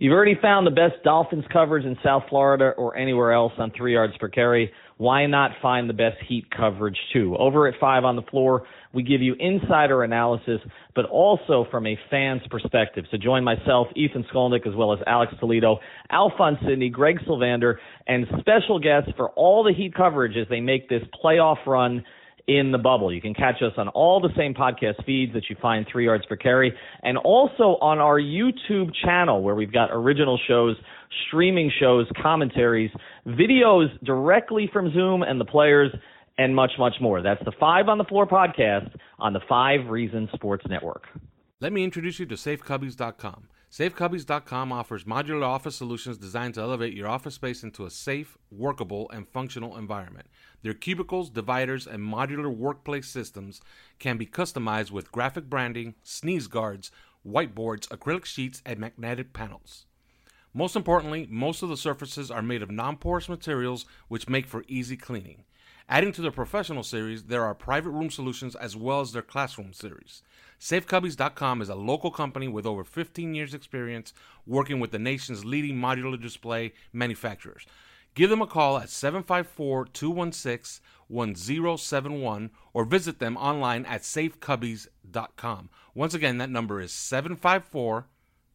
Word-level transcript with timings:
You've 0.00 0.12
already 0.12 0.38
found 0.40 0.64
the 0.64 0.70
best 0.70 1.02
Dolphins 1.02 1.44
coverage 1.52 1.84
in 1.84 1.96
South 2.04 2.22
Florida 2.28 2.72
or 2.76 2.96
anywhere 2.96 3.32
else 3.32 3.52
on 3.58 3.72
three 3.76 3.94
yards 3.94 4.12
per 4.20 4.28
carry. 4.28 4.70
Why 4.96 5.26
not 5.26 5.50
find 5.60 5.90
the 5.90 5.94
best 5.94 6.18
Heat 6.28 6.46
coverage 6.56 6.96
too? 7.12 7.36
Over 7.36 7.66
at 7.66 7.74
five 7.80 8.04
on 8.04 8.14
the 8.14 8.22
floor, 8.22 8.64
we 8.92 9.02
give 9.02 9.20
you 9.20 9.34
insider 9.40 10.04
analysis, 10.04 10.60
but 10.94 11.04
also 11.06 11.66
from 11.72 11.84
a 11.88 11.98
fan's 12.10 12.42
perspective. 12.48 13.06
So 13.10 13.16
join 13.16 13.42
myself, 13.42 13.88
Ethan 13.96 14.24
Skolnick, 14.32 14.68
as 14.68 14.74
well 14.76 14.92
as 14.92 15.00
Alex 15.04 15.32
Toledo, 15.40 15.80
Alphonse 16.10 16.58
Sidney, 16.64 16.90
Greg 16.90 17.18
Sylvander, 17.26 17.74
and 18.06 18.24
special 18.38 18.78
guests 18.78 19.10
for 19.16 19.30
all 19.30 19.64
the 19.64 19.72
Heat 19.72 19.96
coverage 19.96 20.36
as 20.36 20.46
they 20.48 20.60
make 20.60 20.88
this 20.88 21.02
playoff 21.24 21.66
run 21.66 22.04
in 22.48 22.72
the 22.72 22.78
bubble. 22.78 23.12
You 23.12 23.20
can 23.20 23.34
catch 23.34 23.62
us 23.62 23.72
on 23.76 23.88
all 23.88 24.20
the 24.20 24.30
same 24.36 24.54
podcast 24.54 25.04
feeds 25.04 25.34
that 25.34 25.44
you 25.48 25.56
find 25.60 25.86
three 25.90 26.06
yards 26.06 26.24
per 26.26 26.34
carry 26.34 26.72
and 27.02 27.18
also 27.18 27.76
on 27.80 27.98
our 27.98 28.18
YouTube 28.18 28.90
channel 29.04 29.42
where 29.42 29.54
we've 29.54 29.72
got 29.72 29.90
original 29.92 30.40
shows, 30.48 30.74
streaming 31.28 31.70
shows, 31.78 32.06
commentaries, 32.20 32.90
videos 33.26 33.86
directly 34.04 34.68
from 34.72 34.92
Zoom 34.94 35.22
and 35.22 35.38
the 35.38 35.44
players 35.44 35.94
and 36.38 36.56
much, 36.56 36.72
much 36.78 36.94
more. 37.00 37.20
That's 37.20 37.44
the 37.44 37.52
Five 37.60 37.88
on 37.88 37.98
the 37.98 38.04
Floor 38.04 38.26
podcast 38.26 38.96
on 39.18 39.34
the 39.34 39.40
Five 39.48 39.88
Reasons 39.88 40.30
Sports 40.34 40.64
Network. 40.68 41.04
Let 41.60 41.72
me 41.72 41.84
introduce 41.84 42.18
you 42.18 42.26
to 42.26 42.34
SafeCubbies.com. 42.36 43.48
SafeCubbies.com 43.70 44.72
offers 44.72 45.04
modular 45.04 45.44
office 45.44 45.76
solutions 45.76 46.16
designed 46.16 46.54
to 46.54 46.60
elevate 46.62 46.94
your 46.94 47.06
office 47.06 47.34
space 47.34 47.62
into 47.62 47.84
a 47.84 47.90
safe, 47.90 48.38
workable, 48.50 49.10
and 49.10 49.28
functional 49.28 49.76
environment. 49.76 50.26
Their 50.62 50.72
cubicles, 50.72 51.28
dividers, 51.28 51.86
and 51.86 52.00
modular 52.00 52.54
workplace 52.54 53.08
systems 53.08 53.60
can 53.98 54.16
be 54.16 54.24
customized 54.24 54.90
with 54.90 55.12
graphic 55.12 55.50
branding, 55.50 55.96
sneeze 56.02 56.46
guards, 56.46 56.90
whiteboards, 57.26 57.86
acrylic 57.88 58.24
sheets, 58.24 58.62
and 58.64 58.78
magnetic 58.78 59.34
panels. 59.34 59.84
Most 60.54 60.74
importantly, 60.74 61.28
most 61.30 61.62
of 61.62 61.68
the 61.68 61.76
surfaces 61.76 62.30
are 62.30 62.40
made 62.40 62.62
of 62.62 62.70
non 62.70 62.96
porous 62.96 63.28
materials 63.28 63.84
which 64.08 64.30
make 64.30 64.46
for 64.46 64.64
easy 64.66 64.96
cleaning. 64.96 65.44
Adding 65.90 66.12
to 66.12 66.22
their 66.22 66.30
professional 66.30 66.82
series, 66.82 67.24
there 67.24 67.44
are 67.44 67.54
private 67.54 67.90
room 67.90 68.10
solutions 68.10 68.54
as 68.56 68.76
well 68.76 69.00
as 69.00 69.12
their 69.12 69.22
classroom 69.22 69.74
series. 69.74 70.22
SafeCubbies.com 70.60 71.62
is 71.62 71.68
a 71.68 71.74
local 71.74 72.10
company 72.10 72.48
with 72.48 72.66
over 72.66 72.84
15 72.84 73.34
years' 73.34 73.54
experience 73.54 74.12
working 74.46 74.80
with 74.80 74.90
the 74.90 74.98
nation's 74.98 75.44
leading 75.44 75.76
modular 75.76 76.20
display 76.20 76.72
manufacturers. 76.92 77.64
Give 78.14 78.30
them 78.30 78.42
a 78.42 78.46
call 78.46 78.78
at 78.78 78.90
754 78.90 79.86
216 79.86 80.84
1071 81.06 82.50
or 82.72 82.84
visit 82.84 83.18
them 83.18 83.36
online 83.36 83.86
at 83.86 84.02
safecubbies.com. 84.02 85.70
Once 85.94 86.14
again, 86.14 86.38
that 86.38 86.50
number 86.50 86.80
is 86.80 86.92
754 86.92 88.06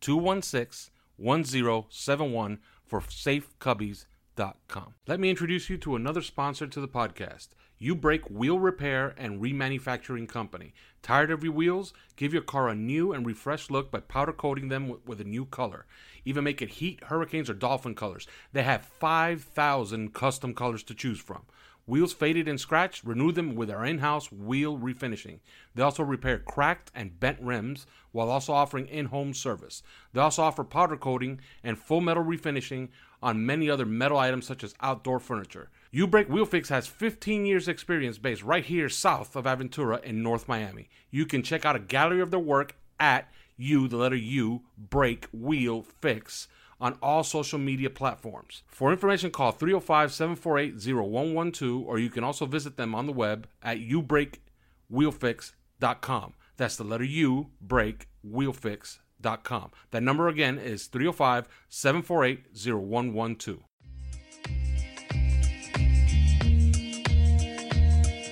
216 0.01 0.93
1071 1.15 2.59
for 2.85 2.99
safecubbies.com. 2.99 4.93
Let 5.07 5.19
me 5.19 5.29
introduce 5.29 5.69
you 5.69 5.77
to 5.77 5.95
another 5.95 6.21
sponsor 6.21 6.67
to 6.67 6.81
the 6.81 6.87
podcast. 6.87 7.49
U 7.83 7.95
Break 7.95 8.29
Wheel 8.29 8.59
Repair 8.59 9.13
and 9.17 9.41
Remanufacturing 9.41 10.29
Company. 10.29 10.73
Tired 11.01 11.31
of 11.31 11.44
your 11.44 11.51
wheels? 11.51 11.94
Give 12.16 12.31
your 12.31 12.41
car 12.41 12.69
a 12.69 12.75
new 12.75 13.11
and 13.11 13.25
refreshed 13.25 13.69
look 13.69 13.91
by 13.91 13.99
powder 13.99 14.31
coating 14.31 14.69
them 14.69 14.88
with, 14.88 15.05
with 15.05 15.19
a 15.19 15.25
new 15.25 15.44
color. 15.44 15.85
Even 16.23 16.45
make 16.45 16.61
it 16.61 16.69
heat, 16.69 17.03
hurricanes, 17.03 17.49
or 17.49 17.53
dolphin 17.53 17.94
colors. 17.94 18.25
They 18.53 18.63
have 18.63 18.85
5,000 18.85 20.13
custom 20.13 20.53
colors 20.53 20.81
to 20.83 20.94
choose 20.94 21.19
from. 21.19 21.41
Wheels 21.85 22.13
faded 22.13 22.47
and 22.47 22.57
scratched, 22.57 23.03
renew 23.03 23.33
them 23.33 23.53
with 23.53 23.69
our 23.69 23.85
in 23.85 23.97
house 23.97 24.31
wheel 24.31 24.77
refinishing. 24.77 25.39
They 25.75 25.83
also 25.83 26.03
repair 26.03 26.39
cracked 26.39 26.89
and 26.95 27.19
bent 27.19 27.41
rims 27.41 27.85
while 28.13 28.29
also 28.29 28.53
offering 28.53 28.88
in 28.88 29.07
home 29.07 29.33
service. 29.33 29.83
They 30.13 30.21
also 30.21 30.44
offer 30.44 30.63
powder 30.63 30.95
coating 30.95 31.41
and 31.65 31.77
full 31.77 32.00
metal 32.00 32.23
refinishing 32.23 32.88
on 33.21 33.45
many 33.45 33.69
other 33.69 33.85
metal 33.85 34.17
items 34.17 34.47
such 34.47 34.63
as 34.63 34.73
outdoor 34.79 35.19
furniture. 35.19 35.69
U 35.95 36.07
Break 36.07 36.27
Wheel 36.27 36.47
Fix 36.47 36.69
has 36.69 36.87
15 36.87 37.45
years 37.45 37.67
experience 37.67 38.17
based 38.17 38.41
right 38.41 38.65
here 38.65 38.89
south 38.89 39.35
of 39.35 39.45
Aventura 39.45 40.03
in 40.03 40.23
North 40.23 40.47
Miami. 40.47 40.89
You 41.11 41.27
can 41.27 41.43
check 41.43 41.65
out 41.65 41.75
a 41.75 41.79
gallery 41.79 42.19
of 42.19 42.31
their 42.31 42.39
work 42.39 42.75
at 42.99 43.31
U, 43.57 43.87
the 43.87 43.97
letter 43.97 44.15
U, 44.15 44.63
Break 44.75 45.27
Wheel 45.31 45.83
Fix 45.83 46.47
on 46.81 46.97
all 47.03 47.23
social 47.23 47.59
media 47.59 47.91
platforms. 47.91 48.63
For 48.65 48.91
information, 48.91 49.29
call 49.29 49.51
305 49.51 50.11
748 50.11 50.83
0112, 50.83 51.85
or 51.85 51.99
you 51.99 52.09
can 52.09 52.23
also 52.23 52.47
visit 52.47 52.75
them 52.75 52.95
on 52.95 53.05
the 53.05 53.13
web 53.13 53.47
at 53.61 53.77
ubreakwheelfix.com. 53.77 56.33
That's 56.57 56.75
the 56.75 56.83
letter 56.83 57.03
U, 57.03 57.51
break, 57.61 58.07
wheelfix.com. 58.27 59.71
That 59.91 60.01
number 60.01 60.27
again 60.27 60.57
is 60.57 60.87
305 60.87 61.47
748 61.69 62.45
0112. 62.55 63.59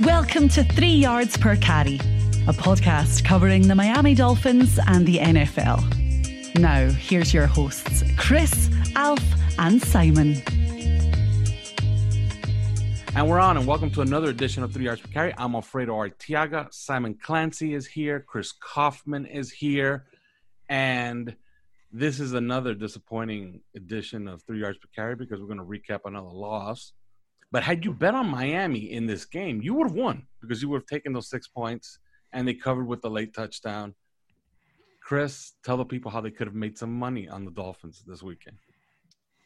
Welcome 0.05 0.49
to 0.49 0.63
Three 0.63 0.95
Yards 0.95 1.37
Per 1.37 1.55
Carry, 1.57 1.97
a 2.47 2.53
podcast 2.53 3.23
covering 3.23 3.67
the 3.67 3.75
Miami 3.75 4.15
Dolphins 4.15 4.79
and 4.87 5.05
the 5.05 5.19
NFL. 5.19 6.57
Now, 6.57 6.89
here's 6.89 7.35
your 7.35 7.45
hosts, 7.45 8.03
Chris, 8.17 8.71
Alf, 8.95 9.23
and 9.59 9.79
Simon. 9.79 10.41
And 13.13 13.29
we're 13.29 13.39
on, 13.39 13.57
and 13.57 13.67
welcome 13.67 13.91
to 13.91 14.01
another 14.01 14.31
edition 14.31 14.63
of 14.63 14.73
Three 14.73 14.85
Yards 14.85 15.01
Per 15.01 15.09
Carry. 15.09 15.35
I'm 15.37 15.53
Alfredo 15.53 15.93
Artiaga. 15.93 16.73
Simon 16.73 17.13
Clancy 17.21 17.75
is 17.75 17.85
here. 17.85 18.21
Chris 18.21 18.53
Kaufman 18.53 19.27
is 19.27 19.51
here. 19.51 20.05
And 20.67 21.35
this 21.91 22.19
is 22.19 22.33
another 22.33 22.73
disappointing 22.73 23.61
edition 23.75 24.27
of 24.27 24.41
Three 24.41 24.61
Yards 24.61 24.79
Per 24.79 24.87
Carry 24.95 25.15
because 25.15 25.39
we're 25.39 25.53
going 25.53 25.59
to 25.59 25.63
recap 25.63 25.99
another 26.05 26.31
loss. 26.31 26.93
But 27.51 27.63
had 27.63 27.83
you 27.83 27.93
bet 27.93 28.15
on 28.15 28.27
Miami 28.27 28.91
in 28.91 29.07
this 29.07 29.25
game, 29.25 29.61
you 29.61 29.73
would 29.73 29.87
have 29.87 29.95
won 29.95 30.25
because 30.41 30.61
you 30.61 30.69
would 30.69 30.81
have 30.81 30.87
taken 30.87 31.11
those 31.11 31.29
six 31.29 31.47
points 31.47 31.99
and 32.31 32.47
they 32.47 32.53
covered 32.53 32.87
with 32.87 33.01
the 33.01 33.09
late 33.09 33.33
touchdown. 33.33 33.93
Chris, 35.03 35.53
tell 35.63 35.75
the 35.75 35.83
people 35.83 36.09
how 36.09 36.21
they 36.21 36.31
could 36.31 36.47
have 36.47 36.55
made 36.55 36.77
some 36.77 36.93
money 36.93 37.27
on 37.27 37.43
the 37.43 37.51
Dolphins 37.51 38.03
this 38.07 38.23
weekend. 38.23 38.57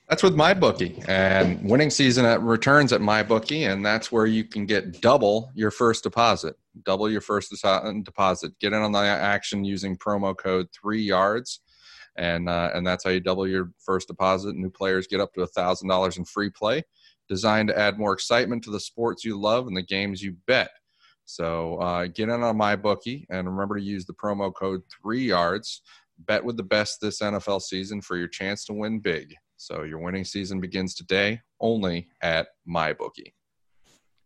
That's 0.07 0.21
with 0.21 0.35
MyBookie 0.35 1.09
and 1.09 1.67
winning 1.67 1.89
season 1.89 2.25
at 2.25 2.39
returns 2.43 2.93
at 2.93 3.01
MyBookie, 3.01 3.71
and 3.71 3.83
that's 3.83 4.11
where 4.11 4.27
you 4.27 4.43
can 4.43 4.67
get 4.67 5.01
double 5.01 5.49
your 5.55 5.71
first 5.71 6.03
deposit. 6.03 6.55
Double 6.83 7.09
your 7.09 7.21
first 7.21 7.51
deposit. 8.03 8.51
Get 8.59 8.73
in 8.73 8.83
on 8.83 8.91
the 8.91 8.99
action 8.99 9.65
using 9.65 9.97
promo 9.97 10.37
code 10.37 10.67
three 10.79 11.01
yards, 11.01 11.61
and 12.17 12.47
uh, 12.47 12.69
and 12.75 12.85
that's 12.85 13.03
how 13.03 13.09
you 13.09 13.19
double 13.19 13.47
your 13.47 13.71
first 13.83 14.07
deposit. 14.07 14.55
New 14.55 14.69
players 14.69 15.07
get 15.07 15.21
up 15.21 15.33
to 15.33 15.41
a 15.41 15.47
thousand 15.47 15.87
dollars 15.87 16.19
in 16.19 16.25
free 16.25 16.51
play 16.51 16.83
designed 17.27 17.69
to 17.69 17.77
add 17.77 17.97
more 17.97 18.13
excitement 18.13 18.63
to 18.63 18.71
the 18.71 18.79
sports 18.79 19.23
you 19.23 19.39
love 19.39 19.67
and 19.67 19.75
the 19.75 19.81
games 19.81 20.21
you 20.21 20.35
bet. 20.47 20.71
So 21.25 21.77
uh, 21.77 22.07
get 22.07 22.29
in 22.29 22.43
on 22.43 22.57
MyBookie 22.57 23.25
and 23.29 23.49
remember 23.49 23.77
to 23.77 23.83
use 23.83 24.05
the 24.05 24.13
promo 24.13 24.53
code 24.53 24.81
three 25.01 25.23
yards. 25.23 25.81
Bet 26.19 26.43
with 26.43 26.55
the 26.55 26.63
best 26.63 27.01
this 27.01 27.19
NFL 27.21 27.61
season 27.61 28.01
for 28.01 28.15
your 28.15 28.27
chance 28.27 28.63
to 28.65 28.73
win 28.73 28.99
big. 28.99 29.33
So 29.57 29.83
your 29.83 29.99
winning 29.99 30.23
season 30.23 30.61
begins 30.61 30.95
today 30.95 31.41
only 31.59 32.07
at 32.21 32.47
MyBookie. 32.69 33.33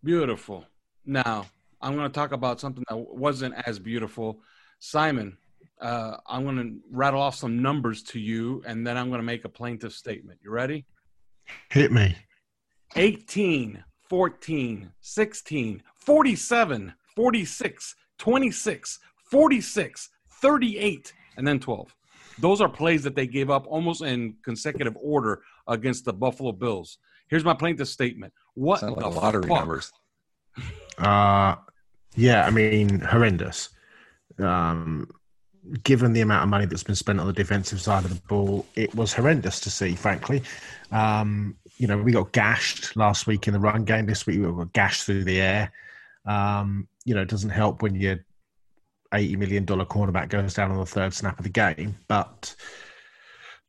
Beautiful. 0.03 0.65
Now 1.05 1.47
I'm 1.81 1.95
going 1.95 2.07
to 2.07 2.13
talk 2.13 2.31
about 2.31 2.59
something 2.59 2.83
that 2.89 2.97
wasn't 2.97 3.55
as 3.65 3.79
beautiful. 3.79 4.41
Simon, 4.79 5.37
uh, 5.81 6.17
I'm 6.27 6.43
going 6.43 6.57
to 6.57 6.75
rattle 6.91 7.21
off 7.21 7.35
some 7.35 7.61
numbers 7.61 8.03
to 8.03 8.19
you, 8.19 8.61
and 8.65 8.85
then 8.85 8.97
I'm 8.97 9.09
going 9.09 9.19
to 9.19 9.25
make 9.25 9.45
a 9.45 9.49
plaintiff 9.49 9.93
statement. 9.93 10.39
You 10.43 10.51
ready? 10.51 10.85
Hit 11.69 11.91
me. 11.91 12.15
18, 12.95 13.83
14, 14.09 14.91
16, 15.01 15.83
47, 15.95 16.93
46, 17.15 17.95
26, 18.17 18.99
46, 19.31 20.09
38, 20.41 21.13
and 21.37 21.47
then 21.47 21.59
12. 21.59 21.95
Those 22.39 22.61
are 22.61 22.69
plays 22.69 23.03
that 23.03 23.15
they 23.15 23.27
gave 23.27 23.49
up 23.49 23.65
almost 23.67 24.01
in 24.01 24.35
consecutive 24.43 24.95
order 25.01 25.41
against 25.67 26.05
the 26.05 26.13
Buffalo 26.13 26.51
Bills. 26.51 26.97
Here's 27.27 27.43
my 27.43 27.53
plaintiff 27.53 27.87
statement. 27.87 28.33
What 28.55 28.79
Sound 28.79 28.95
the 28.95 29.07
like 29.07 29.15
lottery 29.15 29.43
fuck? 29.43 29.59
numbers. 29.59 29.91
Uh, 30.97 31.55
yeah, 32.15 32.45
I 32.45 32.49
mean, 32.49 32.99
horrendous. 33.01 33.69
Um, 34.39 35.07
given 35.83 36.13
the 36.13 36.21
amount 36.21 36.43
of 36.43 36.49
money 36.49 36.65
that's 36.65 36.83
been 36.83 36.95
spent 36.95 37.19
on 37.19 37.27
the 37.27 37.33
defensive 37.33 37.81
side 37.81 38.05
of 38.05 38.13
the 38.13 38.21
ball, 38.27 38.65
it 38.75 38.93
was 38.95 39.13
horrendous 39.13 39.59
to 39.61 39.69
see, 39.69 39.95
frankly. 39.95 40.41
Um, 40.91 41.57
you 41.79 41.87
know, 41.87 41.97
we 41.97 42.11
got 42.11 42.33
gashed 42.33 42.95
last 42.97 43.25
week 43.25 43.47
in 43.47 43.53
the 43.53 43.59
run 43.59 43.85
game. 43.85 44.05
This 44.05 44.27
week 44.27 44.39
we 44.39 44.45
got 44.45 44.73
gashed 44.73 45.05
through 45.05 45.23
the 45.23 45.41
air. 45.41 45.71
Um, 46.25 46.87
you 47.05 47.15
know, 47.15 47.21
it 47.21 47.29
doesn't 47.29 47.49
help 47.49 47.81
when 47.81 47.95
your 47.95 48.19
$80 49.13 49.37
million 49.37 49.65
cornerback 49.65 50.29
goes 50.29 50.53
down 50.53 50.71
on 50.71 50.77
the 50.77 50.85
third 50.85 51.13
snap 51.13 51.39
of 51.39 51.43
the 51.43 51.49
game, 51.49 51.97
but 52.09 52.53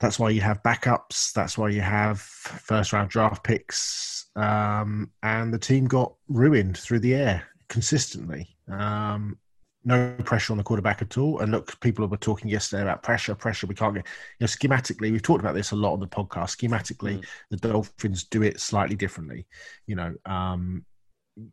that's 0.01 0.19
why 0.19 0.31
you 0.31 0.41
have 0.41 0.63
backups. 0.65 1.33
That's 1.33 1.57
why 1.57 1.69
you 1.69 1.83
have 1.83 2.21
first 2.21 2.93
round 2.93 3.11
draft 3.11 3.45
picks. 3.45 4.27
Um, 4.35 5.13
and 5.23 5.55
the 5.55 5.59
team 5.59 5.87
got 5.87 6.13
ruined 6.29 6.79
through 6.79 7.01
the 7.01 7.15
air 7.15 7.45
consistently. 7.69 8.57
Um, 8.69 9.39
no 9.85 10.15
pressure 10.25 10.53
on 10.53 10.59
the 10.59 10.65
quarterback 10.65 11.01
at 11.03 11.17
all. 11.17 11.41
And 11.41 11.53
look, 11.53 11.79
people 11.81 12.07
were 12.07 12.17
talking 12.17 12.51
yesterday 12.51 12.83
about 12.83 13.03
pressure, 13.03 13.35
pressure. 13.35 13.67
We 13.67 13.75
can't 13.75 13.95
get, 13.95 14.07
you 14.39 14.45
know, 14.45 14.47
schematically, 14.47 15.11
we've 15.11 15.23
talked 15.23 15.41
about 15.41 15.55
this 15.55 15.71
a 15.71 15.77
lot 15.77 15.95
on 15.95 16.01
the 16.01 16.07
podcast. 16.07 16.57
Schematically, 16.59 17.25
the 17.51 17.57
Dolphins 17.57 18.25
do 18.25 18.43
it 18.43 18.61
slightly 18.61 18.97
differently. 18.97 19.47
You 19.87 19.97
know, 19.97 20.15
um, 20.27 20.85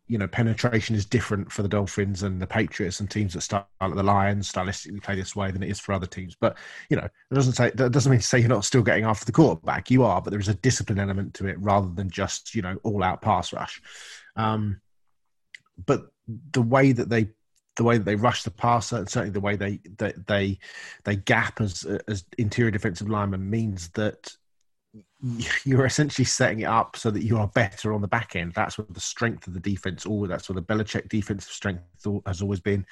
you 0.06 0.18
know, 0.18 0.26
penetration 0.26 0.94
is 0.94 1.06
different 1.06 1.50
for 1.50 1.62
the 1.62 1.68
Dolphins 1.68 2.22
and 2.22 2.42
the 2.42 2.46
Patriots 2.46 3.00
and 3.00 3.10
teams 3.10 3.32
that 3.34 3.40
start 3.40 3.66
like 3.80 3.94
the 3.94 4.02
Lions 4.02 4.50
stylistically 4.52 5.02
play 5.02 5.14
this 5.14 5.34
way 5.34 5.50
than 5.50 5.62
it 5.62 5.70
is 5.70 5.80
for 5.80 5.92
other 5.92 6.06
teams. 6.06 6.36
But 6.38 6.58
you 6.90 6.96
know, 6.96 7.04
it 7.04 7.34
doesn't 7.34 7.54
say 7.54 7.70
that 7.70 7.92
doesn't 7.92 8.10
mean 8.10 8.20
to 8.20 8.26
say 8.26 8.40
you're 8.40 8.48
not 8.48 8.64
still 8.64 8.82
getting 8.82 9.04
after 9.04 9.24
the 9.24 9.32
quarterback. 9.32 9.90
You 9.90 10.04
are, 10.04 10.20
but 10.20 10.30
there 10.30 10.40
is 10.40 10.48
a 10.48 10.54
discipline 10.54 10.98
element 10.98 11.34
to 11.34 11.46
it 11.46 11.58
rather 11.60 11.88
than 11.94 12.10
just 12.10 12.54
you 12.54 12.62
know 12.62 12.76
all 12.82 13.02
out 13.02 13.22
pass 13.22 13.52
rush. 13.52 13.80
Um, 14.36 14.80
but 15.86 16.02
the 16.52 16.62
way 16.62 16.92
that 16.92 17.08
they 17.08 17.30
the 17.78 17.84
way 17.84 17.96
that 17.96 18.04
they 18.04 18.16
rush 18.16 18.42
the 18.42 18.50
passer 18.50 18.96
and 18.96 19.08
certainly 19.08 19.32
the 19.32 19.40
way 19.40 19.56
they 19.56 19.80
they 19.96 20.12
they, 20.26 20.58
they 21.04 21.16
gap 21.16 21.60
as 21.60 21.86
as 22.08 22.24
interior 22.36 22.72
defensive 22.72 23.08
linemen 23.08 23.48
means 23.48 23.88
that 23.90 24.36
you're 25.64 25.86
essentially 25.86 26.24
setting 26.24 26.60
it 26.60 26.64
up 26.64 26.96
so 26.96 27.10
that 27.10 27.24
you 27.24 27.38
are 27.38 27.46
better 27.48 27.94
on 27.94 28.00
the 28.00 28.08
back 28.08 28.34
end. 28.34 28.52
That's 28.52 28.76
what 28.76 28.92
the 28.92 29.00
strength 29.00 29.46
of 29.46 29.54
the 29.54 29.60
defense, 29.60 30.06
all 30.06 30.26
that's 30.26 30.48
what 30.48 30.56
the 30.56 30.62
Belichick 30.62 31.08
defensive 31.08 31.52
strength 31.52 31.82
has 32.26 32.42
always 32.42 32.60
been, 32.60 32.84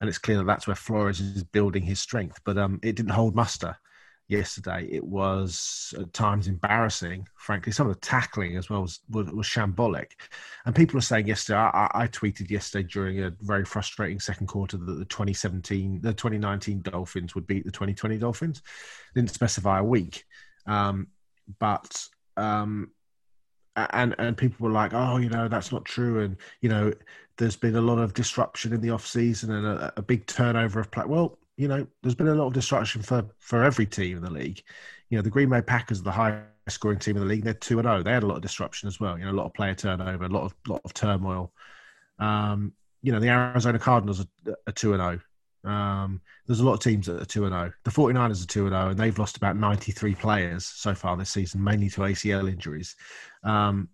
and 0.00 0.08
it's 0.08 0.18
clear 0.18 0.38
that 0.38 0.46
that's 0.46 0.68
where 0.68 0.76
Flores 0.76 1.20
is 1.20 1.42
building 1.42 1.82
his 1.82 2.00
strength. 2.00 2.40
But 2.44 2.58
um, 2.58 2.78
it 2.82 2.94
didn't 2.94 3.12
hold 3.12 3.34
muster 3.34 3.76
yesterday. 4.32 4.88
It 4.90 5.04
was 5.04 5.94
at 5.98 6.12
times 6.12 6.48
embarrassing. 6.48 7.28
Frankly, 7.36 7.72
some 7.72 7.86
of 7.86 7.94
the 7.94 8.00
tackling 8.00 8.56
as 8.56 8.68
well 8.68 8.82
was 8.82 9.00
was, 9.10 9.30
was 9.30 9.46
shambolic. 9.46 10.12
And 10.66 10.74
people 10.74 10.98
are 10.98 11.02
saying 11.02 11.28
yesterday. 11.28 11.58
I, 11.58 11.88
I 11.94 12.06
tweeted 12.08 12.50
yesterday 12.50 12.88
during 12.90 13.22
a 13.22 13.32
very 13.40 13.64
frustrating 13.64 14.18
second 14.18 14.48
quarter 14.48 14.76
that 14.76 14.98
the 14.98 15.04
2017, 15.04 16.00
the 16.02 16.12
2019 16.12 16.82
Dolphins 16.82 17.34
would 17.34 17.46
beat 17.46 17.64
the 17.64 17.70
2020 17.70 18.18
Dolphins. 18.18 18.62
Didn't 19.14 19.30
specify 19.30 19.78
a 19.78 19.84
week. 19.84 20.24
Um, 20.66 21.08
but 21.58 22.06
um 22.36 22.90
and 23.76 24.14
and 24.18 24.36
people 24.36 24.66
were 24.66 24.72
like 24.72 24.92
oh 24.92 25.16
you 25.16 25.28
know 25.28 25.48
that's 25.48 25.72
not 25.72 25.84
true 25.84 26.20
and 26.20 26.36
you 26.60 26.68
know 26.68 26.92
there's 27.38 27.56
been 27.56 27.76
a 27.76 27.80
lot 27.80 27.98
of 27.98 28.14
disruption 28.14 28.72
in 28.72 28.80
the 28.80 28.90
off 28.90 29.06
season 29.06 29.50
and 29.50 29.66
a, 29.66 29.92
a 29.96 30.02
big 30.02 30.26
turnover 30.26 30.80
of 30.80 30.90
play 30.90 31.04
well 31.06 31.38
you 31.56 31.68
know 31.68 31.86
there's 32.02 32.14
been 32.14 32.28
a 32.28 32.34
lot 32.34 32.46
of 32.46 32.52
disruption 32.52 33.02
for 33.02 33.24
for 33.38 33.62
every 33.62 33.86
team 33.86 34.16
in 34.16 34.22
the 34.22 34.30
league. 34.30 34.62
You 35.10 35.18
know 35.18 35.22
the 35.22 35.30
green 35.30 35.50
bay 35.50 35.62
packers 35.62 36.00
are 36.00 36.04
the 36.04 36.10
highest 36.10 36.46
scoring 36.68 36.98
team 36.98 37.16
in 37.16 37.22
the 37.22 37.28
league. 37.28 37.44
They're 37.44 37.54
2 37.54 37.78
and 37.78 37.86
0 37.86 38.02
they 38.02 38.12
had 38.12 38.22
a 38.22 38.26
lot 38.26 38.36
of 38.36 38.42
disruption 38.42 38.88
as 38.88 39.00
well 39.00 39.18
you 39.18 39.24
know 39.24 39.32
a 39.32 39.32
lot 39.32 39.46
of 39.46 39.54
player 39.54 39.74
turnover 39.74 40.24
a 40.24 40.28
lot 40.28 40.44
of 40.44 40.54
lot 40.68 40.80
of 40.84 40.94
turmoil. 40.94 41.52
Um 42.18 42.72
you 43.02 43.12
know 43.12 43.20
the 43.20 43.28
arizona 43.28 43.78
cardinals 43.78 44.20
are, 44.20 44.72
2 44.72 44.94
and 44.94 45.02
0 45.02 45.20
um, 45.64 46.20
there's 46.46 46.60
a 46.60 46.64
lot 46.64 46.74
of 46.74 46.80
teams 46.80 47.06
that 47.06 47.20
are 47.20 47.24
2 47.24 47.48
0. 47.48 47.72
The 47.84 47.90
49ers 47.90 48.42
are 48.42 48.46
2 48.46 48.68
0, 48.68 48.88
and 48.88 48.98
they've 48.98 49.18
lost 49.18 49.36
about 49.36 49.56
93 49.56 50.14
players 50.14 50.66
so 50.66 50.94
far 50.94 51.16
this 51.16 51.30
season, 51.30 51.62
mainly 51.62 51.88
to 51.90 52.00
ACL 52.00 52.50
injuries. 52.50 52.96
Um, 53.44 53.88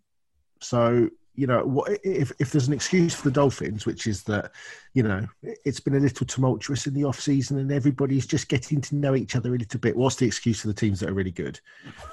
so, 0.60 1.08
you 1.38 1.46
know, 1.46 1.64
what, 1.64 2.00
if, 2.02 2.32
if 2.40 2.50
there's 2.50 2.66
an 2.66 2.74
excuse 2.74 3.14
for 3.14 3.22
the 3.22 3.30
Dolphins, 3.30 3.86
which 3.86 4.08
is 4.08 4.24
that, 4.24 4.50
you 4.92 5.04
know, 5.04 5.24
it's 5.42 5.78
been 5.78 5.94
a 5.94 6.00
little 6.00 6.26
tumultuous 6.26 6.88
in 6.88 6.94
the 6.94 7.04
off 7.04 7.20
season 7.20 7.58
and 7.58 7.70
everybody's 7.70 8.26
just 8.26 8.48
getting 8.48 8.80
to 8.80 8.96
know 8.96 9.14
each 9.14 9.36
other 9.36 9.54
a 9.54 9.58
little 9.58 9.78
bit, 9.78 9.96
what's 9.96 10.16
the 10.16 10.26
excuse 10.26 10.60
for 10.60 10.66
the 10.66 10.74
teams 10.74 10.98
that 10.98 11.10
are 11.10 11.14
really 11.14 11.30
good? 11.30 11.60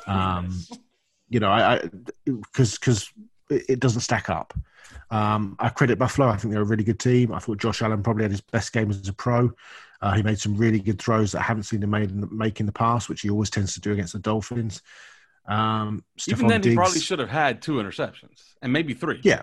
Um, 0.05 0.55
you 1.27 1.39
know, 1.39 1.49
I, 1.49 1.81
because 2.25 2.77
because 2.77 3.11
it 3.49 3.79
doesn't 3.79 4.01
stack 4.01 4.29
up. 4.29 4.53
Um, 5.09 5.55
I 5.57 5.69
credit 5.69 5.97
Buffalo. 5.97 6.27
I 6.27 6.37
think 6.37 6.53
they're 6.53 6.61
a 6.61 6.65
really 6.65 6.83
good 6.83 6.99
team. 6.99 7.33
I 7.33 7.39
thought 7.39 7.57
Josh 7.57 7.81
Allen 7.81 8.03
probably 8.03 8.25
had 8.25 8.31
his 8.31 8.41
best 8.41 8.73
game 8.73 8.91
as 8.91 9.07
a 9.07 9.13
pro. 9.13 9.51
Uh, 10.01 10.13
he 10.13 10.21
made 10.21 10.39
some 10.39 10.55
really 10.55 10.79
good 10.79 11.01
throws 11.01 11.31
that 11.31 11.39
I 11.39 11.43
haven't 11.43 11.63
seen 11.63 11.81
him 11.81 11.89
made 11.89 12.11
in 12.11 12.21
the, 12.21 12.27
make 12.27 12.59
in 12.59 12.67
the 12.67 12.71
past, 12.71 13.09
which 13.09 13.21
he 13.21 13.31
always 13.31 13.49
tends 13.49 13.73
to 13.73 13.81
do 13.81 13.91
against 13.91 14.13
the 14.13 14.19
Dolphins. 14.19 14.83
Um, 15.47 16.03
Even 16.27 16.47
then, 16.47 16.61
Diggs, 16.61 16.71
he 16.71 16.75
probably 16.75 16.99
should 16.99 17.19
have 17.19 17.29
had 17.29 17.61
two 17.61 17.73
interceptions 17.73 18.55
and 18.61 18.73
maybe 18.73 18.93
three. 18.93 19.19
yeah. 19.23 19.41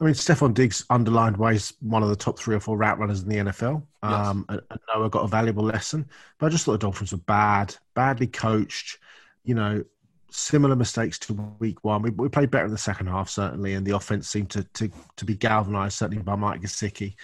I 0.00 0.04
mean, 0.04 0.14
Stefon 0.14 0.54
Diggs 0.54 0.84
underlined 0.90 1.36
why 1.36 1.52
he's 1.52 1.72
one 1.80 2.02
of 2.02 2.08
the 2.08 2.16
top 2.16 2.38
three 2.38 2.56
or 2.56 2.60
four 2.60 2.76
route 2.76 2.98
runners 2.98 3.22
in 3.22 3.28
the 3.28 3.36
NFL. 3.36 3.86
Um, 4.02 4.44
and, 4.48 4.60
and 4.68 4.80
Noah 4.92 5.08
got 5.08 5.24
a 5.24 5.28
valuable 5.28 5.62
lesson. 5.62 6.06
But 6.38 6.46
I 6.46 6.48
just 6.48 6.64
thought 6.64 6.72
the 6.72 6.78
Dolphins 6.78 7.12
were 7.12 7.18
bad, 7.18 7.76
badly 7.94 8.26
coached. 8.26 8.98
You 9.44 9.54
know, 9.54 9.84
similar 10.30 10.74
mistakes 10.74 11.18
to 11.20 11.32
week 11.60 11.84
one. 11.84 12.02
We, 12.02 12.10
we 12.10 12.28
played 12.28 12.50
better 12.50 12.64
in 12.64 12.72
the 12.72 12.78
second 12.78 13.06
half, 13.06 13.30
certainly, 13.30 13.74
and 13.74 13.86
the 13.86 13.94
offense 13.94 14.28
seemed 14.28 14.50
to 14.50 14.64
to, 14.64 14.90
to 15.16 15.24
be 15.24 15.36
galvanized, 15.36 15.96
certainly 15.96 16.22
by 16.22 16.34
Mike 16.34 16.60
Gesicki. 16.60 17.14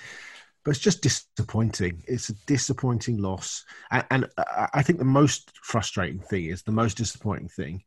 But 0.65 0.73
it's 0.73 0.81
just 0.81 1.03
disappointing. 1.03 2.03
It's 2.07 2.29
a 2.29 2.35
disappointing 2.47 3.19
loss. 3.19 3.65
And, 3.91 4.05
and 4.11 4.27
I 4.37 4.69
I 4.75 4.83
think 4.83 4.99
the 4.99 5.05
most 5.05 5.53
frustrating 5.63 6.21
thing 6.21 6.47
is 6.47 6.63
the 6.63 6.73
most 6.73 6.97
disappointing 6.97 7.49
thing 7.49 7.83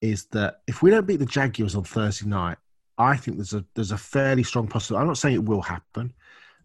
is 0.00 0.26
that 0.26 0.56
if 0.66 0.82
we 0.82 0.90
don't 0.90 1.06
beat 1.06 1.20
the 1.20 1.26
Jaguars 1.26 1.74
on 1.74 1.84
Thursday 1.84 2.28
night, 2.28 2.58
I 2.98 3.16
think 3.16 3.36
there's 3.38 3.54
a 3.54 3.64
there's 3.74 3.92
a 3.92 3.98
fairly 3.98 4.42
strong 4.42 4.68
possibility. 4.68 5.00
I'm 5.00 5.08
not 5.08 5.18
saying 5.18 5.36
it 5.36 5.44
will 5.44 5.62
happen, 5.62 6.12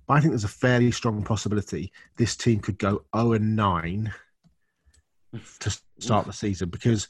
but 0.08 0.16
I 0.16 0.20
think 0.20 0.32
there's 0.32 0.44
a 0.44 0.50
fairly 0.50 0.92
strong 0.92 1.24
possibility 1.24 1.92
this 2.18 2.36
team 2.36 2.60
could 2.60 2.78
go 2.78 3.04
0 3.16 3.34
and 3.34 3.56
9 3.56 4.14
to 5.60 5.80
start 6.00 6.26
the 6.26 6.34
season 6.34 6.70
because 6.70 7.08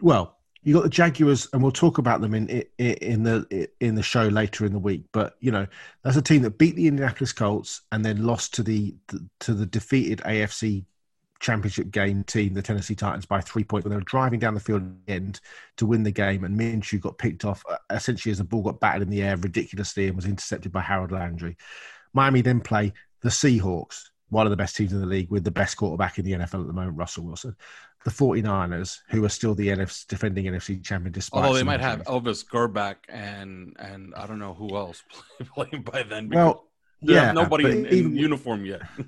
well, 0.00 0.38
you 0.62 0.74
got 0.74 0.84
the 0.84 0.88
Jaguars, 0.88 1.48
and 1.52 1.62
we'll 1.62 1.72
talk 1.72 1.98
about 1.98 2.20
them 2.20 2.34
in 2.34 2.48
in, 2.78 3.22
the 3.22 3.68
in 3.80 3.94
the 3.94 4.02
show 4.02 4.28
later 4.28 4.64
in 4.64 4.72
the 4.72 4.78
week. 4.78 5.04
But 5.12 5.36
you 5.40 5.50
know, 5.50 5.66
that's 6.02 6.16
a 6.16 6.22
team 6.22 6.42
that 6.42 6.58
beat 6.58 6.76
the 6.76 6.86
Indianapolis 6.86 7.32
Colts 7.32 7.82
and 7.90 8.04
then 8.04 8.24
lost 8.24 8.54
to 8.54 8.62
the 8.62 8.94
to 9.40 9.54
the 9.54 9.66
defeated 9.66 10.20
AFC 10.20 10.84
championship 11.40 11.90
game 11.90 12.22
team, 12.24 12.54
the 12.54 12.62
Tennessee 12.62 12.94
Titans, 12.94 13.26
by 13.26 13.40
three 13.40 13.64
points 13.64 13.84
when 13.84 13.90
they 13.90 13.96
were 13.96 14.02
driving 14.02 14.38
down 14.38 14.54
the 14.54 14.60
field 14.60 14.82
at 14.82 15.06
the 15.06 15.12
end 15.12 15.40
to 15.76 15.86
win 15.86 16.04
the 16.04 16.12
game. 16.12 16.44
And 16.44 16.58
Minshew 16.58 17.00
got 17.00 17.18
picked 17.18 17.44
off 17.44 17.64
uh, 17.68 17.76
essentially 17.90 18.30
as 18.30 18.38
the 18.38 18.44
ball 18.44 18.62
got 18.62 18.80
batted 18.80 19.02
in 19.02 19.10
the 19.10 19.22
air 19.22 19.36
ridiculously 19.36 20.06
and 20.06 20.16
was 20.16 20.26
intercepted 20.26 20.70
by 20.70 20.80
Harold 20.80 21.10
Landry. 21.10 21.56
Miami 22.14 22.40
then 22.40 22.60
play 22.60 22.92
the 23.22 23.28
Seahawks, 23.28 24.10
one 24.32 24.46
of 24.46 24.50
the 24.50 24.56
best 24.56 24.74
teams 24.76 24.94
in 24.94 25.00
the 25.00 25.06
league 25.06 25.30
with 25.30 25.44
the 25.44 25.50
best 25.50 25.76
quarterback 25.76 26.18
in 26.18 26.24
the 26.24 26.32
NFL 26.32 26.62
at 26.62 26.66
the 26.66 26.72
moment, 26.72 26.96
Russell 26.96 27.24
Wilson. 27.24 27.54
The 28.04 28.10
49ers, 28.10 29.00
who 29.10 29.22
are 29.26 29.28
still 29.28 29.54
the 29.54 29.68
NFC, 29.68 30.06
defending 30.06 30.46
NFC 30.46 30.82
champion 30.82 31.12
despite 31.12 31.44
Although 31.44 31.58
they 31.58 31.62
might 31.62 31.80
have. 31.80 32.02
Elvis 32.04 32.42
Grbac 32.44 32.96
and 33.10 33.76
and 33.78 34.14
I 34.16 34.26
don't 34.26 34.38
know 34.38 34.54
who 34.54 34.74
else 34.74 35.02
playing 35.54 35.82
by 35.82 36.02
then. 36.02 36.30
Well, 36.30 36.64
yeah, 37.02 37.32
nobody 37.32 37.66
in, 37.66 37.86
in 37.86 37.92
even- 37.92 38.16
uniform 38.16 38.64
yet. 38.64 38.82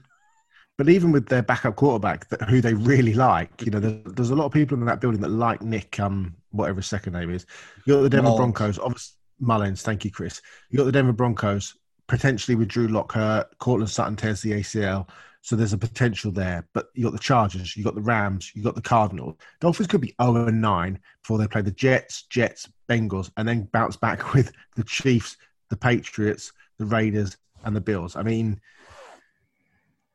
But 0.76 0.88
even 0.88 1.12
with 1.12 1.28
their 1.28 1.40
backup 1.40 1.76
quarterback, 1.76 2.28
that, 2.31 2.49
who 2.49 2.61
they 2.61 2.75
really 2.75 3.14
like, 3.14 3.62
you 3.62 3.71
know, 3.71 3.78
there's, 3.78 4.02
there's 4.07 4.31
a 4.31 4.35
lot 4.35 4.47
of 4.47 4.52
people 4.52 4.76
in 4.76 4.85
that 4.87 5.00
building 5.00 5.21
that 5.21 5.28
like 5.28 5.62
Nick, 5.62 6.00
um, 6.00 6.35
whatever 6.50 6.81
his 6.81 6.88
second 6.88 7.12
name 7.12 7.31
is. 7.31 7.47
You 7.87 7.95
got 7.95 8.02
the 8.02 8.11
Denver 8.11 8.31
Mullens. 8.31 8.38
Broncos, 8.38 8.78
obviously 8.81 9.14
Mullens. 9.40 9.83
Thank 9.83 10.04
you, 10.04 10.11
Chris. 10.11 10.43
You 10.71 10.78
got 10.78 10.85
the 10.87 10.90
Denver 10.90 11.12
Broncos 11.12 11.76
potentially 12.14 12.54
with 12.54 12.68
Drew 12.68 12.87
Lockhart, 12.87 13.59
Courtland 13.59 13.90
Sutton 13.90 14.14
tears 14.14 14.40
the 14.40 14.52
ACL, 14.52 15.09
so 15.40 15.56
there's 15.56 15.73
a 15.73 15.78
potential 15.78 16.30
there. 16.30 16.64
But 16.73 16.90
you 16.94 17.02
got 17.02 17.12
the 17.12 17.18
Chargers, 17.18 17.76
you 17.76 17.83
got 17.83 17.97
the 17.97 18.00
Rams, 18.00 18.52
you 18.54 18.62
got 18.62 18.76
the 18.76 18.80
Cardinals. 18.80 19.35
Dolphins 19.59 19.88
could 19.88 20.00
be 20.00 20.14
0 20.23 20.47
and 20.47 20.61
9 20.61 21.00
before 21.23 21.38
they 21.38 21.49
play 21.49 21.62
the 21.62 21.73
Jets, 21.73 22.23
Jets, 22.30 22.68
Bengals, 22.88 23.33
and 23.37 23.49
then 23.49 23.68
bounce 23.73 23.97
back 23.97 24.33
with 24.35 24.52
the 24.76 24.85
Chiefs, 24.85 25.37
the 25.71 25.76
Patriots, 25.76 26.52
the 26.78 26.85
Raiders, 26.85 27.37
and 27.64 27.75
the 27.75 27.80
Bills. 27.80 28.14
I 28.14 28.23
mean 28.23 28.61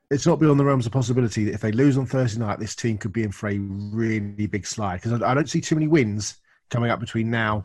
it's 0.10 0.26
not 0.26 0.40
beyond 0.40 0.58
the 0.58 0.66
realms 0.66 0.86
of 0.86 0.92
possibility 0.94 1.44
that 1.44 1.54
if 1.54 1.62
they 1.62 1.72
lose 1.72 1.98
on 1.98 2.06
Thursday 2.06 2.40
night, 2.40 2.60
this 2.60 2.76
team 2.76 2.98
could 2.98 3.14
be 3.14 3.24
in 3.24 3.32
for 3.32 3.50
a 3.50 3.60
really 3.60 4.48
big 4.48 4.66
slide. 4.66 5.02
Because 5.02 5.22
I, 5.22 5.34
don't 5.36 5.50
see 5.50 5.62
too 5.62 5.76
many 5.76 5.88
wins 5.88 6.38
coming 6.72 6.90
up 6.90 7.00
between 7.00 7.30
now 7.30 7.64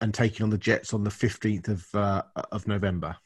and 0.00 0.14
taking 0.14 0.44
on 0.44 0.50
the 0.50 0.58
Jets 0.58 0.94
on 0.94 1.02
the 1.02 1.10
fifteenth 1.10 1.66
of 1.66 1.92
uh, 1.94 2.22
of 2.52 2.68
November. 2.68 3.16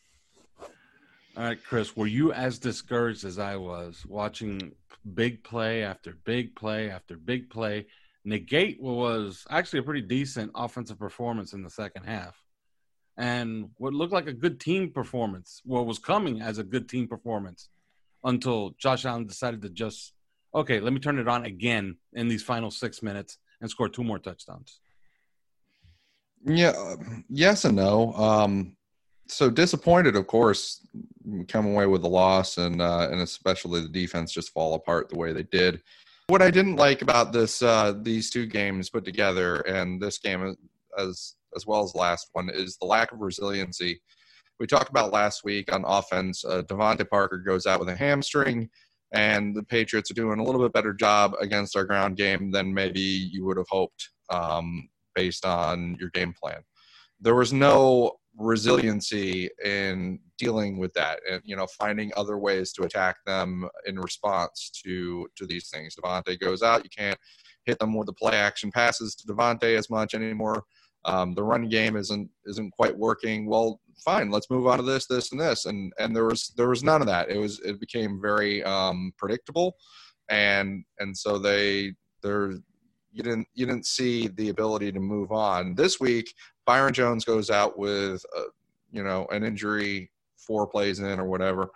All 1.36 1.42
right, 1.42 1.58
Chris, 1.64 1.96
were 1.96 2.06
you 2.06 2.32
as 2.32 2.60
discouraged 2.60 3.24
as 3.24 3.40
I 3.40 3.56
was 3.56 4.06
watching 4.06 4.70
big 5.14 5.42
play 5.42 5.82
after 5.82 6.16
big 6.24 6.54
play 6.54 6.90
after 6.90 7.16
big 7.16 7.50
play 7.50 7.86
negate 8.24 8.80
what 8.80 8.94
was 8.94 9.44
actually 9.50 9.80
a 9.80 9.82
pretty 9.82 10.00
decent 10.00 10.52
offensive 10.54 10.96
performance 10.96 11.52
in 11.52 11.64
the 11.64 11.70
second 11.70 12.04
half? 12.04 12.40
And 13.16 13.70
what 13.78 13.92
looked 13.92 14.12
like 14.12 14.28
a 14.28 14.32
good 14.32 14.60
team 14.60 14.92
performance, 14.92 15.60
what 15.64 15.86
was 15.86 15.98
coming 15.98 16.40
as 16.40 16.58
a 16.58 16.64
good 16.64 16.88
team 16.88 17.08
performance 17.08 17.68
until 18.22 18.70
Josh 18.78 19.04
Allen 19.04 19.26
decided 19.26 19.60
to 19.62 19.70
just, 19.70 20.12
okay, 20.54 20.78
let 20.78 20.92
me 20.92 21.00
turn 21.00 21.18
it 21.18 21.26
on 21.26 21.46
again 21.46 21.96
in 22.12 22.28
these 22.28 22.44
final 22.44 22.70
six 22.70 23.02
minutes 23.02 23.38
and 23.60 23.68
score 23.68 23.88
two 23.88 24.04
more 24.04 24.20
touchdowns. 24.20 24.78
Yeah, 26.44 26.94
yes 27.28 27.64
and 27.64 27.74
no. 27.74 28.12
Um, 28.12 28.76
so 29.26 29.50
disappointed, 29.50 30.16
of 30.16 30.26
course, 30.26 30.86
come 31.48 31.66
away 31.66 31.86
with 31.86 32.04
a 32.04 32.08
loss, 32.08 32.58
and 32.58 32.80
uh, 32.80 33.08
and 33.10 33.20
especially 33.20 33.80
the 33.80 33.88
defense 33.88 34.32
just 34.32 34.52
fall 34.52 34.74
apart 34.74 35.08
the 35.08 35.18
way 35.18 35.32
they 35.32 35.44
did. 35.44 35.82
What 36.28 36.42
I 36.42 36.50
didn't 36.50 36.76
like 36.76 37.02
about 37.02 37.32
this 37.32 37.62
uh, 37.62 37.94
these 38.02 38.30
two 38.30 38.46
games 38.46 38.90
put 38.90 39.04
together, 39.04 39.56
and 39.60 40.00
this 40.00 40.18
game 40.18 40.56
as 40.98 41.34
as 41.56 41.66
well 41.66 41.82
as 41.82 41.94
last 41.94 42.30
one, 42.32 42.50
is 42.50 42.76
the 42.76 42.86
lack 42.86 43.12
of 43.12 43.20
resiliency. 43.20 44.00
We 44.60 44.66
talked 44.66 44.90
about 44.90 45.12
last 45.12 45.44
week 45.44 45.72
on 45.72 45.84
offense. 45.84 46.44
Uh, 46.44 46.62
DeVante 46.62 47.08
Parker 47.08 47.38
goes 47.38 47.66
out 47.66 47.80
with 47.80 47.88
a 47.88 47.96
hamstring, 47.96 48.68
and 49.12 49.54
the 49.54 49.62
Patriots 49.62 50.10
are 50.10 50.14
doing 50.14 50.38
a 50.38 50.44
little 50.44 50.62
bit 50.62 50.72
better 50.72 50.92
job 50.92 51.34
against 51.40 51.76
our 51.76 51.84
ground 51.84 52.16
game 52.16 52.50
than 52.50 52.72
maybe 52.72 53.00
you 53.00 53.44
would 53.44 53.56
have 53.56 53.68
hoped 53.68 54.10
um, 54.30 54.88
based 55.14 55.44
on 55.44 55.96
your 55.98 56.10
game 56.10 56.34
plan. 56.40 56.62
There 57.20 57.34
was 57.34 57.52
no 57.52 58.18
resiliency 58.36 59.48
in 59.64 60.18
dealing 60.38 60.78
with 60.78 60.92
that 60.94 61.20
and 61.30 61.40
you 61.44 61.54
know 61.54 61.66
finding 61.78 62.10
other 62.16 62.36
ways 62.38 62.72
to 62.72 62.82
attack 62.82 63.16
them 63.26 63.68
in 63.86 63.98
response 63.98 64.70
to 64.84 65.28
to 65.36 65.46
these 65.46 65.68
things. 65.68 65.94
DeVante 65.94 66.38
goes 66.40 66.62
out 66.62 66.84
you 66.84 66.90
can't 66.96 67.18
hit 67.64 67.78
them 67.78 67.96
with 67.96 68.06
the 68.06 68.12
play 68.12 68.34
action 68.34 68.70
passes 68.70 69.14
to 69.14 69.32
DeVante 69.32 69.76
as 69.76 69.88
much 69.88 70.14
anymore. 70.14 70.64
Um, 71.04 71.34
the 71.34 71.42
run 71.42 71.68
game 71.68 71.96
isn't 71.96 72.28
isn't 72.46 72.72
quite 72.72 72.96
working. 72.96 73.46
Well 73.46 73.80
fine 74.04 74.30
let's 74.30 74.50
move 74.50 74.66
on 74.66 74.78
to 74.78 74.84
this 74.84 75.06
this 75.06 75.30
and 75.30 75.40
this. 75.40 75.66
And 75.66 75.92
and 75.98 76.14
there 76.14 76.24
was 76.24 76.52
there 76.56 76.68
was 76.68 76.82
none 76.82 77.00
of 77.00 77.06
that. 77.06 77.30
It 77.30 77.38
was 77.38 77.60
it 77.60 77.78
became 77.80 78.20
very 78.20 78.64
um, 78.64 79.12
predictable. 79.16 79.76
And 80.28 80.84
and 80.98 81.16
so 81.16 81.38
they 81.38 81.92
they're 82.22 82.54
you 83.12 83.22
didn't 83.22 83.46
you 83.54 83.64
didn't 83.64 83.86
see 83.86 84.26
the 84.28 84.48
ability 84.48 84.90
to 84.90 85.00
move 85.00 85.30
on. 85.30 85.76
This 85.76 86.00
week 86.00 86.34
byron 86.66 86.92
jones 86.92 87.24
goes 87.24 87.50
out 87.50 87.78
with 87.78 88.24
uh, 88.36 88.42
you 88.92 89.02
know 89.02 89.26
an 89.30 89.44
injury 89.44 90.10
four 90.36 90.66
plays 90.66 91.00
in 91.00 91.18
or 91.18 91.26
whatever 91.26 91.70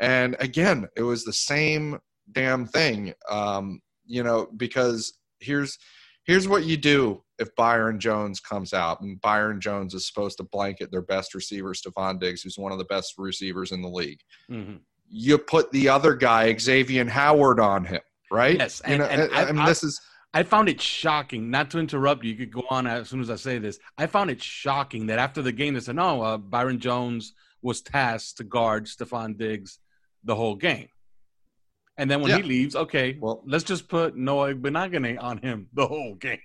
and 0.00 0.36
again 0.40 0.88
it 0.96 1.02
was 1.02 1.24
the 1.24 1.32
same 1.32 1.98
damn 2.32 2.66
thing 2.66 3.12
um, 3.28 3.80
you 4.06 4.22
know 4.22 4.48
because 4.56 5.18
here's 5.40 5.78
here's 6.24 6.46
what 6.46 6.64
you 6.64 6.76
do 6.76 7.22
if 7.40 7.54
Byron 7.56 7.98
Jones 7.98 8.38
comes 8.38 8.72
out, 8.72 9.00
and 9.00 9.20
Byron 9.20 9.60
Jones 9.60 9.94
is 9.94 10.06
supposed 10.06 10.36
to 10.36 10.44
blanket 10.44 10.90
their 10.90 11.02
best 11.02 11.34
receiver, 11.34 11.72
Stefon 11.72 12.20
Diggs, 12.20 12.42
who's 12.42 12.58
one 12.58 12.70
of 12.70 12.78
the 12.78 12.84
best 12.84 13.14
receivers 13.16 13.72
in 13.72 13.80
the 13.80 13.88
league. 13.88 14.20
Mm-hmm. 14.50 14.76
You 15.08 15.38
put 15.38 15.72
the 15.72 15.88
other 15.88 16.14
guy, 16.14 16.54
Xavier 16.56 17.08
Howard, 17.08 17.58
on 17.58 17.84
him, 17.84 18.02
right? 18.30 18.58
Yes, 18.58 18.80
and, 18.82 18.92
you 18.92 18.98
know, 18.98 19.06
and, 19.06 19.22
and 19.22 19.34
I, 19.34 19.48
I, 19.48 19.52
mean, 19.52 19.64
this 19.64 19.82
is. 19.82 20.00
I 20.32 20.44
found 20.44 20.68
it 20.68 20.80
shocking. 20.80 21.50
Not 21.50 21.70
to 21.70 21.78
interrupt 21.78 22.24
you, 22.24 22.30
you 22.30 22.36
could 22.36 22.52
go 22.52 22.64
on 22.70 22.86
as 22.86 23.08
soon 23.08 23.20
as 23.20 23.30
I 23.30 23.36
say 23.36 23.58
this. 23.58 23.78
I 23.98 24.06
found 24.06 24.30
it 24.30 24.42
shocking 24.42 25.06
that 25.06 25.18
after 25.18 25.42
the 25.42 25.52
game, 25.52 25.74
they 25.74 25.80
said, 25.80 25.96
"No, 25.96 26.22
uh, 26.22 26.38
Byron 26.38 26.78
Jones 26.78 27.34
was 27.62 27.82
tasked 27.82 28.38
to 28.38 28.44
guard 28.44 28.86
Stefon 28.86 29.36
Diggs 29.36 29.78
the 30.24 30.36
whole 30.36 30.56
game." 30.56 30.88
And 31.96 32.10
then 32.10 32.20
when 32.20 32.30
yeah. 32.30 32.38
he 32.38 32.42
leaves, 32.44 32.76
okay, 32.76 33.18
well, 33.20 33.42
let's 33.44 33.64
just 33.64 33.88
put 33.88 34.16
Noah 34.16 34.54
Igbinoghene 34.54 35.22
on 35.22 35.38
him 35.38 35.68
the 35.74 35.86
whole 35.86 36.14
game 36.14 36.40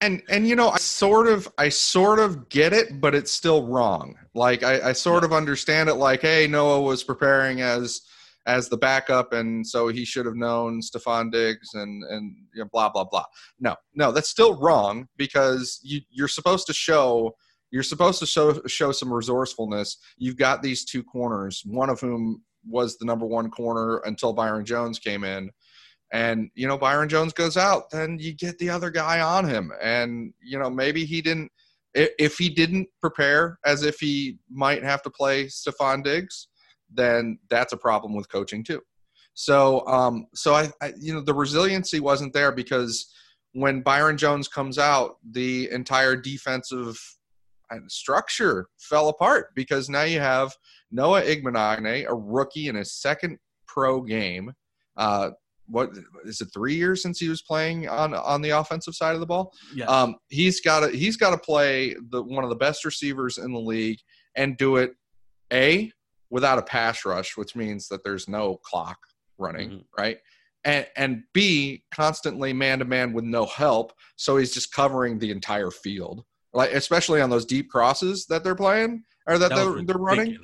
and 0.00 0.22
and 0.28 0.46
you 0.46 0.54
know 0.54 0.68
i 0.68 0.76
sort 0.76 1.26
of 1.26 1.48
i 1.58 1.68
sort 1.68 2.18
of 2.18 2.48
get 2.48 2.72
it 2.72 3.00
but 3.00 3.14
it's 3.14 3.32
still 3.32 3.66
wrong 3.66 4.14
like 4.34 4.62
i, 4.62 4.90
I 4.90 4.92
sort 4.92 5.22
yeah. 5.22 5.26
of 5.26 5.32
understand 5.32 5.88
it 5.88 5.94
like 5.94 6.20
hey 6.20 6.46
noah 6.46 6.80
was 6.80 7.02
preparing 7.02 7.60
as 7.60 8.02
as 8.46 8.68
the 8.68 8.76
backup 8.76 9.32
and 9.32 9.66
so 9.66 9.88
he 9.88 10.04
should 10.04 10.26
have 10.26 10.34
known 10.34 10.80
stefon 10.80 11.32
diggs 11.32 11.74
and 11.74 12.04
and 12.04 12.36
you 12.54 12.62
know, 12.62 12.68
blah 12.72 12.88
blah 12.88 13.04
blah. 13.04 13.24
No 13.58 13.74
no 13.94 14.12
that's 14.12 14.28
still 14.28 14.60
wrong 14.60 15.08
because 15.16 15.80
you 15.82 16.00
you're 16.10 16.28
supposed 16.28 16.66
to 16.66 16.74
show 16.74 17.34
you're 17.70 17.82
supposed 17.82 18.18
to 18.20 18.26
show 18.26 18.60
show 18.66 18.92
some 18.92 19.12
resourcefulness. 19.12 19.98
You've 20.16 20.36
got 20.36 20.62
these 20.62 20.84
two 20.84 21.02
corners 21.02 21.62
one 21.64 21.90
of 21.90 22.00
whom 22.00 22.42
was 22.66 22.96
the 22.96 23.04
number 23.04 23.26
one 23.26 23.50
corner 23.50 23.98
until 24.04 24.32
byron 24.32 24.64
jones 24.64 24.98
came 24.98 25.24
in. 25.24 25.50
And 26.12 26.50
you 26.54 26.68
know 26.68 26.78
Byron 26.78 27.08
Jones 27.08 27.32
goes 27.32 27.56
out, 27.56 27.90
then 27.90 28.18
you 28.20 28.34
get 28.34 28.56
the 28.58 28.70
other 28.70 28.90
guy 28.90 29.20
on 29.20 29.48
him, 29.48 29.72
and 29.82 30.32
you 30.40 30.58
know 30.58 30.70
maybe 30.70 31.04
he 31.04 31.20
didn't. 31.20 31.50
If 31.92 32.38
he 32.38 32.48
didn't 32.50 32.88
prepare 33.00 33.58
as 33.64 33.82
if 33.82 33.98
he 33.98 34.38
might 34.48 34.84
have 34.84 35.02
to 35.02 35.10
play 35.10 35.46
Stefon 35.46 36.04
Diggs, 36.04 36.48
then 36.94 37.38
that's 37.50 37.72
a 37.72 37.76
problem 37.76 38.14
with 38.14 38.28
coaching 38.28 38.64
too. 38.64 38.80
So, 39.34 39.86
um, 39.86 40.26
so 40.34 40.54
I, 40.54 40.70
I, 40.80 40.92
you 40.98 41.12
know, 41.12 41.20
the 41.20 41.34
resiliency 41.34 42.00
wasn't 42.00 42.32
there 42.32 42.52
because 42.52 43.12
when 43.52 43.82
Byron 43.82 44.16
Jones 44.16 44.48
comes 44.48 44.78
out, 44.78 45.16
the 45.28 45.70
entire 45.70 46.16
defensive 46.16 46.98
uh, 47.70 47.78
structure 47.88 48.68
fell 48.78 49.08
apart 49.08 49.48
because 49.54 49.88
now 49.88 50.02
you 50.02 50.20
have 50.20 50.52
Noah 50.90 51.22
Igbinoghene, 51.22 52.06
a 52.08 52.14
rookie 52.14 52.68
in 52.68 52.76
his 52.76 52.92
second 52.92 53.38
pro 53.66 54.00
game, 54.00 54.52
uh, 54.96 55.30
what 55.66 55.90
is 56.24 56.40
it 56.40 56.48
three 56.52 56.74
years 56.74 57.02
since 57.02 57.18
he 57.18 57.28
was 57.28 57.42
playing 57.42 57.88
on 57.88 58.14
on 58.14 58.42
the 58.42 58.50
offensive 58.50 58.94
side 58.94 59.14
of 59.14 59.20
the 59.20 59.26
ball? 59.26 59.52
Yeah 59.74 59.86
um, 59.86 60.16
he's 60.28 60.60
got 60.60 60.80
to 60.80 60.88
he's 60.96 61.16
got 61.16 61.30
to 61.30 61.38
play 61.38 61.96
the 62.10 62.22
one 62.22 62.44
of 62.44 62.50
the 62.50 62.56
best 62.56 62.84
receivers 62.84 63.38
in 63.38 63.52
the 63.52 63.58
league 63.58 63.98
and 64.36 64.56
do 64.56 64.76
it 64.76 64.92
a 65.52 65.90
without 66.34 66.58
a 66.58 66.62
pass 66.62 67.04
rush 67.04 67.36
which 67.36 67.54
means 67.54 67.86
that 67.86 68.02
there's 68.02 68.28
no 68.28 68.56
clock 68.56 68.98
running 69.38 69.70
mm-hmm. 69.70 69.82
right 69.96 70.18
and 70.64 70.84
and 70.96 71.22
b 71.32 71.84
constantly 71.92 72.52
man 72.52 72.80
to 72.80 72.84
man 72.84 73.12
with 73.12 73.24
no 73.24 73.46
help 73.46 73.92
so 74.16 74.36
he's 74.36 74.52
just 74.52 74.72
covering 74.72 75.16
the 75.16 75.30
entire 75.30 75.70
field 75.70 76.24
like 76.52 76.72
especially 76.72 77.20
on 77.20 77.30
those 77.30 77.44
deep 77.44 77.70
crosses 77.70 78.26
that 78.26 78.42
they're 78.42 78.56
playing 78.56 79.00
or 79.28 79.38
that, 79.38 79.50
that 79.50 79.54
they're, 79.54 79.84
they're 79.84 79.96
running 79.96 80.36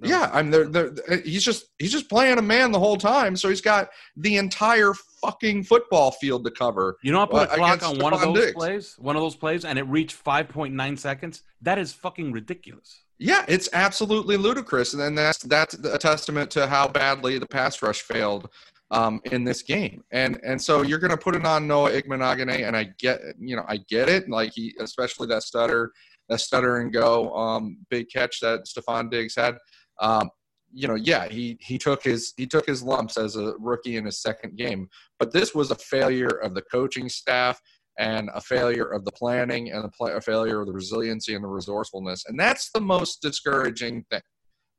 no. 0.00 0.08
Yeah, 0.08 0.30
I'm 0.32 0.50
there. 0.52 0.68
Uh, 0.68 1.16
he's 1.24 1.44
just 1.44 1.64
he's 1.80 1.90
just 1.90 2.08
playing 2.08 2.38
a 2.38 2.42
man 2.42 2.70
the 2.70 2.78
whole 2.78 2.96
time, 2.96 3.34
so 3.34 3.48
he's 3.48 3.60
got 3.60 3.88
the 4.16 4.36
entire 4.36 4.94
fucking 5.20 5.64
football 5.64 6.12
field 6.12 6.44
to 6.44 6.52
cover. 6.52 6.98
You 7.02 7.10
know, 7.10 7.22
I 7.22 7.26
put 7.26 7.48
a 7.48 7.52
uh, 7.52 7.56
clock 7.56 7.82
on 7.82 7.98
one 7.98 8.14
of 8.14 8.20
those 8.20 8.38
Diggs. 8.38 8.52
plays, 8.52 8.94
one 9.00 9.16
of 9.16 9.22
those 9.22 9.34
plays, 9.34 9.64
and 9.64 9.76
it 9.76 9.82
reached 9.88 10.24
5.9 10.24 10.98
seconds. 10.98 11.42
That 11.62 11.78
is 11.78 11.92
fucking 11.92 12.30
ridiculous. 12.30 13.02
Yeah, 13.18 13.44
it's 13.48 13.68
absolutely 13.72 14.36
ludicrous, 14.36 14.94
and 14.94 15.18
that's 15.18 15.38
that's 15.38 15.74
a 15.74 15.98
testament 15.98 16.50
to 16.52 16.66
how 16.68 16.86
badly 16.86 17.38
the 17.38 17.46
pass 17.46 17.82
rush 17.82 18.02
failed 18.02 18.48
um, 18.92 19.20
in 19.24 19.42
this 19.42 19.62
game. 19.62 20.04
And 20.12 20.38
and 20.44 20.60
so 20.60 20.82
you're 20.82 21.00
going 21.00 21.10
to 21.10 21.16
put 21.16 21.34
it 21.34 21.44
on 21.44 21.66
Noah 21.66 21.90
Igbinoghene, 21.90 22.66
and 22.66 22.76
I 22.76 22.90
get 22.98 23.20
you 23.40 23.56
know 23.56 23.64
I 23.66 23.78
get 23.88 24.08
it, 24.08 24.28
like 24.28 24.52
he 24.54 24.74
especially 24.80 25.26
that 25.28 25.42
stutter, 25.42 25.92
that 26.28 26.40
stutter 26.40 26.78
and 26.78 26.92
go 26.92 27.34
um, 27.34 27.78
big 27.90 28.08
catch 28.08 28.40
that 28.40 28.66
Stefon 28.66 29.10
Diggs 29.10 29.34
had. 29.34 29.56
Um, 30.00 30.30
you 30.72 30.86
know, 30.86 30.94
yeah, 30.94 31.26
he 31.28 31.58
he 31.60 31.78
took 31.78 32.04
his 32.04 32.34
he 32.36 32.46
took 32.46 32.66
his 32.66 32.82
lumps 32.82 33.16
as 33.16 33.36
a 33.36 33.54
rookie 33.58 33.96
in 33.96 34.04
his 34.04 34.20
second 34.20 34.56
game, 34.56 34.88
but 35.18 35.32
this 35.32 35.54
was 35.54 35.70
a 35.70 35.76
failure 35.76 36.28
of 36.28 36.54
the 36.54 36.62
coaching 36.62 37.08
staff 37.08 37.60
and 37.98 38.30
a 38.34 38.40
failure 38.40 38.86
of 38.86 39.04
the 39.04 39.12
planning 39.12 39.72
and 39.72 39.84
a, 39.84 39.88
play, 39.88 40.12
a 40.12 40.20
failure 40.20 40.60
of 40.60 40.66
the 40.66 40.72
resiliency 40.72 41.34
and 41.34 41.44
the 41.44 41.48
resourcefulness, 41.48 42.24
and 42.28 42.38
that's 42.38 42.70
the 42.70 42.80
most 42.80 43.20
discouraging 43.22 44.04
thing 44.10 44.20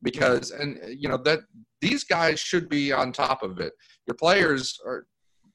because 0.01 0.51
and 0.51 0.79
you 0.88 1.09
know 1.09 1.17
that 1.17 1.39
these 1.81 2.03
guys 2.03 2.39
should 2.39 2.69
be 2.69 2.91
on 2.91 3.11
top 3.11 3.43
of 3.43 3.59
it. 3.59 3.73
Your 4.07 4.15
players 4.15 4.79
are 4.85 5.05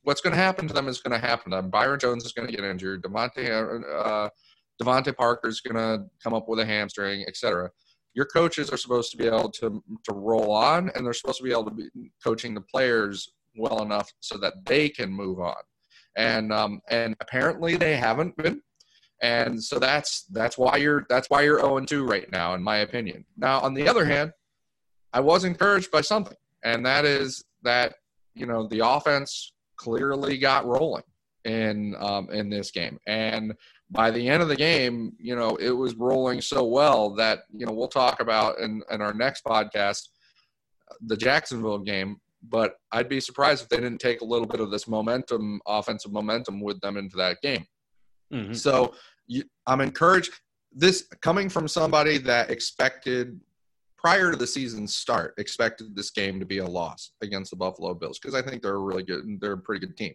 what's 0.03 0.21
going 0.21 0.35
to 0.35 0.43
happen 0.43 0.69
to 0.69 0.75
them 0.75 0.87
is 0.87 1.01
going 1.01 1.19
to 1.19 1.27
happen 1.27 1.51
to 1.51 1.57
them. 1.57 1.71
Byron 1.71 1.99
Jones 1.99 2.25
is 2.25 2.33
going 2.33 2.47
to 2.47 2.55
get 2.55 2.65
injured. 2.65 3.03
DeVante 3.03 3.83
uh, 4.05 4.29
DeVante 4.83 5.17
Parker 5.17 5.49
is 5.49 5.61
going 5.61 5.77
to 5.77 6.05
come 6.23 6.35
up 6.35 6.49
with 6.49 6.61
a 6.61 6.67
hamstring, 6.67 7.25
etc 7.27 7.71
your 8.15 8.25
coaches 8.27 8.71
are 8.71 8.77
supposed 8.77 9.11
to 9.11 9.17
be 9.17 9.27
able 9.27 9.51
to 9.51 9.83
to 10.05 10.15
roll 10.15 10.53
on 10.53 10.91
and 10.95 11.05
they're 11.05 11.13
supposed 11.13 11.39
to 11.39 11.45
be 11.45 11.51
able 11.51 11.65
to 11.65 11.71
be 11.71 11.89
coaching 12.23 12.55
the 12.55 12.61
players 12.61 13.29
well 13.57 13.83
enough 13.83 14.13
so 14.21 14.39
that 14.39 14.55
they 14.65 14.89
can 14.89 15.11
move 15.11 15.41
on 15.41 15.55
and 16.17 16.53
um, 16.53 16.81
and 16.91 17.17
apparently 17.21 17.77
they 17.77 17.97
haven't 17.97 18.37
been. 18.37 18.61
And 19.23 19.63
so 19.63 19.79
that's 19.79 20.25
that's 20.33 20.59
why 20.59 20.77
you're 20.77 21.07
that's 21.09 21.31
why 21.31 21.43
you're 21.43 21.61
0 21.61 21.81
2 21.81 22.05
right 22.05 22.31
now 22.31 22.55
in 22.55 22.63
my 22.63 22.79
opinion. 22.79 23.25
Now 23.37 23.61
on 23.61 23.75
the 23.75 23.89
other 23.89 24.05
hand 24.05 24.33
i 25.13 25.21
was 25.21 25.45
encouraged 25.45 25.93
by 25.93 26.01
something 26.01 26.37
and 26.65 26.85
that 26.85 27.05
is 27.05 27.45
that 27.63 27.95
you 28.35 28.47
know 28.47 28.67
the 28.67 28.81
offense 28.81 29.53
clearly 29.77 30.39
got 30.39 30.67
rolling 30.67 31.05
in 31.45 31.95
um, 31.99 32.29
in 32.31 32.49
this 32.49 32.71
game, 32.71 32.99
and 33.07 33.53
by 33.91 34.11
the 34.11 34.29
end 34.29 34.43
of 34.43 34.49
the 34.49 34.57
game, 34.57 35.13
you 35.19 35.37
know 35.37 35.57
it 35.57 35.71
was 35.71 35.95
rolling 35.95 36.41
so 36.41 36.65
well 36.65 37.15
that 37.15 37.41
you 37.53 37.67
know 37.67 37.73
we'll 37.73 37.87
talk 37.87 38.21
about 38.21 38.59
in, 38.59 38.83
in 38.91 39.01
our 39.01 39.15
next 39.15 39.45
podcast 39.45 40.09
the 41.07 41.17
Jacksonville 41.17 41.79
game. 41.79 42.21
But 42.49 42.77
I'd 42.93 43.09
be 43.09 43.21
surprised 43.21 43.63
if 43.63 43.69
they 43.69 43.77
didn't 43.77 44.01
take 44.01 44.21
a 44.21 44.25
little 44.25 44.47
bit 44.47 44.61
of 44.61 44.71
this 44.71 44.87
momentum, 44.87 45.61
offensive 45.67 46.13
momentum, 46.13 46.61
with 46.61 46.81
them 46.81 46.97
into 46.97 47.17
that 47.17 47.41
game. 47.43 47.65
Mm-hmm. 48.33 48.55
So 48.55 48.95
you, 49.27 49.45
I'm 49.67 49.81
encouraged. 49.81 50.33
This 50.73 51.09
coming 51.23 51.49
from 51.49 51.69
somebody 51.69 52.19
that 52.19 52.51
expected 52.51 53.41
prior 53.97 54.31
to 54.31 54.37
the 54.37 54.47
season 54.47 54.87
start 54.87 55.35
expected 55.39 55.97
this 55.97 56.11
game 56.11 56.39
to 56.41 56.45
be 56.45 56.59
a 56.59 56.67
loss 56.67 57.13
against 57.23 57.51
the 57.51 57.57
Buffalo 57.57 57.95
Bills 57.95 58.19
because 58.19 58.35
I 58.35 58.43
think 58.43 58.63
they're 58.63 58.75
a 58.75 58.79
really 58.79 59.05
good, 59.05 59.23
they're 59.41 59.53
a 59.53 59.59
pretty 59.59 59.87
good 59.87 59.97
team. 59.97 60.15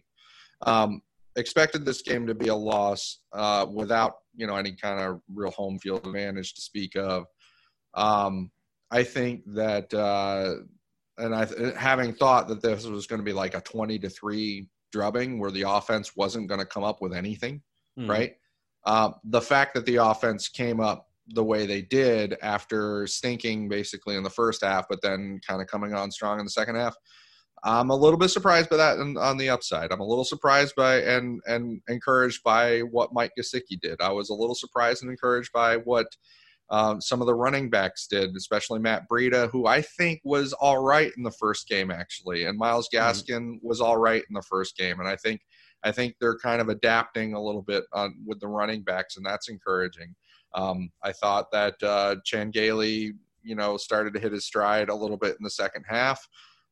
Um, 0.62 1.02
expected 1.36 1.84
this 1.84 2.02
game 2.02 2.26
to 2.26 2.34
be 2.34 2.48
a 2.48 2.54
loss 2.54 3.20
uh, 3.32 3.66
without 3.72 4.16
you 4.36 4.46
know 4.46 4.56
any 4.56 4.72
kind 4.72 5.00
of 5.00 5.20
real 5.32 5.50
home 5.50 5.78
field 5.78 6.06
advantage 6.06 6.54
to 6.54 6.60
speak 6.60 6.94
of. 6.96 7.26
Um, 7.94 8.50
I 8.90 9.04
think 9.04 9.42
that, 9.54 9.92
uh, 9.94 10.64
and 11.18 11.34
I 11.34 11.46
having 11.76 12.12
thought 12.12 12.48
that 12.48 12.62
this 12.62 12.86
was 12.86 13.06
going 13.06 13.20
to 13.20 13.24
be 13.24 13.32
like 13.32 13.54
a 13.54 13.60
twenty 13.60 13.98
to 13.98 14.08
three 14.08 14.68
drubbing 14.92 15.38
where 15.38 15.50
the 15.50 15.62
offense 15.62 16.16
wasn't 16.16 16.48
going 16.48 16.60
to 16.60 16.66
come 16.66 16.84
up 16.84 17.00
with 17.00 17.14
anything, 17.14 17.62
mm. 17.98 18.08
right? 18.08 18.34
Uh, 18.84 19.12
the 19.24 19.40
fact 19.40 19.74
that 19.74 19.86
the 19.86 19.96
offense 19.96 20.48
came 20.48 20.80
up 20.80 21.06
the 21.28 21.44
way 21.44 21.66
they 21.66 21.82
did 21.82 22.36
after 22.42 23.06
stinking 23.06 23.68
basically 23.68 24.16
in 24.16 24.22
the 24.22 24.30
first 24.30 24.64
half, 24.64 24.86
but 24.88 25.00
then 25.02 25.40
kind 25.46 25.60
of 25.60 25.68
coming 25.68 25.94
on 25.94 26.10
strong 26.10 26.38
in 26.38 26.44
the 26.44 26.50
second 26.50 26.74
half. 26.74 26.96
I'm 27.62 27.90
a 27.90 27.96
little 27.96 28.18
bit 28.18 28.30
surprised 28.30 28.70
by 28.70 28.78
that 28.78 28.98
on 28.98 29.36
the 29.36 29.50
upside. 29.50 29.92
I'm 29.92 30.00
a 30.00 30.06
little 30.06 30.24
surprised 30.24 30.74
by 30.76 31.02
and 31.02 31.42
and 31.46 31.82
encouraged 31.88 32.42
by 32.42 32.80
what 32.80 33.12
Mike 33.12 33.32
Gesicki 33.38 33.78
did. 33.80 34.00
I 34.00 34.10
was 34.10 34.30
a 34.30 34.34
little 34.34 34.54
surprised 34.54 35.02
and 35.02 35.10
encouraged 35.10 35.52
by 35.52 35.76
what 35.76 36.06
um, 36.70 37.00
some 37.00 37.20
of 37.20 37.26
the 37.26 37.34
running 37.34 37.68
backs 37.68 38.06
did, 38.06 38.36
especially 38.36 38.78
Matt 38.78 39.08
Breida, 39.10 39.50
who 39.50 39.66
I 39.66 39.82
think 39.82 40.20
was 40.24 40.52
all 40.52 40.82
right 40.82 41.10
in 41.16 41.24
the 41.24 41.32
first 41.32 41.68
game 41.68 41.90
actually, 41.90 42.44
and 42.44 42.56
Myles 42.56 42.88
mm-hmm. 42.92 43.04
Gaskin 43.04 43.56
mm-hmm. 43.56 43.68
was 43.68 43.80
all 43.80 43.98
right 43.98 44.22
in 44.28 44.34
the 44.34 44.42
first 44.42 44.76
game, 44.76 45.00
and 45.00 45.08
I 45.08 45.16
think 45.16 45.40
I 45.82 45.92
think 45.92 46.14
they're 46.20 46.38
kind 46.38 46.60
of 46.60 46.68
adapting 46.68 47.34
a 47.34 47.42
little 47.42 47.62
bit 47.62 47.84
on, 47.92 48.14
with 48.26 48.38
the 48.40 48.48
running 48.48 48.82
backs, 48.82 49.16
and 49.16 49.24
that's 49.24 49.48
encouraging. 49.48 50.14
Um, 50.54 50.90
I 51.02 51.12
thought 51.12 51.50
that 51.52 51.82
uh, 51.82 52.16
Chan 52.24 52.50
Gailey, 52.50 53.14
you 53.42 53.54
know, 53.54 53.76
started 53.76 54.12
to 54.14 54.20
hit 54.20 54.32
his 54.32 54.44
stride 54.44 54.90
a 54.90 54.94
little 54.94 55.16
bit 55.16 55.36
in 55.38 55.42
the 55.44 55.50
second 55.50 55.84
half. 55.88 56.26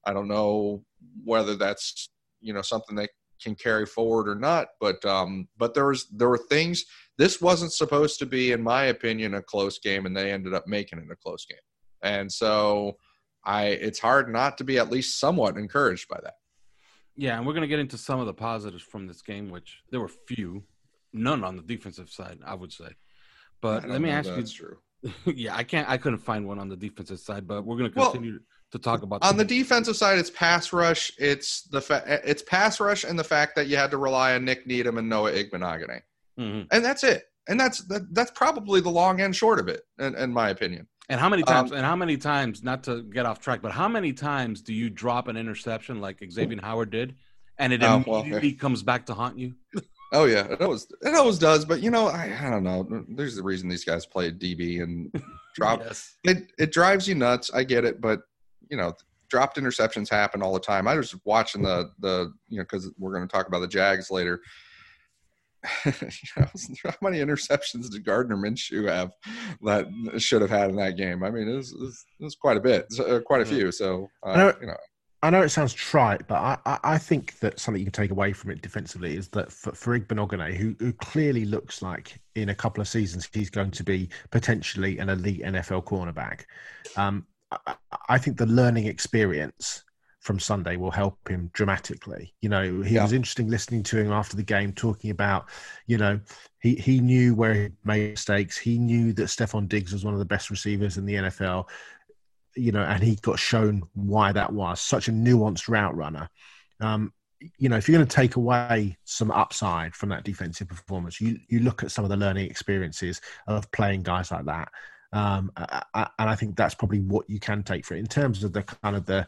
I 0.04 0.12
don't 0.12 0.28
know 0.28 0.84
whether 1.24 1.56
that's 1.56 2.10
you 2.40 2.52
know 2.52 2.62
something 2.62 2.96
that 2.96 3.10
can 3.42 3.54
carry 3.54 3.86
forward 3.86 4.28
or 4.28 4.34
not, 4.34 4.68
but 4.80 5.04
um, 5.04 5.48
but 5.56 5.74
there 5.74 5.86
was 5.86 6.06
there 6.08 6.28
were 6.28 6.38
things. 6.38 6.84
This 7.16 7.40
wasn't 7.40 7.72
supposed 7.72 8.18
to 8.20 8.26
be, 8.26 8.52
in 8.52 8.62
my 8.62 8.84
opinion, 8.84 9.34
a 9.34 9.42
close 9.42 9.78
game, 9.78 10.06
and 10.06 10.16
they 10.16 10.32
ended 10.32 10.54
up 10.54 10.66
making 10.66 11.00
it 11.00 11.10
a 11.10 11.16
close 11.16 11.44
game. 11.44 11.58
And 12.02 12.30
so, 12.30 12.96
I 13.44 13.66
it's 13.66 13.98
hard 13.98 14.32
not 14.32 14.58
to 14.58 14.64
be 14.64 14.78
at 14.78 14.90
least 14.90 15.18
somewhat 15.18 15.56
encouraged 15.56 16.08
by 16.08 16.20
that. 16.22 16.34
Yeah, 17.16 17.36
and 17.36 17.46
we're 17.46 17.52
going 17.52 17.62
to 17.62 17.68
get 17.68 17.80
into 17.80 17.98
some 17.98 18.20
of 18.20 18.26
the 18.26 18.34
positives 18.34 18.82
from 18.82 19.08
this 19.08 19.22
game, 19.22 19.50
which 19.50 19.80
there 19.90 20.00
were 20.00 20.10
few, 20.28 20.62
none 21.12 21.42
on 21.42 21.56
the 21.56 21.62
defensive 21.62 22.10
side, 22.10 22.38
I 22.46 22.54
would 22.54 22.72
say. 22.72 22.90
But 23.60 23.88
let 23.88 24.00
me 24.00 24.10
ask 24.10 24.28
you. 24.28 24.36
That's 24.36 24.52
true. 24.52 24.76
yeah, 25.26 25.56
I 25.56 25.64
can't. 25.64 25.88
I 25.88 25.96
couldn't 25.96 26.20
find 26.20 26.46
one 26.46 26.58
on 26.58 26.68
the 26.68 26.76
defensive 26.76 27.18
side, 27.18 27.46
but 27.46 27.64
we're 27.64 27.76
going 27.76 27.90
to 27.90 28.00
continue 28.00 28.32
well, 28.32 28.40
to 28.72 28.78
talk 28.78 29.02
about 29.02 29.22
on 29.22 29.36
the 29.36 29.44
defensive 29.44 29.96
side. 29.96 30.18
It's 30.18 30.30
pass 30.30 30.72
rush. 30.72 31.10
It's 31.18 31.62
the 31.62 31.80
fa- 31.80 32.20
it's 32.24 32.42
pass 32.42 32.80
rush 32.80 33.04
and 33.04 33.18
the 33.18 33.24
fact 33.24 33.56
that 33.56 33.66
you 33.66 33.76
had 33.76 33.90
to 33.90 33.98
rely 33.98 34.34
on 34.34 34.44
Nik 34.44 34.66
Needham 34.66 34.98
and 34.98 35.08
Noah 35.08 35.32
Igbinoghene, 35.32 36.00
mm-hmm. 36.38 36.62
and 36.70 36.84
that's 36.84 37.04
it. 37.04 37.24
And 37.48 37.58
that's 37.58 37.82
that, 37.88 38.14
that's 38.14 38.30
probably 38.32 38.80
the 38.80 38.90
long 38.90 39.20
and 39.20 39.34
short 39.34 39.58
of 39.58 39.68
it, 39.68 39.82
in, 39.98 40.14
in 40.16 40.32
my 40.32 40.50
opinion. 40.50 40.86
And 41.08 41.18
how 41.18 41.30
many 41.30 41.42
times? 41.42 41.72
Um, 41.72 41.78
and 41.78 41.86
how 41.86 41.96
many 41.96 42.18
times? 42.18 42.62
Not 42.62 42.84
to 42.84 43.02
get 43.02 43.24
off 43.24 43.40
track, 43.40 43.62
but 43.62 43.72
how 43.72 43.88
many 43.88 44.12
times 44.12 44.60
do 44.60 44.74
you 44.74 44.90
drop 44.90 45.28
an 45.28 45.36
interception 45.36 46.00
like 46.00 46.22
Xavier 46.30 46.60
Howard 46.62 46.90
did, 46.90 47.16
and 47.58 47.72
it 47.72 47.82
oh, 47.82 48.02
immediately 48.06 48.50
well, 48.50 48.58
comes 48.58 48.82
back 48.82 49.06
to 49.06 49.14
haunt 49.14 49.38
you? 49.38 49.54
Oh 50.12 50.24
yeah, 50.24 50.46
it 50.50 50.62
always 50.62 50.86
it 51.02 51.14
always 51.14 51.38
does. 51.38 51.64
But 51.64 51.82
you 51.82 51.90
know, 51.90 52.06
I, 52.08 52.34
I 52.40 52.48
don't 52.50 52.64
know. 52.64 53.04
There's 53.08 53.36
the 53.36 53.42
reason 53.42 53.68
these 53.68 53.84
guys 53.84 54.06
play 54.06 54.30
DB 54.30 54.82
and 54.82 55.12
drop. 55.54 55.80
yes. 55.84 56.16
It 56.24 56.50
it 56.58 56.72
drives 56.72 57.06
you 57.06 57.14
nuts. 57.14 57.50
I 57.52 57.64
get 57.64 57.84
it, 57.84 58.00
but 58.00 58.22
you 58.70 58.76
know, 58.76 58.94
dropped 59.28 59.56
interceptions 59.56 60.08
happen 60.08 60.42
all 60.42 60.52
the 60.52 60.60
time. 60.60 60.88
I 60.88 60.96
was 60.96 61.14
watching 61.24 61.62
the 61.62 61.90
the 62.00 62.32
you 62.48 62.58
know 62.58 62.64
because 62.64 62.90
we're 62.98 63.14
going 63.14 63.26
to 63.26 63.32
talk 63.32 63.48
about 63.48 63.60
the 63.60 63.68
Jags 63.68 64.10
later. 64.10 64.40
you 65.84 65.92
know, 66.36 66.46
how 66.84 66.94
many 67.02 67.18
interceptions 67.18 67.90
did 67.90 68.04
Gardner 68.04 68.36
Minshew 68.36 68.88
have 68.88 69.10
that 69.62 69.88
should 70.20 70.40
have 70.40 70.50
had 70.50 70.70
in 70.70 70.76
that 70.76 70.96
game? 70.96 71.24
I 71.24 71.30
mean, 71.30 71.48
it 71.48 71.56
was, 71.56 71.72
it 71.72 71.80
was, 71.80 72.06
it 72.20 72.24
was 72.24 72.36
quite 72.36 72.56
a 72.56 72.60
bit, 72.60 72.86
uh, 73.00 73.18
quite 73.26 73.42
a 73.42 73.44
few. 73.44 73.72
So 73.72 74.08
uh, 74.22 74.52
you 74.60 74.68
know, 74.68 74.76
I 75.22 75.30
know 75.30 75.42
it 75.42 75.48
sounds 75.48 75.74
trite, 75.74 76.28
but 76.28 76.36
I, 76.36 76.58
I, 76.64 76.78
I, 76.84 76.98
think 76.98 77.40
that 77.40 77.58
something 77.58 77.80
you 77.80 77.86
can 77.86 77.92
take 77.92 78.12
away 78.12 78.32
from 78.32 78.52
it 78.52 78.62
defensively 78.62 79.16
is 79.16 79.28
that 79.30 79.50
for, 79.50 79.72
for 79.72 79.98
Igbinoghene, 79.98 80.54
who, 80.54 80.76
who 80.78 80.92
clearly 80.92 81.44
looks 81.44 81.82
like 81.82 82.20
in 82.36 82.50
a 82.50 82.54
couple 82.54 82.80
of 82.80 82.86
seasons 82.86 83.28
he's 83.32 83.50
going 83.50 83.72
to 83.72 83.82
be 83.82 84.08
potentially 84.30 84.98
an 84.98 85.08
elite 85.08 85.42
NFL 85.42 85.84
cornerback, 85.84 86.42
um, 86.96 87.26
I, 88.08 88.18
think 88.18 88.36
the 88.36 88.46
learning 88.46 88.86
experience 88.86 89.84
from 90.20 90.38
Sunday 90.38 90.76
will 90.76 90.90
help 90.90 91.28
him 91.28 91.50
dramatically. 91.54 92.34
You 92.42 92.50
know, 92.50 92.82
he 92.82 92.96
yeah. 92.96 93.02
was 93.02 93.12
interesting 93.12 93.48
listening 93.48 93.82
to 93.84 93.98
him 93.98 94.12
after 94.12 94.36
the 94.36 94.42
game 94.42 94.72
talking 94.72 95.10
about, 95.10 95.48
you 95.86 95.96
know, 95.96 96.20
he, 96.60 96.74
he 96.74 97.00
knew 97.00 97.34
where 97.34 97.54
he 97.54 97.68
made 97.84 98.10
mistakes. 98.10 98.58
He 98.58 98.78
knew 98.78 99.12
that 99.14 99.24
Stefon 99.24 99.68
Diggs 99.68 99.92
was 99.92 100.04
one 100.04 100.12
of 100.12 100.20
the 100.20 100.26
best 100.26 100.50
receivers 100.50 100.98
in 100.98 101.06
the 101.06 101.14
NFL 101.14 101.66
you 102.58 102.72
know, 102.72 102.82
and 102.82 103.02
he 103.02 103.16
got 103.16 103.38
shown 103.38 103.82
why 103.94 104.32
that 104.32 104.52
was 104.52 104.80
such 104.80 105.08
a 105.08 105.12
nuanced 105.12 105.68
route 105.68 105.96
runner. 105.96 106.28
Um, 106.80 107.12
you 107.56 107.68
know, 107.68 107.76
if 107.76 107.88
you're 107.88 107.96
going 107.96 108.06
to 108.06 108.16
take 108.16 108.36
away 108.36 108.96
some 109.04 109.30
upside 109.30 109.94
from 109.94 110.08
that 110.08 110.24
defensive 110.24 110.68
performance, 110.68 111.20
you 111.20 111.38
you 111.48 111.60
look 111.60 111.84
at 111.84 111.92
some 111.92 112.04
of 112.04 112.10
the 112.10 112.16
learning 112.16 112.50
experiences 112.50 113.20
of 113.46 113.70
playing 113.70 114.02
guys 114.02 114.32
like 114.32 114.44
that, 114.46 114.68
um, 115.12 115.50
I, 115.56 115.82
I, 115.94 116.08
and 116.18 116.28
I 116.28 116.34
think 116.34 116.56
that's 116.56 116.74
probably 116.74 117.00
what 117.00 117.28
you 117.28 117.40
can 117.40 117.62
take 117.62 117.84
for 117.84 117.94
it 117.94 118.00
in 118.00 118.06
terms 118.06 118.44
of 118.44 118.52
the 118.52 118.62
kind 118.62 118.96
of 118.96 119.06
the, 119.06 119.26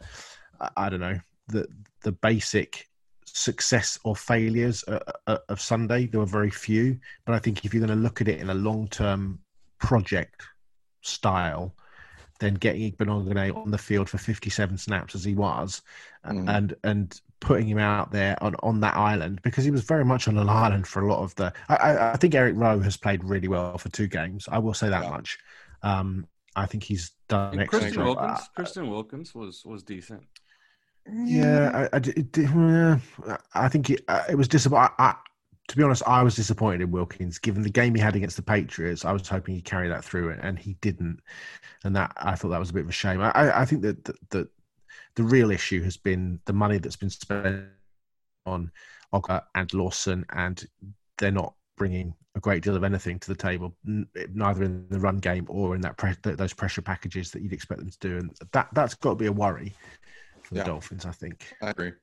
I 0.77 0.89
don't 0.89 0.99
know, 0.99 1.19
the 1.47 1.67
the 2.03 2.11
basic 2.11 2.87
success 3.25 3.99
or 4.03 4.15
failures 4.15 4.83
uh, 4.87 4.99
uh, 5.27 5.37
of 5.49 5.61
Sunday. 5.61 6.05
There 6.05 6.19
were 6.19 6.25
very 6.25 6.49
few, 6.49 6.99
but 7.25 7.33
I 7.33 7.39
think 7.39 7.65
if 7.65 7.73
you're 7.73 7.85
going 7.85 7.97
to 7.97 8.03
look 8.03 8.21
at 8.21 8.27
it 8.27 8.39
in 8.39 8.49
a 8.49 8.55
long 8.55 8.87
term 8.87 9.39
project 9.79 10.43
style, 11.01 11.75
then 12.39 12.55
getting 12.55 12.91
Igbinoghene 12.91 13.55
on 13.55 13.71
the 13.71 13.77
field 13.77 14.09
for 14.09 14.17
57 14.17 14.77
snaps 14.77 15.15
as 15.15 15.23
he 15.23 15.33
was, 15.35 15.81
mm. 16.25 16.49
and 16.49 16.75
and 16.83 17.19
putting 17.39 17.67
him 17.67 17.79
out 17.79 18.11
there 18.11 18.37
on, 18.41 18.55
on 18.61 18.79
that 18.81 18.95
island 18.95 19.41
because 19.41 19.65
he 19.65 19.71
was 19.71 19.81
very 19.81 20.05
much 20.05 20.27
on 20.27 20.37
an 20.37 20.47
island 20.47 20.87
for 20.87 21.01
a 21.01 21.07
lot 21.07 21.23
of 21.23 21.33
the. 21.35 21.51
I, 21.69 22.11
I 22.11 22.17
think 22.17 22.35
Eric 22.35 22.55
Rowe 22.55 22.79
has 22.79 22.97
played 22.97 23.23
really 23.23 23.47
well 23.47 23.77
for 23.77 23.89
two 23.89 24.07
games. 24.07 24.47
I 24.51 24.59
will 24.59 24.73
say 24.73 24.89
that 24.89 25.03
yeah. 25.03 25.09
much. 25.09 25.39
Um, 25.83 26.27
I 26.55 26.65
think 26.65 26.83
he's 26.83 27.11
done. 27.29 27.59
And 27.59 27.69
Christian 27.69 28.03
Wilkins. 28.03 28.39
Uh, 28.39 28.43
Christian 28.55 28.89
Wilkins 28.89 29.35
was 29.35 29.63
was 29.65 29.83
decent. 29.83 30.23
Yeah, 31.25 31.89
I, 31.91 31.97
I, 31.97 33.37
I 33.55 33.67
think 33.67 33.89
it, 33.89 34.03
uh, 34.07 34.23
it 34.29 34.35
was 34.35 34.47
disappointing 34.47 34.91
to 35.71 35.77
be 35.77 35.83
honest, 35.83 36.03
I 36.05 36.21
was 36.21 36.35
disappointed 36.35 36.81
in 36.81 36.91
Wilkins. 36.91 37.39
Given 37.39 37.63
the 37.63 37.69
game 37.69 37.95
he 37.95 38.01
had 38.01 38.17
against 38.17 38.35
the 38.35 38.41
Patriots, 38.41 39.05
I 39.05 39.13
was 39.13 39.25
hoping 39.25 39.55
he'd 39.55 39.63
carry 39.63 39.87
that 39.87 40.03
through, 40.03 40.31
and 40.41 40.59
he 40.59 40.73
didn't. 40.81 41.21
And 41.85 41.95
that 41.95 42.11
I 42.17 42.35
thought 42.35 42.49
that 42.49 42.59
was 42.59 42.71
a 42.71 42.73
bit 42.73 42.83
of 42.83 42.89
a 42.89 42.91
shame. 42.91 43.21
I, 43.21 43.61
I 43.61 43.63
think 43.63 43.81
that 43.83 44.03
the, 44.03 44.13
the, 44.31 44.49
the 45.15 45.23
real 45.23 45.49
issue 45.49 45.81
has 45.83 45.95
been 45.95 46.41
the 46.43 46.51
money 46.51 46.77
that's 46.77 46.97
been 46.97 47.09
spent 47.09 47.67
on 48.45 48.69
Ogbah 49.13 49.43
and 49.55 49.73
Lawson, 49.73 50.25
and 50.33 50.61
they're 51.17 51.31
not 51.31 51.53
bringing 51.81 52.13
a 52.35 52.39
great 52.39 52.61
deal 52.61 52.75
of 52.75 52.83
anything 52.83 53.17
to 53.17 53.27
the 53.27 53.35
table, 53.35 53.75
neither 53.83 54.63
in 54.63 54.85
the 54.89 54.99
run 54.99 55.17
game 55.17 55.47
or 55.49 55.73
in 55.73 55.81
that 55.81 55.97
pre- 55.97 56.13
those 56.21 56.53
pressure 56.53 56.83
packages 56.83 57.31
that 57.31 57.41
you'd 57.41 57.53
expect 57.53 57.79
them 57.79 57.89
to 57.89 57.97
do. 57.99 58.17
And 58.17 58.29
that 58.51 58.67
that's 58.73 58.93
got 58.93 59.09
to 59.09 59.15
be 59.15 59.25
a 59.25 59.31
worry 59.31 59.73
for 60.43 60.53
the 60.53 60.59
yeah. 60.59 60.65
Dolphins. 60.65 61.07
I 61.07 61.11
think. 61.11 61.51
I 61.59 61.71
agree. 61.71 61.93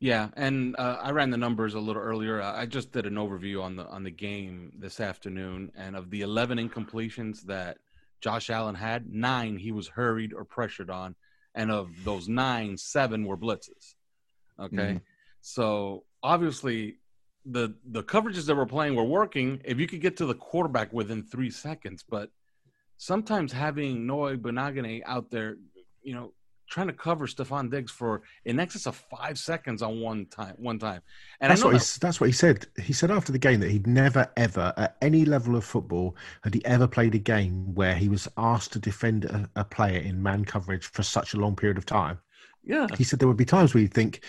Yeah, 0.00 0.28
and 0.36 0.76
uh, 0.78 0.98
I 1.00 1.12
ran 1.12 1.30
the 1.30 1.38
numbers 1.38 1.72
a 1.72 1.80
little 1.80 2.02
earlier. 2.02 2.42
I 2.42 2.66
just 2.66 2.92
did 2.92 3.06
an 3.06 3.14
overview 3.14 3.62
on 3.62 3.74
the 3.74 3.86
on 3.86 4.04
the 4.04 4.10
game 4.10 4.70
this 4.78 5.00
afternoon, 5.00 5.72
and 5.74 5.96
of 5.96 6.10
the 6.10 6.20
11 6.20 6.58
incompletions 6.58 7.40
that 7.44 7.78
Josh 8.20 8.50
Allen 8.50 8.74
had, 8.74 9.10
nine 9.10 9.56
he 9.56 9.72
was 9.72 9.88
hurried 9.88 10.34
or 10.34 10.44
pressured 10.44 10.90
on, 10.90 11.14
and 11.54 11.70
of 11.70 11.88
those 12.04 12.28
nine, 12.28 12.76
seven 12.76 13.24
were 13.24 13.38
blitzes. 13.38 13.94
Okay, 14.60 14.76
mm-hmm. 14.76 14.96
so 15.40 16.04
obviously 16.22 16.98
the 17.44 17.74
the 17.84 18.02
coverages 18.02 18.46
that 18.46 18.56
we're 18.56 18.66
playing 18.66 18.94
were 18.94 19.04
working. 19.04 19.60
If 19.64 19.78
you 19.78 19.86
could 19.86 20.00
get 20.00 20.16
to 20.18 20.26
the 20.26 20.34
quarterback 20.34 20.92
within 20.92 21.22
three 21.22 21.50
seconds, 21.50 22.04
but 22.08 22.30
sometimes 22.96 23.52
having 23.52 24.06
Noah 24.06 24.36
Igbinoghene 24.36 25.02
out 25.06 25.30
there, 25.30 25.56
you 26.02 26.14
know, 26.14 26.32
trying 26.70 26.86
to 26.86 26.92
cover 26.92 27.26
Stefon 27.26 27.70
Diggs 27.70 27.90
for 27.90 28.22
in 28.44 28.60
excess 28.60 28.86
of 28.86 28.96
five 28.96 29.38
seconds 29.38 29.82
on 29.82 30.00
one 30.00 30.26
time. 30.26 30.54
One 30.56 30.78
time, 30.78 31.02
and 31.40 31.50
that's 31.50 31.64
what 31.64 31.72
that, 31.72 31.82
he, 31.82 31.98
that's 32.00 32.20
what 32.20 32.26
he 32.28 32.32
said. 32.32 32.66
He 32.80 32.92
said 32.92 33.10
after 33.10 33.32
the 33.32 33.38
game 33.38 33.60
that 33.60 33.70
he'd 33.70 33.86
never 33.86 34.30
ever 34.36 34.72
at 34.76 34.96
any 35.02 35.24
level 35.24 35.56
of 35.56 35.64
football 35.64 36.16
had 36.42 36.54
he 36.54 36.64
ever 36.64 36.86
played 36.86 37.14
a 37.14 37.18
game 37.18 37.74
where 37.74 37.94
he 37.94 38.08
was 38.08 38.28
asked 38.36 38.72
to 38.74 38.78
defend 38.78 39.24
a, 39.24 39.50
a 39.56 39.64
player 39.64 39.98
in 39.98 40.22
man 40.22 40.44
coverage 40.44 40.86
for 40.86 41.02
such 41.02 41.34
a 41.34 41.38
long 41.38 41.56
period 41.56 41.78
of 41.78 41.86
time. 41.86 42.18
Yeah, 42.64 42.86
he 42.96 43.04
said 43.04 43.18
there 43.18 43.28
would 43.28 43.36
be 43.36 43.44
times 43.44 43.74
where 43.74 43.82
you 43.82 43.88
think, 43.88 44.24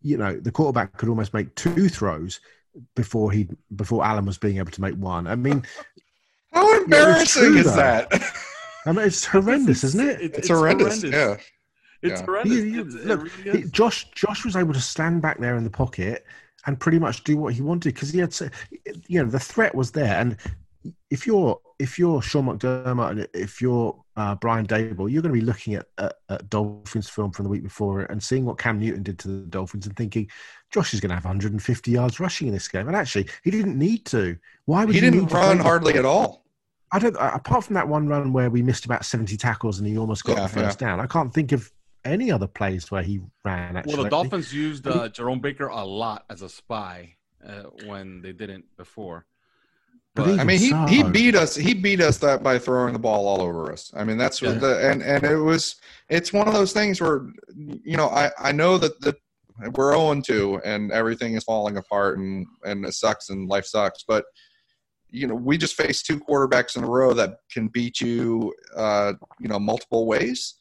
you 0.00 0.16
know, 0.16 0.38
the 0.38 0.50
quarterback 0.50 0.96
could 0.96 1.08
almost 1.08 1.34
make 1.34 1.54
two 1.54 1.88
throws 1.88 2.40
before 2.94 3.32
he 3.32 3.48
before 3.74 4.04
Allen 4.04 4.26
was 4.26 4.38
being 4.38 4.58
able 4.58 4.70
to 4.70 4.80
make 4.80 4.94
one. 4.94 5.26
I 5.26 5.34
mean, 5.34 5.64
how 6.52 6.82
embarrassing 6.82 7.54
yeah, 7.54 7.60
is 7.60 7.66
though. 7.66 7.76
that? 7.76 8.32
I 8.86 8.92
mean, 8.92 9.06
it's 9.06 9.24
horrendous, 9.26 9.84
it's, 9.84 9.94
isn't 9.94 10.08
it? 10.08 10.20
It's, 10.20 10.38
it's 10.38 10.48
horrendous. 10.48 11.02
horrendous. 11.02 11.12
Yeah. 11.12 11.36
It's 12.02 12.20
yeah. 12.20 12.26
horrendous. 12.26 12.52
You, 12.52 12.64
you, 12.64 12.84
look, 12.84 13.44
really 13.44 13.62
he, 13.62 13.68
Josh 13.70 14.10
Josh 14.12 14.44
was 14.44 14.56
able 14.56 14.74
to 14.74 14.80
stand 14.80 15.22
back 15.22 15.38
there 15.38 15.56
in 15.56 15.64
the 15.64 15.70
pocket 15.70 16.24
and 16.66 16.78
pretty 16.78 16.98
much 16.98 17.24
do 17.24 17.36
what 17.36 17.54
he 17.54 17.62
wanted 17.62 17.94
because 17.94 18.10
he 18.10 18.18
had, 18.18 18.32
to, 18.32 18.50
you 19.06 19.22
know, 19.22 19.28
the 19.28 19.38
threat 19.38 19.74
was 19.74 19.92
there. 19.92 20.18
And 20.20 20.36
if 21.10 21.26
you're 21.26 21.60
if 21.78 21.98
you're 21.98 22.22
Sean 22.22 22.46
McDermott 22.46 23.10
and 23.10 23.28
if 23.34 23.60
you're 23.60 23.96
uh, 24.16 24.34
Brian 24.34 24.66
Daboll, 24.66 25.10
you're 25.10 25.22
going 25.22 25.34
to 25.34 25.40
be 25.40 25.44
looking 25.44 25.74
at, 25.74 25.86
at, 25.98 26.14
at, 26.28 26.48
Dolphins 26.48 27.08
film 27.08 27.32
from 27.32 27.44
the 27.44 27.50
week 27.50 27.62
before 27.62 28.00
and 28.02 28.22
seeing 28.22 28.44
what 28.44 28.58
Cam 28.58 28.78
Newton 28.78 29.02
did 29.02 29.18
to 29.20 29.28
the 29.28 29.46
Dolphins 29.46 29.86
and 29.86 29.94
thinking 29.94 30.28
Josh 30.72 30.94
is 30.94 31.00
going 31.00 31.10
to 31.10 31.14
have 31.14 31.24
150 31.24 31.90
yards 31.90 32.18
rushing 32.18 32.48
in 32.48 32.54
this 32.54 32.68
game. 32.68 32.86
And 32.88 32.96
actually, 32.96 33.28
he 33.44 33.50
didn't 33.50 33.78
need 33.78 34.06
to. 34.06 34.36
Why 34.64 34.84
would 34.84 34.94
he 34.94 35.00
didn't 35.00 35.26
run 35.26 35.58
hardly 35.58 35.94
at 35.94 36.04
all? 36.04 36.44
I 36.92 36.98
don't. 36.98 37.16
Apart 37.18 37.64
from 37.64 37.74
that 37.74 37.88
one 37.88 38.08
run 38.08 38.32
where 38.32 38.48
we 38.48 38.62
missed 38.62 38.84
about 38.84 39.04
70 39.04 39.36
tackles 39.36 39.78
and 39.78 39.86
he 39.86 39.98
almost 39.98 40.24
got 40.24 40.36
yeah, 40.36 40.42
the 40.44 40.48
first 40.48 40.80
yeah. 40.80 40.88
down, 40.88 41.00
I 41.00 41.06
can't 41.06 41.32
think 41.32 41.52
of 41.52 41.70
any 42.04 42.30
other 42.30 42.46
plays 42.46 42.90
where 42.90 43.02
he 43.02 43.20
ran. 43.44 43.76
Actually, 43.76 43.94
well, 43.94 44.04
the 44.04 44.10
Dolphins 44.10 44.52
used 44.52 44.86
uh, 44.86 45.08
Jerome 45.08 45.40
Baker 45.40 45.66
a 45.66 45.84
lot 45.84 46.24
as 46.30 46.42
a 46.42 46.48
spy 46.48 47.16
uh, 47.46 47.64
when 47.84 48.22
they 48.22 48.32
didn't 48.32 48.64
before. 48.76 49.26
But, 50.16 50.40
I 50.40 50.44
mean, 50.44 50.58
he, 50.58 50.72
he 50.86 51.02
beat 51.02 51.34
us. 51.34 51.54
He 51.54 51.74
beat 51.74 52.00
us 52.00 52.16
that 52.18 52.42
by 52.42 52.58
throwing 52.58 52.94
the 52.94 52.98
ball 52.98 53.28
all 53.28 53.42
over 53.42 53.70
us. 53.70 53.92
I 53.94 54.02
mean, 54.02 54.16
that's 54.16 54.40
yeah. 54.40 54.50
what 54.50 54.60
the 54.60 54.90
and 54.90 55.02
and 55.02 55.22
it 55.24 55.36
was. 55.36 55.76
It's 56.08 56.32
one 56.32 56.48
of 56.48 56.54
those 56.54 56.72
things 56.72 57.02
where, 57.02 57.26
you 57.54 57.98
know, 57.98 58.08
I 58.08 58.30
I 58.38 58.52
know 58.52 58.78
that 58.78 58.98
the 59.02 59.14
we're 59.74 59.92
0 59.92 60.20
2 60.22 60.60
and 60.64 60.90
everything 60.90 61.34
is 61.34 61.44
falling 61.44 61.76
apart 61.76 62.18
and 62.18 62.46
and 62.64 62.84
it 62.86 62.94
sucks 62.94 63.28
and 63.28 63.48
life 63.48 63.66
sucks, 63.66 64.04
but 64.08 64.24
you 65.10 65.26
know 65.26 65.34
we 65.34 65.58
just 65.58 65.76
faced 65.76 66.06
two 66.06 66.18
quarterbacks 66.18 66.76
in 66.76 66.84
a 66.84 66.88
row 66.88 67.12
that 67.12 67.38
can 67.52 67.68
beat 67.68 68.00
you, 68.00 68.54
uh, 68.74 69.12
you 69.38 69.48
know, 69.48 69.58
multiple 69.58 70.06
ways, 70.06 70.54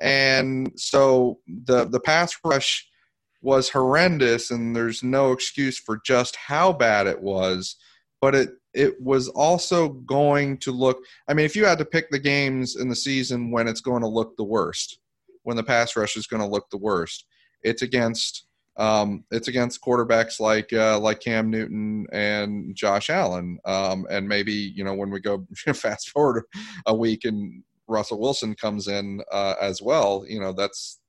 and 0.00 0.72
so 0.76 1.38
the 1.66 1.86
the 1.86 2.00
pass 2.00 2.36
rush 2.44 2.88
was 3.42 3.68
horrendous, 3.68 4.52
and 4.52 4.76
there's 4.76 5.02
no 5.02 5.32
excuse 5.32 5.76
for 5.78 6.00
just 6.06 6.36
how 6.36 6.72
bad 6.72 7.08
it 7.08 7.20
was, 7.20 7.76
but 8.20 8.34
it 8.34 8.50
it 8.74 9.00
was 9.00 9.28
also 9.28 9.88
going 9.88 10.56
to 10.58 10.72
look 10.72 10.98
i 11.28 11.34
mean 11.34 11.46
if 11.46 11.56
you 11.56 11.64
had 11.64 11.78
to 11.78 11.84
pick 11.84 12.10
the 12.10 12.18
games 12.18 12.76
in 12.76 12.88
the 12.88 12.96
season 12.96 13.50
when 13.50 13.68
it's 13.68 13.80
going 13.80 14.02
to 14.02 14.08
look 14.08 14.36
the 14.36 14.44
worst 14.44 14.98
when 15.42 15.56
the 15.56 15.62
pass 15.62 15.96
rush 15.96 16.16
is 16.16 16.26
going 16.26 16.42
to 16.42 16.48
look 16.48 16.68
the 16.70 16.78
worst 16.78 17.26
it's 17.62 17.82
against 17.82 18.46
um, 18.76 19.24
it's 19.30 19.48
against 19.48 19.82
quarterbacks 19.82 20.40
like 20.40 20.72
uh, 20.72 20.98
like 20.98 21.20
Cam 21.20 21.50
Newton 21.50 22.06
and 22.10 22.74
Josh 22.74 23.10
Allen, 23.10 23.58
um, 23.66 24.06
and 24.10 24.26
maybe 24.26 24.52
you 24.52 24.82
know 24.82 24.94
when 24.94 25.10
we 25.10 25.20
go 25.20 25.46
fast 25.74 26.08
forward 26.08 26.44
a 26.86 26.94
week 26.94 27.24
and 27.24 27.62
Russell 27.86 28.20
Wilson 28.20 28.54
comes 28.54 28.88
in 28.88 29.22
uh, 29.30 29.54
as 29.60 29.82
well, 29.82 30.24
you 30.26 30.40
know 30.40 30.52
that's 30.52 31.00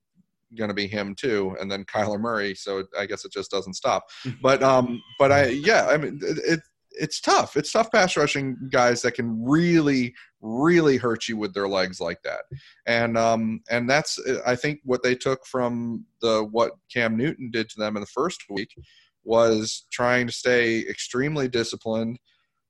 going 0.56 0.68
to 0.68 0.74
be 0.74 0.86
him 0.86 1.14
too, 1.14 1.56
and 1.60 1.70
then 1.70 1.84
Kyler 1.84 2.20
Murray. 2.20 2.54
So 2.54 2.84
I 2.98 3.06
guess 3.06 3.24
it 3.24 3.32
just 3.32 3.50
doesn't 3.50 3.74
stop. 3.74 4.04
But 4.42 4.62
um, 4.62 5.02
but 5.18 5.32
I 5.32 5.46
yeah, 5.46 5.86
I 5.86 5.96
mean 5.96 6.20
it, 6.22 6.60
it's 6.98 7.20
tough. 7.20 7.56
It's 7.56 7.72
tough 7.72 7.90
pass 7.90 8.16
rushing 8.16 8.56
guys 8.70 9.02
that 9.02 9.12
can 9.12 9.42
really, 9.44 10.14
really 10.40 10.96
hurt 10.96 11.28
you 11.28 11.36
with 11.36 11.54
their 11.54 11.68
legs 11.68 12.00
like 12.00 12.22
that. 12.22 12.42
And 12.86 13.16
um, 13.18 13.60
and 13.70 13.88
that's 13.88 14.18
I 14.46 14.56
think 14.56 14.80
what 14.84 15.02
they 15.02 15.14
took 15.14 15.46
from 15.46 16.06
the 16.20 16.44
what 16.44 16.72
Cam 16.92 17.16
Newton 17.16 17.50
did 17.50 17.68
to 17.70 17.78
them 17.78 17.96
in 17.96 18.00
the 18.00 18.06
first 18.06 18.44
week 18.50 18.74
was 19.24 19.86
trying 19.90 20.26
to 20.26 20.32
stay 20.32 20.80
extremely 20.80 21.48
disciplined 21.48 22.18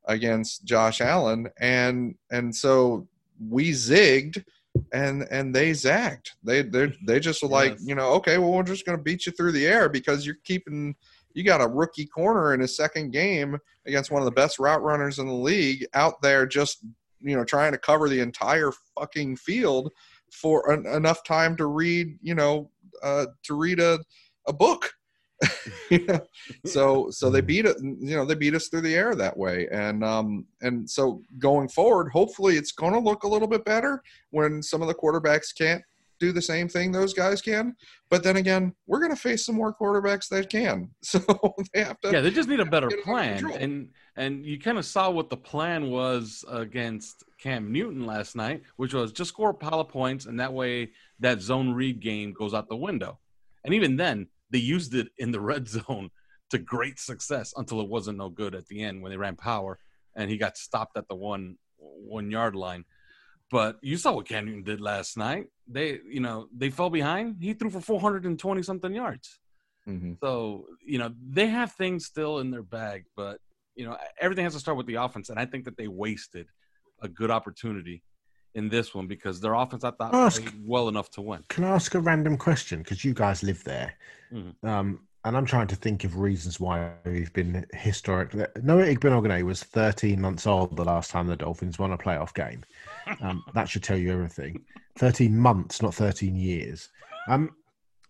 against 0.07 0.65
Josh 0.65 1.01
Allen, 1.01 1.49
and 1.59 2.15
and 2.31 2.55
so 2.55 3.09
we 3.49 3.71
zigged 3.73 4.45
and 4.93 5.27
and 5.31 5.55
they 5.55 5.73
zagged. 5.73 6.31
They 6.43 6.63
they 6.63 6.93
they 7.07 7.21
just 7.21 7.43
were 7.43 7.49
like, 7.49 7.73
yes. 7.73 7.85
you 7.87 7.95
know, 7.95 8.11
okay, 8.15 8.39
well 8.39 8.53
we're 8.53 8.63
just 8.63 8.87
going 8.87 8.99
to 8.99 9.03
beat 9.03 9.27
you 9.27 9.33
through 9.33 9.53
the 9.53 9.67
air 9.67 9.89
because 9.89 10.27
you're 10.27 10.37
keeping 10.45 10.95
you 11.35 11.45
got 11.45 11.61
a 11.61 11.67
rookie 11.67 12.07
corner 12.07 12.55
in 12.55 12.61
his 12.61 12.77
second 12.77 13.13
game 13.13 13.59
against 13.87 14.11
one 14.11 14.23
of 14.23 14.27
the 14.27 14.33
best 14.33 14.59
route 14.59 14.83
runners 14.83 15.19
in 15.19 15.27
the 15.27 15.33
league 15.33 15.87
out 15.95 16.23
there 16.23 16.47
just 16.47 16.79
you 17.21 17.37
know 17.37 17.45
trying 17.45 17.73
to 17.73 17.79
cover 17.79 18.09
the 18.09 18.21
entire 18.21 18.73
fucking 18.99 19.37
field 19.37 19.93
for 20.31 20.71
an, 20.71 20.87
enough 20.87 21.23
time 21.25 21.57
to 21.57 21.67
read 21.67 22.19
you 22.23 22.35
know 22.35 22.71
uh, 23.03 23.27
to 23.43 23.55
read 23.55 23.81
a, 23.81 23.99
a 24.47 24.53
book. 24.53 24.93
So 26.65 27.11
so 27.11 27.29
they 27.29 27.41
beat 27.41 27.67
it 27.67 27.77
you 27.83 28.17
know 28.17 28.25
they 28.25 28.35
beat 28.35 28.55
us 28.55 28.69
through 28.69 28.83
the 28.83 28.95
air 28.95 29.15
that 29.15 29.37
way. 29.37 29.69
And 29.71 30.03
um 30.05 30.47
and 30.63 30.89
so 30.89 31.23
going 31.39 31.69
forward 31.69 32.11
hopefully 32.11 32.57
it's 32.57 32.73
going 32.73 32.93
to 32.93 32.99
look 32.99 33.25
a 33.25 33.29
little 33.29 33.49
bit 33.49 33.65
better 33.65 34.03
when 34.31 34.63
some 34.63 34.81
of 34.81 34.89
the 34.89 34.95
quarterbacks 34.95 35.55
can't 35.57 35.83
do 36.25 36.33
the 36.33 36.43
same 36.43 36.69
thing 36.69 36.93
those 36.93 37.15
guys 37.15 37.41
can. 37.41 37.75
But 38.11 38.23
then 38.23 38.37
again, 38.37 38.75
we're 38.87 39.01
going 39.01 39.15
to 39.15 39.21
face 39.21 39.45
some 39.47 39.55
more 39.55 39.75
quarterbacks 39.75 40.29
that 40.29 40.51
can. 40.51 40.91
So 41.03 41.21
they 41.73 41.85
have 41.85 42.01
to. 42.01 42.13
Yeah, 42.13 42.21
they 42.21 42.31
just 42.31 42.49
need 42.49 42.61
a 42.61 42.65
better 42.65 42.91
plan. 43.03 43.51
And 43.53 43.91
and 44.17 44.45
you 44.45 44.59
kind 44.59 44.79
of 44.79 44.85
saw 44.85 45.11
what 45.11 45.31
the 45.31 45.37
plan 45.37 45.91
was 45.91 46.45
against 46.51 47.25
Cam 47.39 47.73
Newton 47.73 48.07
last 48.07 48.37
night, 48.37 48.63
which 48.77 48.95
was 48.95 49.13
just 49.13 49.31
score 49.31 49.51
a 49.51 49.55
pile 49.55 49.81
of 49.81 49.89
points, 49.89 50.27
and 50.27 50.39
that 50.41 50.53
way 50.53 50.91
that 51.21 51.41
zone 51.41 51.73
read 51.73 52.01
game 52.01 52.33
goes 52.33 52.55
out 52.55 52.69
the 52.69 52.77
window. 52.77 53.19
And 53.65 53.75
even 53.75 53.97
then, 53.97 54.29
they 54.51 54.59
used 54.59 54.95
it 54.95 55.09
in 55.19 55.31
the 55.31 55.41
red 55.53 55.69
zone 55.69 56.11
to 56.51 56.59
great 56.59 56.99
success 56.99 57.53
until 57.57 57.81
it 57.81 57.89
wasn't 57.89 58.19
no 58.19 58.29
good 58.29 58.55
at 58.55 58.67
the 58.67 58.83
end 58.83 59.03
when 59.03 59.11
they 59.11 59.17
ran 59.17 59.37
power 59.37 59.79
and 60.17 60.31
he 60.31 60.37
got 60.37 60.57
stopped 60.57 60.97
at 60.97 61.09
the 61.09 61.15
one 61.15 61.57
one 61.79 62.31
yard 62.31 62.55
line. 62.55 62.85
But 63.55 63.79
you 63.83 63.97
saw 63.99 64.15
what 64.15 64.27
Cam 64.27 64.47
Newton 64.47 64.65
did 64.65 64.81
last 64.81 65.17
night. 65.17 65.47
They, 65.69 66.01
you 66.11 66.19
know, 66.19 66.49
they 66.53 66.71
fell 66.71 66.91
behind. 66.91 67.37
He 67.41 67.53
threw 67.55 67.71
for 67.71 67.81
420 67.81 68.65
something 68.65 68.93
yards. 68.93 69.39
Mm-hmm. 69.89 70.15
So, 70.21 70.67
you 70.85 70.99
know, 70.99 71.15
they 71.25 71.47
have 71.47 71.71
things 71.71 72.05
still 72.05 72.41
in 72.41 72.51
their 72.51 72.65
bag, 72.65 73.05
but 73.15 73.39
you 73.77 73.87
know, 73.87 73.97
everything 74.21 74.43
has 74.43 74.55
to 74.55 74.59
start 74.59 74.77
with 74.77 74.89
the 74.89 74.97
offense. 74.97 75.31
And 75.31 75.39
I 75.39 75.47
think 75.47 75.67
that 75.67 75.77
they 75.77 75.87
wasted 75.87 76.49
a 77.01 77.07
good 77.07 77.31
opportunity 77.31 78.03
in 78.57 78.69
this 78.69 78.93
one 78.93 79.07
because 79.07 79.41
their 79.41 79.55
offense 79.55 79.85
I 79.85 79.93
thought 79.93 80.13
ask, 80.13 80.43
played 80.43 80.55
well 80.67 80.89
enough 80.89 81.11
to 81.11 81.23
win. 81.23 81.45
Can 81.49 81.63
I 81.63 81.77
ask 81.77 81.95
a 81.95 82.01
random 82.01 82.37
question? 82.37 82.81
Because 82.81 83.05
you 83.05 83.15
guys 83.15 83.45
live 83.45 83.63
there. 83.63 83.95
Mm-hmm. 84.33 84.67
Um, 84.67 85.07
and 85.25 85.37
I'm 85.37 85.47
trying 85.47 85.69
to 85.69 85.77
think 85.77 86.05
of 86.05 86.19
reasons 86.19 86.61
why 86.61 86.93
we've 87.05 87.33
been 87.33 87.65
historic. 87.73 88.35
Noah 88.63 88.85
Igbinoghene 88.85 89.43
was 89.43 89.63
13 89.63 90.21
months 90.21 90.47
old 90.47 90.77
the 90.77 90.85
last 90.85 91.11
time 91.11 91.27
the 91.27 91.37
Dolphins 91.37 91.79
won 91.79 91.93
a 91.93 91.99
playoff 91.99 92.35
game. 92.35 92.63
Um, 93.23 93.43
that 93.55 93.69
should 93.69 93.83
tell 93.83 93.97
you 93.97 94.13
everything. 94.13 94.63
13 94.99 95.37
months, 95.37 95.81
not 95.81 95.95
13 95.95 96.37
years. 96.37 96.91
Um, 97.27 97.51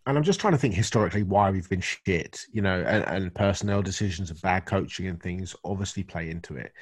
and 0.06 0.18
I'm 0.18 0.24
just 0.24 0.40
trying 0.40 0.52
to 0.54 0.58
think 0.58 0.74
historically 0.74 1.22
why 1.22 1.50
we've 1.50 1.68
been 1.68 1.80
shit, 1.80 2.40
you 2.52 2.60
know, 2.60 2.82
and, 2.82 3.04
and 3.04 3.34
personnel 3.34 3.80
decisions 3.80 4.30
and 4.30 4.42
bad 4.42 4.66
coaching 4.66 5.06
and 5.06 5.22
things 5.22 5.54
obviously 5.64 6.02
play 6.02 6.30
into 6.30 6.56
it. 6.56 6.72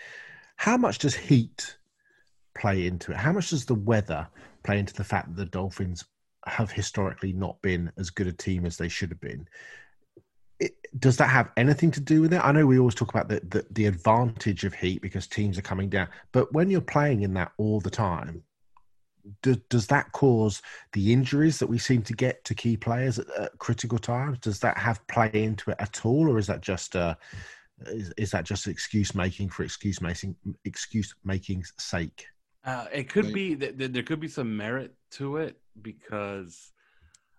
How 0.57 0.79
much 0.79 0.99
does 0.99 1.15
heat 1.15 1.77
play 2.55 2.87
into 2.87 3.13
it? 3.13 3.19
How 3.19 3.33
much 3.33 3.51
does 3.51 3.67
the 3.67 3.75
weather 3.75 4.27
play 4.65 4.79
into 4.79 4.95
the 4.95 5.05
fact 5.05 5.29
that 5.29 5.37
the 5.37 5.51
Dolphins 5.51 6.05
have 6.47 6.73
historically 6.73 7.33
not 7.35 7.61
been 7.63 7.93
as 7.99 8.11
good 8.11 8.27
a 8.27 8.33
team 8.33 8.65
as 8.65 8.79
they 8.79 8.89
should 8.89 9.11
have 9.11 9.21
been? 9.21 9.47
It, 10.63 10.77
does 10.99 11.17
that 11.17 11.29
have 11.29 11.51
anything 11.57 11.91
to 11.91 12.01
do 12.01 12.21
with 12.21 12.33
it? 12.33 12.41
I 12.45 12.53
know 12.53 12.67
we 12.67 12.79
always 12.79 12.95
talk 12.95 13.09
about 13.09 13.29
the, 13.29 13.41
the, 13.49 13.67
the 13.71 13.87
advantage 13.87 14.65
of 14.65 14.75
heat 14.75 15.03
because 15.03 15.27
teams 15.27 15.59
are 15.59 15.63
coming 15.63 15.89
down, 15.89 16.09
but 16.33 16.53
when 16.53 16.71
you're 16.71 16.81
playing 16.81 17.23
in 17.23 17.35
that 17.35 17.53
all 17.57 17.81
the 17.81 17.91
time, 17.91 18.43
do, 19.43 19.57
does 19.71 19.87
that 19.89 20.11
cause 20.13 20.63
the 20.93 21.13
injuries 21.13 21.59
that 21.59 21.69
we 21.69 21.79
seem 21.79 22.03
to 22.03 22.13
get 22.13 22.45
to 22.45 22.55
key 22.55 22.77
players 22.77 23.19
at, 23.19 23.31
at, 23.39 23.59
critical 23.59 23.99
times? 23.99 24.39
Does 24.39 24.61
that 24.61 24.77
have 24.79 25.07
play 25.07 25.31
into 25.33 25.71
it 25.71 25.77
at 25.79 26.05
all, 26.05 26.29
or 26.29 26.39
is 26.39 26.49
that 26.49 26.61
just 26.61 26.97
uh, 26.97 27.15
is, 27.87 28.13
is 28.17 28.31
that 28.33 28.45
just 28.45 28.67
excuse 28.67 29.15
making 29.15 29.51
for 29.51 29.63
excuse 29.63 30.01
making 30.01 30.35
excuse 30.65 31.15
making's 31.25 31.73
sake? 31.79 32.27
Uh, 32.65 32.87
it 32.93 33.09
could 33.09 33.33
be 33.33 33.55
that 33.55 33.79
there 33.93 34.03
could 34.03 34.21
be 34.21 34.29
some 34.29 34.57
merit 34.57 34.95
to 35.13 35.37
it 35.37 35.57
because 35.81 36.73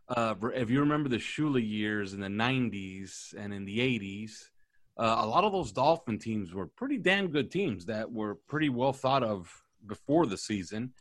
uh, 0.09 0.35
if 0.53 0.69
you 0.69 0.79
remember 0.79 1.09
the 1.09 1.17
Shula 1.17 1.65
years 1.65 2.13
in 2.13 2.19
the 2.19 2.27
90s 2.27 3.33
and 3.37 3.53
in 3.53 3.65
the 3.65 3.79
80s, 3.79 4.49
uh, 4.97 5.17
a 5.19 5.25
lot 5.25 5.43
of 5.43 5.51
those 5.51 5.71
Dolphin 5.71 6.19
teams 6.19 6.53
were 6.53 6.67
pretty 6.67 6.97
damn 6.97 7.29
good 7.29 7.49
teams 7.49 7.85
that 7.85 8.11
were 8.11 8.35
pretty 8.47 8.69
well 8.69 8.93
thought 8.93 9.23
of 9.23 9.51
before 9.87 10.25
the 10.25 10.37
season. 10.37 10.93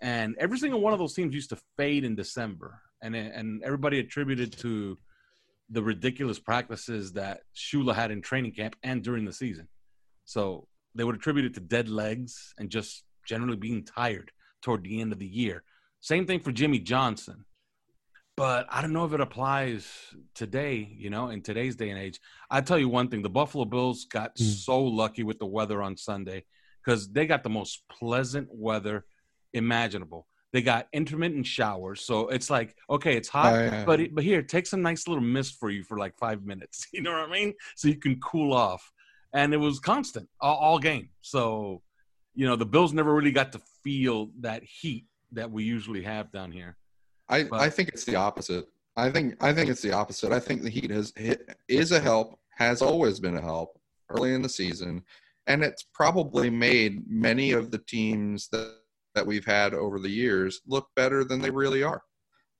And 0.00 0.36
every 0.38 0.58
single 0.58 0.80
one 0.80 0.92
of 0.92 0.98
those 0.98 1.14
teams 1.14 1.34
used 1.34 1.50
to 1.50 1.58
fade 1.76 2.04
in 2.04 2.14
December. 2.14 2.80
and 3.02 3.14
and 3.16 3.62
everybody 3.62 3.98
attributed 3.98 4.52
to 4.58 4.98
the 5.70 5.82
ridiculous 5.82 6.38
practices 6.38 7.12
that 7.12 7.42
Shula 7.54 7.94
had 7.94 8.10
in 8.10 8.20
training 8.20 8.52
camp 8.52 8.76
and 8.82 9.02
during 9.02 9.24
the 9.24 9.32
season. 9.32 9.68
So 10.24 10.66
they 10.94 11.04
would 11.04 11.14
attribute 11.14 11.46
it 11.46 11.54
to 11.54 11.60
dead 11.60 11.88
legs 11.88 12.54
and 12.58 12.70
just 12.70 13.04
generally 13.26 13.56
being 13.56 13.84
tired 13.84 14.32
toward 14.62 14.82
the 14.82 15.00
end 15.00 15.12
of 15.12 15.18
the 15.18 15.26
year. 15.26 15.62
Same 16.00 16.26
thing 16.26 16.40
for 16.40 16.52
Jimmy 16.52 16.80
Johnson. 16.80 17.44
But 18.40 18.68
I 18.70 18.80
don't 18.80 18.94
know 18.94 19.04
if 19.04 19.12
it 19.12 19.20
applies 19.20 19.86
today, 20.34 20.96
you 20.96 21.10
know, 21.10 21.28
in 21.28 21.42
today's 21.42 21.76
day 21.76 21.90
and 21.90 21.98
age. 21.98 22.18
I 22.50 22.62
tell 22.62 22.78
you 22.78 22.88
one 22.88 23.08
thing 23.08 23.20
the 23.20 23.28
Buffalo 23.28 23.66
Bills 23.66 24.06
got 24.06 24.34
mm. 24.34 24.42
so 24.42 24.82
lucky 24.82 25.24
with 25.24 25.38
the 25.38 25.44
weather 25.44 25.82
on 25.82 25.94
Sunday 25.94 26.46
because 26.82 27.12
they 27.12 27.26
got 27.26 27.42
the 27.42 27.50
most 27.50 27.82
pleasant 27.90 28.48
weather 28.50 29.04
imaginable. 29.52 30.26
They 30.54 30.62
got 30.62 30.88
intermittent 30.94 31.46
showers, 31.46 32.00
so 32.00 32.28
it's 32.28 32.48
like 32.48 32.74
okay, 32.88 33.14
it's 33.14 33.28
hot, 33.28 33.52
oh, 33.52 33.58
yeah. 33.58 33.84
but 33.84 34.00
it, 34.00 34.14
but 34.14 34.24
here, 34.24 34.40
take 34.40 34.66
some 34.66 34.80
nice 34.80 35.06
little 35.06 35.22
mist 35.22 35.58
for 35.60 35.68
you 35.68 35.84
for 35.84 35.98
like 35.98 36.16
five 36.16 36.42
minutes. 36.42 36.86
You 36.94 37.02
know 37.02 37.12
what 37.12 37.28
I 37.28 37.30
mean? 37.30 37.52
So 37.76 37.88
you 37.88 37.96
can 37.96 38.18
cool 38.20 38.54
off, 38.54 38.90
and 39.34 39.52
it 39.52 39.58
was 39.58 39.80
constant 39.80 40.30
all, 40.40 40.56
all 40.56 40.78
game. 40.78 41.10
So, 41.20 41.82
you 42.34 42.46
know, 42.46 42.56
the 42.56 42.64
Bills 42.64 42.94
never 42.94 43.14
really 43.14 43.32
got 43.32 43.52
to 43.52 43.60
feel 43.84 44.30
that 44.40 44.62
heat 44.64 45.04
that 45.32 45.50
we 45.50 45.64
usually 45.64 46.04
have 46.04 46.32
down 46.32 46.52
here. 46.52 46.78
I 47.30 47.44
but, 47.44 47.60
I 47.60 47.70
think 47.70 47.88
it's 47.88 48.04
the 48.04 48.16
opposite. 48.16 48.66
I 48.96 49.10
think 49.10 49.42
I 49.42 49.52
think 49.52 49.70
it's 49.70 49.82
the 49.82 49.92
opposite. 49.92 50.32
I 50.32 50.40
think 50.40 50.62
the 50.62 50.70
heat 50.70 50.90
has 50.90 51.12
is 51.68 51.92
a 51.92 52.00
help, 52.00 52.38
has 52.58 52.82
always 52.82 53.20
been 53.20 53.36
a 53.36 53.40
help 53.40 53.78
early 54.10 54.34
in 54.34 54.42
the 54.42 54.48
season, 54.48 55.02
and 55.46 55.62
it's 55.62 55.84
probably 55.94 56.50
made 56.50 57.02
many 57.08 57.52
of 57.52 57.70
the 57.70 57.78
teams 57.78 58.48
that 58.48 58.76
that 59.14 59.26
we've 59.26 59.46
had 59.46 59.74
over 59.74 59.98
the 59.98 60.10
years 60.10 60.60
look 60.66 60.88
better 60.94 61.24
than 61.24 61.40
they 61.40 61.50
really 61.50 61.82
are 61.82 62.02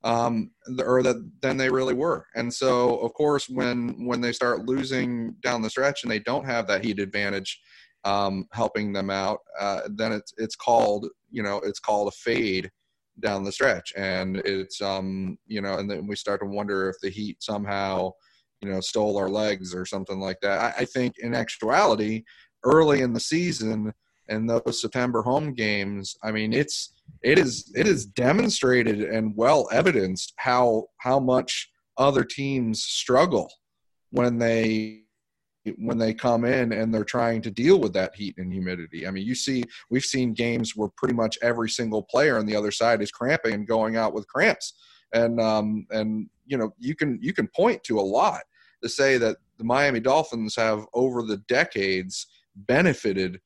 um, 0.05 0.51
or 0.79 1.03
that 1.03 1.31
than 1.43 1.57
they 1.57 1.71
really 1.71 1.95
were. 1.95 2.27
And 2.35 2.53
so, 2.53 2.99
of 2.99 3.13
course, 3.15 3.49
when 3.49 4.07
when 4.07 4.21
they 4.21 4.33
start 4.33 4.67
losing 4.67 5.33
down 5.43 5.63
the 5.63 5.71
stretch 5.71 6.03
and 6.03 6.11
they 6.11 6.21
don't 6.21 6.47
have 6.47 6.67
that 6.69 6.85
heat 6.85 6.99
advantage 6.99 7.61
um, 8.05 8.47
helping 8.53 8.93
them 8.93 9.11
out, 9.11 9.41
uh, 9.59 9.83
then 9.91 10.13
it's 10.13 10.33
it's 10.39 10.57
called 10.57 11.09
you 11.31 11.43
know 11.43 11.59
it's 11.59 11.81
called 11.81 12.09
a 12.09 12.17
fade 12.17 12.71
down 13.21 13.45
the 13.45 13.53
stretch, 13.53 13.93
and 13.97 14.37
it's 14.39 14.81
um 14.81 15.39
you 15.47 15.61
know, 15.61 15.75
and 15.75 15.91
then 15.91 16.07
we 16.07 16.17
start 16.17 16.41
to 16.41 16.47
wonder 16.47 16.89
if 16.89 16.97
the 17.03 17.11
heat 17.11 17.43
somehow 17.43 18.11
you 18.61 18.71
know 18.71 18.81
stole 18.81 19.17
our 19.17 19.29
legs 19.29 19.75
or 19.75 19.87
something 19.87 20.21
like 20.21 20.39
that. 20.43 20.61
I, 20.61 20.83
I 20.83 20.85
think 20.85 21.19
in 21.19 21.35
actuality, 21.35 22.25
early 22.65 23.03
in 23.03 23.13
the 23.13 23.21
season 23.21 23.93
and 24.29 24.49
those 24.49 24.81
September 24.81 25.23
home 25.23 25.55
games, 25.55 26.17
I 26.23 26.31
mean, 26.31 26.53
it's 26.53 26.95
it 27.23 27.39
is 27.39 27.71
it 27.75 27.87
is 27.87 28.07
demonstrated 28.07 29.03
and 29.03 29.35
well 29.37 29.69
evidenced 29.73 30.33
how 30.37 30.87
how 30.99 31.19
much 31.19 31.69
other 31.99 32.25
teams 32.25 32.83
struggle 32.83 33.53
when 34.11 34.39
they 34.39 35.03
when 35.77 35.99
they 35.99 36.15
come 36.15 36.45
in 36.45 36.73
and 36.73 36.93
they're 36.93 37.05
trying 37.05 37.43
to 37.43 37.51
deal 37.51 37.79
with 37.79 37.93
that 37.93 38.15
heat 38.15 38.35
and 38.39 38.53
humidity. 38.53 39.07
I 39.07 39.11
mean, 39.11 39.27
you 39.27 39.35
see, 39.35 39.65
we've 39.91 40.05
seen 40.05 40.33
games 40.33 40.75
where 40.75 40.89
pretty 40.97 41.15
much 41.15 41.39
every 41.43 41.69
single 41.69 42.03
player 42.03 42.39
on 42.39 42.47
the 42.47 42.57
other 42.57 42.71
side 42.71 43.03
is 43.03 43.11
cramping 43.11 43.55
and 43.55 43.67
going 43.67 43.97
out 43.97 44.15
with 44.15 44.27
cramps, 44.27 44.75
and 45.13 45.41
um, 45.41 45.87
and 45.91 46.29
you 46.47 46.57
know 46.57 46.75
you 46.79 46.95
can 46.95 47.19
you 47.21 47.33
can 47.33 47.49
point 47.49 47.83
to 47.85 47.99
a 47.99 48.03
lot 48.03 48.43
to 48.83 48.89
say 48.89 49.19
that 49.19 49.37
the 49.59 49.65
Miami 49.65 50.01
Dolphins 50.01 50.57
have 50.57 50.87
over 50.95 51.23
the 51.23 51.37
decades 51.49 52.27
benefited 52.57 53.41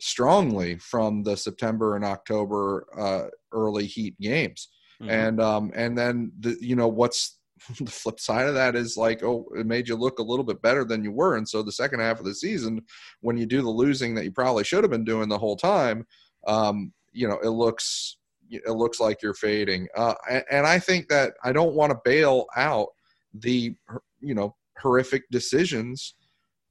strongly 0.00 0.76
from 0.78 1.22
the 1.22 1.36
September 1.36 1.94
and 1.94 2.04
October 2.04 2.86
uh, 2.98 3.28
early 3.52 3.86
heat 3.86 4.18
games. 4.20 4.68
Mm-hmm. 5.00 5.10
And 5.10 5.40
um, 5.40 5.72
and 5.74 5.96
then 5.96 6.32
the, 6.40 6.56
you 6.60 6.76
know 6.76 6.88
what's 6.88 7.38
the 7.80 7.90
flip 7.90 8.18
side 8.18 8.46
of 8.46 8.54
that 8.54 8.76
is 8.76 8.96
like 8.96 9.22
oh 9.22 9.46
it 9.56 9.66
made 9.66 9.88
you 9.88 9.96
look 9.96 10.18
a 10.18 10.22
little 10.22 10.44
bit 10.44 10.60
better 10.62 10.84
than 10.84 11.04
you 11.04 11.12
were 11.12 11.36
and 11.36 11.48
so 11.48 11.62
the 11.62 11.72
second 11.72 12.00
half 12.00 12.18
of 12.18 12.24
the 12.24 12.34
season 12.34 12.80
when 13.20 13.36
you 13.36 13.46
do 13.46 13.62
the 13.62 13.68
losing 13.68 14.14
that 14.14 14.24
you 14.24 14.30
probably 14.30 14.64
should 14.64 14.84
have 14.84 14.90
been 14.90 15.04
doing 15.04 15.28
the 15.28 15.38
whole 15.38 15.56
time 15.56 16.06
um, 16.46 16.92
you 17.12 17.28
know 17.28 17.38
it 17.42 17.50
looks 17.50 18.16
it 18.50 18.72
looks 18.72 18.98
like 18.98 19.22
you're 19.22 19.34
fading 19.34 19.86
uh, 19.96 20.14
and, 20.28 20.44
and 20.50 20.66
i 20.66 20.78
think 20.78 21.08
that 21.08 21.34
i 21.44 21.52
don't 21.52 21.74
want 21.74 21.90
to 21.90 21.98
bail 22.04 22.46
out 22.56 22.88
the 23.34 23.74
you 24.20 24.34
know 24.34 24.54
horrific 24.80 25.22
decisions 25.30 26.14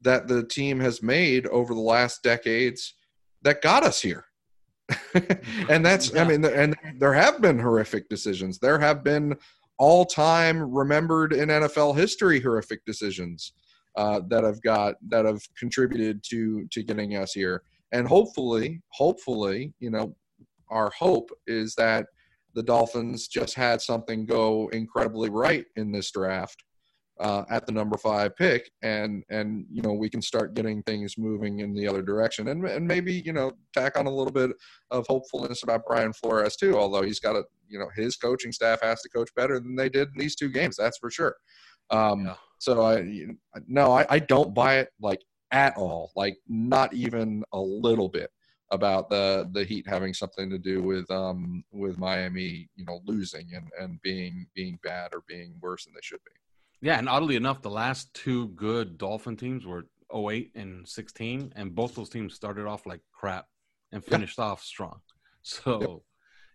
that 0.01 0.27
the 0.27 0.45
team 0.45 0.79
has 0.79 1.03
made 1.03 1.45
over 1.47 1.73
the 1.73 1.79
last 1.79 2.23
decades 2.23 2.95
that 3.41 3.61
got 3.61 3.83
us 3.83 4.01
here. 4.01 4.25
and 5.69 5.85
that's 5.85 6.11
yeah. 6.11 6.23
I 6.23 6.27
mean 6.27 6.43
and 6.43 6.75
there 6.97 7.13
have 7.13 7.41
been 7.41 7.59
horrific 7.59 8.09
decisions. 8.09 8.57
There 8.57 8.79
have 8.79 9.03
been 9.03 9.37
all-time 9.79 10.61
remembered 10.61 11.33
in 11.33 11.49
NFL 11.49 11.97
history 11.97 12.39
horrific 12.39 12.85
decisions 12.85 13.53
uh, 13.95 14.21
that 14.29 14.43
have 14.43 14.61
got 14.61 14.95
that 15.09 15.25
have 15.25 15.41
contributed 15.57 16.21
to 16.29 16.67
to 16.71 16.83
getting 16.83 17.15
us 17.15 17.33
here. 17.33 17.63
And 17.91 18.07
hopefully, 18.07 18.81
hopefully, 18.89 19.73
you 19.79 19.89
know, 19.89 20.15
our 20.69 20.91
hope 20.97 21.31
is 21.47 21.73
that 21.75 22.05
the 22.53 22.63
Dolphins 22.63 23.27
just 23.27 23.55
had 23.55 23.81
something 23.81 24.25
go 24.25 24.69
incredibly 24.73 25.29
right 25.29 25.65
in 25.75 25.91
this 25.91 26.11
draft 26.11 26.63
uh, 27.19 27.43
at 27.49 27.65
the 27.65 27.71
number 27.71 27.97
five 27.97 28.35
pick, 28.35 28.71
and 28.81 29.23
and 29.29 29.65
you 29.71 29.81
know 29.81 29.93
we 29.93 30.09
can 30.09 30.21
start 30.21 30.53
getting 30.53 30.81
things 30.83 31.17
moving 31.17 31.59
in 31.59 31.73
the 31.73 31.87
other 31.87 32.01
direction, 32.01 32.47
and 32.47 32.65
and 32.65 32.87
maybe 32.87 33.13
you 33.25 33.33
know 33.33 33.51
tack 33.73 33.97
on 33.97 34.05
a 34.05 34.13
little 34.13 34.31
bit 34.31 34.51
of 34.91 35.05
hopefulness 35.07 35.63
about 35.63 35.85
Brian 35.85 36.13
Flores 36.13 36.55
too. 36.55 36.77
Although 36.77 37.01
he's 37.01 37.19
got 37.19 37.35
a 37.35 37.43
you 37.67 37.79
know 37.79 37.89
his 37.95 38.15
coaching 38.15 38.51
staff 38.51 38.81
has 38.81 39.01
to 39.01 39.09
coach 39.09 39.29
better 39.35 39.59
than 39.59 39.75
they 39.75 39.89
did 39.89 40.09
in 40.09 40.17
these 40.17 40.35
two 40.35 40.49
games, 40.49 40.77
that's 40.77 40.97
for 40.97 41.11
sure. 41.11 41.35
Um, 41.89 42.25
yeah. 42.25 42.35
So 42.59 42.83
I 42.83 43.25
no, 43.67 43.91
I, 43.91 44.05
I 44.09 44.19
don't 44.19 44.53
buy 44.53 44.77
it 44.79 44.89
like 45.01 45.21
at 45.51 45.75
all, 45.77 46.11
like 46.15 46.37
not 46.47 46.93
even 46.93 47.43
a 47.53 47.59
little 47.59 48.09
bit 48.09 48.29
about 48.71 49.09
the 49.09 49.49
the 49.51 49.63
Heat 49.63 49.87
having 49.87 50.13
something 50.13 50.49
to 50.49 50.59
do 50.59 50.81
with 50.81 51.09
um 51.11 51.63
with 51.71 51.97
Miami, 51.97 52.69
you 52.75 52.85
know, 52.85 53.01
losing 53.05 53.47
and 53.53 53.67
and 53.79 54.01
being 54.01 54.45
being 54.53 54.79
bad 54.83 55.13
or 55.13 55.23
being 55.27 55.55
worse 55.61 55.85
than 55.85 55.93
they 55.93 56.01
should 56.03 56.23
be. 56.25 56.38
Yeah, 56.81 56.97
and 56.97 57.09
oddly 57.09 57.35
enough, 57.35 57.61
the 57.61 57.69
last 57.69 58.13
two 58.13 58.49
good 58.49 58.97
Dolphin 58.97 59.35
teams 59.35 59.65
were 59.65 59.85
08 60.15 60.51
and 60.55 60.87
16, 60.87 61.53
and 61.55 61.75
both 61.75 61.95
those 61.95 62.09
teams 62.09 62.33
started 62.33 62.65
off 62.65 62.85
like 62.85 63.01
crap 63.11 63.47
and 63.91 64.03
finished 64.03 64.37
yeah. 64.37 64.45
off 64.45 64.63
strong. 64.63 64.99
So, 65.41 65.79
yep. 65.79 65.89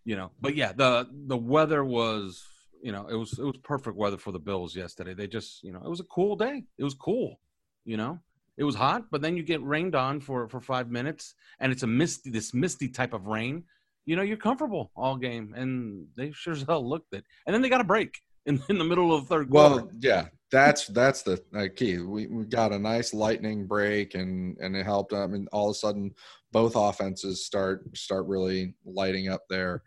you 0.05 0.15
know, 0.15 0.31
but 0.39 0.55
yeah, 0.55 0.71
the 0.71 1.09
the 1.11 1.35
weather 1.35 1.83
was, 1.83 2.45
you 2.83 2.91
know, 2.91 3.07
it 3.07 3.15
was 3.15 3.33
it 3.39 3.43
was 3.43 3.57
perfect 3.63 3.97
weather 3.97 4.19
for 4.19 4.31
the 4.31 4.39
Bills 4.39 4.75
yesterday. 4.75 5.15
They 5.15 5.25
just, 5.25 5.63
you 5.63 5.71
know, 5.73 5.81
it 5.83 5.89
was 5.89 5.99
a 5.99 6.05
cool 6.05 6.35
day. 6.35 6.65
It 6.77 6.83
was 6.83 6.93
cool, 6.93 7.39
you 7.83 7.97
know. 7.97 8.19
It 8.57 8.63
was 8.63 8.75
hot, 8.75 9.05
but 9.09 9.23
then 9.23 9.35
you 9.35 9.41
get 9.41 9.63
rained 9.63 9.95
on 9.95 10.21
for 10.21 10.47
for 10.47 10.61
5 10.61 10.91
minutes 10.91 11.33
and 11.59 11.71
it's 11.71 11.81
a 11.81 11.87
misty 11.87 12.29
this 12.29 12.53
misty 12.53 12.87
type 12.89 13.13
of 13.13 13.25
rain. 13.25 13.63
You 14.05 14.15
know, 14.15 14.21
you're 14.21 14.37
comfortable 14.37 14.91
all 14.95 15.17
game 15.17 15.55
and 15.57 16.05
they 16.15 16.31
sure 16.31 16.53
as 16.53 16.61
hell 16.61 16.87
looked 16.87 17.15
it. 17.15 17.25
And 17.47 17.53
then 17.55 17.63
they 17.63 17.69
got 17.69 17.81
a 17.81 17.91
break 17.95 18.21
in, 18.45 18.61
in 18.69 18.77
the 18.77 18.83
middle 18.83 19.13
of 19.13 19.27
third 19.27 19.49
quarter. 19.49 19.75
Well, 19.75 19.91
yeah, 19.99 20.27
that's 20.51 20.87
that's 20.87 21.23
the 21.23 21.41
uh, 21.55 21.67
key. 21.75 21.99
We 21.99 22.27
we 22.27 22.45
got 22.45 22.71
a 22.71 22.79
nice 22.79 23.13
lightning 23.13 23.65
break, 23.65 24.15
and 24.15 24.57
and 24.59 24.75
it 24.75 24.85
helped. 24.85 25.13
I 25.13 25.27
mean, 25.27 25.47
all 25.51 25.69
of 25.69 25.71
a 25.71 25.79
sudden, 25.79 26.13
both 26.51 26.75
offenses 26.75 27.45
start 27.45 27.85
start 27.95 28.25
really 28.27 28.75
lighting 28.85 29.29
up 29.29 29.43
there 29.49 29.83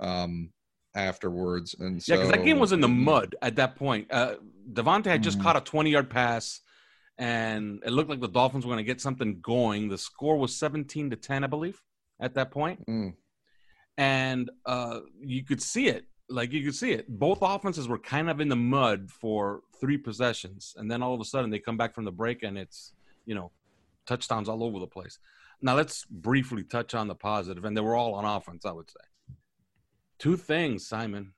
um, 0.00 0.50
afterwards. 0.94 1.76
And 1.78 2.02
so, 2.02 2.14
yeah, 2.14 2.20
because 2.20 2.32
that 2.32 2.44
game 2.44 2.58
was 2.58 2.72
in 2.72 2.80
the 2.80 2.88
mud 2.88 3.36
at 3.42 3.56
that 3.56 3.76
point. 3.76 4.08
Uh, 4.10 4.36
DeVante 4.72 5.06
had 5.06 5.22
just 5.22 5.38
mm-hmm. 5.38 5.46
caught 5.46 5.56
a 5.56 5.60
twenty 5.60 5.90
yard 5.90 6.10
pass. 6.10 6.60
And 7.20 7.82
it 7.84 7.90
looked 7.90 8.08
like 8.08 8.20
the 8.20 8.28
Dolphins 8.28 8.64
were 8.64 8.72
going 8.72 8.84
to 8.84 8.86
get 8.86 9.00
something 9.00 9.40
going. 9.40 9.88
The 9.88 9.98
score 9.98 10.36
was 10.36 10.56
17 10.56 11.10
to 11.10 11.16
10, 11.16 11.42
I 11.42 11.48
believe, 11.48 11.82
at 12.20 12.34
that 12.34 12.52
point. 12.52 12.86
Mm. 12.86 13.14
And 13.96 14.48
uh, 14.64 15.00
you 15.20 15.44
could 15.44 15.60
see 15.60 15.88
it 15.88 16.04
like 16.28 16.52
you 16.52 16.64
could 16.64 16.74
see 16.74 16.92
it. 16.92 17.08
Both 17.08 17.38
offenses 17.42 17.88
were 17.88 17.98
kind 17.98 18.28
of 18.28 18.40
in 18.40 18.48
the 18.48 18.56
mud 18.56 19.10
for 19.10 19.62
three 19.80 19.98
possessions, 19.98 20.74
and 20.76 20.90
then 20.90 21.02
all 21.02 21.14
of 21.14 21.20
a 21.20 21.24
sudden 21.24 21.50
they 21.50 21.58
come 21.58 21.76
back 21.76 21.94
from 21.94 22.04
the 22.04 22.12
break 22.12 22.42
and 22.42 22.58
it's 22.58 22.92
you 23.26 23.34
know 23.34 23.50
touchdowns 24.06 24.48
all 24.48 24.62
over 24.62 24.78
the 24.78 24.86
place. 24.86 25.18
Now 25.60 25.74
let's 25.74 26.04
briefly 26.04 26.62
touch 26.62 26.94
on 26.94 27.08
the 27.08 27.14
positive, 27.14 27.64
and 27.64 27.76
they 27.76 27.80
were 27.80 27.96
all 27.96 28.14
on 28.14 28.24
offense. 28.24 28.64
I 28.64 28.72
would 28.72 28.90
say 28.90 29.34
two 30.18 30.36
things, 30.36 30.86
Simon. 30.86 31.32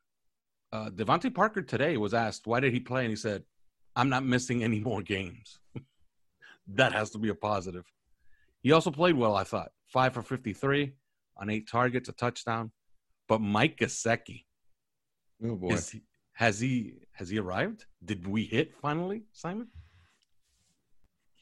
Uh, 0.73 0.89
DeVante 0.91 1.35
Parker 1.35 1.63
today 1.63 1.97
was 1.97 2.15
asked 2.15 2.47
why 2.47 2.61
did 2.61 2.73
he 2.73 2.81
play, 2.81 3.03
and 3.03 3.11
he 3.11 3.17
said, 3.17 3.45
"I'm 3.97 4.09
not 4.09 4.25
missing 4.25 4.63
any 4.63 4.81
more 4.81 5.03
games." 5.03 5.59
that 6.69 6.93
has 6.93 7.11
to 7.11 7.19
be 7.19 7.29
a 7.29 7.35
positive. 7.35 7.85
He 8.63 8.73
also 8.73 8.91
played 8.91 9.17
well, 9.17 9.35
I 9.35 9.45
thought. 9.45 9.71
Five 9.87 10.15
for 10.15 10.23
53 10.23 10.93
on 11.39 11.51
eight 11.51 11.69
targets, 11.69 12.09
a 12.09 12.13
touchdown. 12.13 12.71
But 13.27 13.41
Mike 13.41 13.79
Gesicki, 13.79 14.45
Oh 15.45 15.55
boy. 15.57 15.77
He, 15.77 16.03
has 16.33 16.61
he 16.61 16.95
has 17.13 17.29
he 17.29 17.39
arrived? 17.39 17.85
Did 18.05 18.27
we 18.27 18.45
hit 18.45 18.75
finally, 18.81 19.23
Simon? 19.33 19.69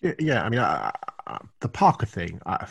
Yeah, 0.00 0.12
yeah 0.18 0.42
I 0.44 0.48
mean, 0.48 0.60
I, 0.60 0.92
I, 1.26 1.38
the 1.60 1.68
Parker 1.68 2.06
thing. 2.06 2.40
I, 2.46 2.66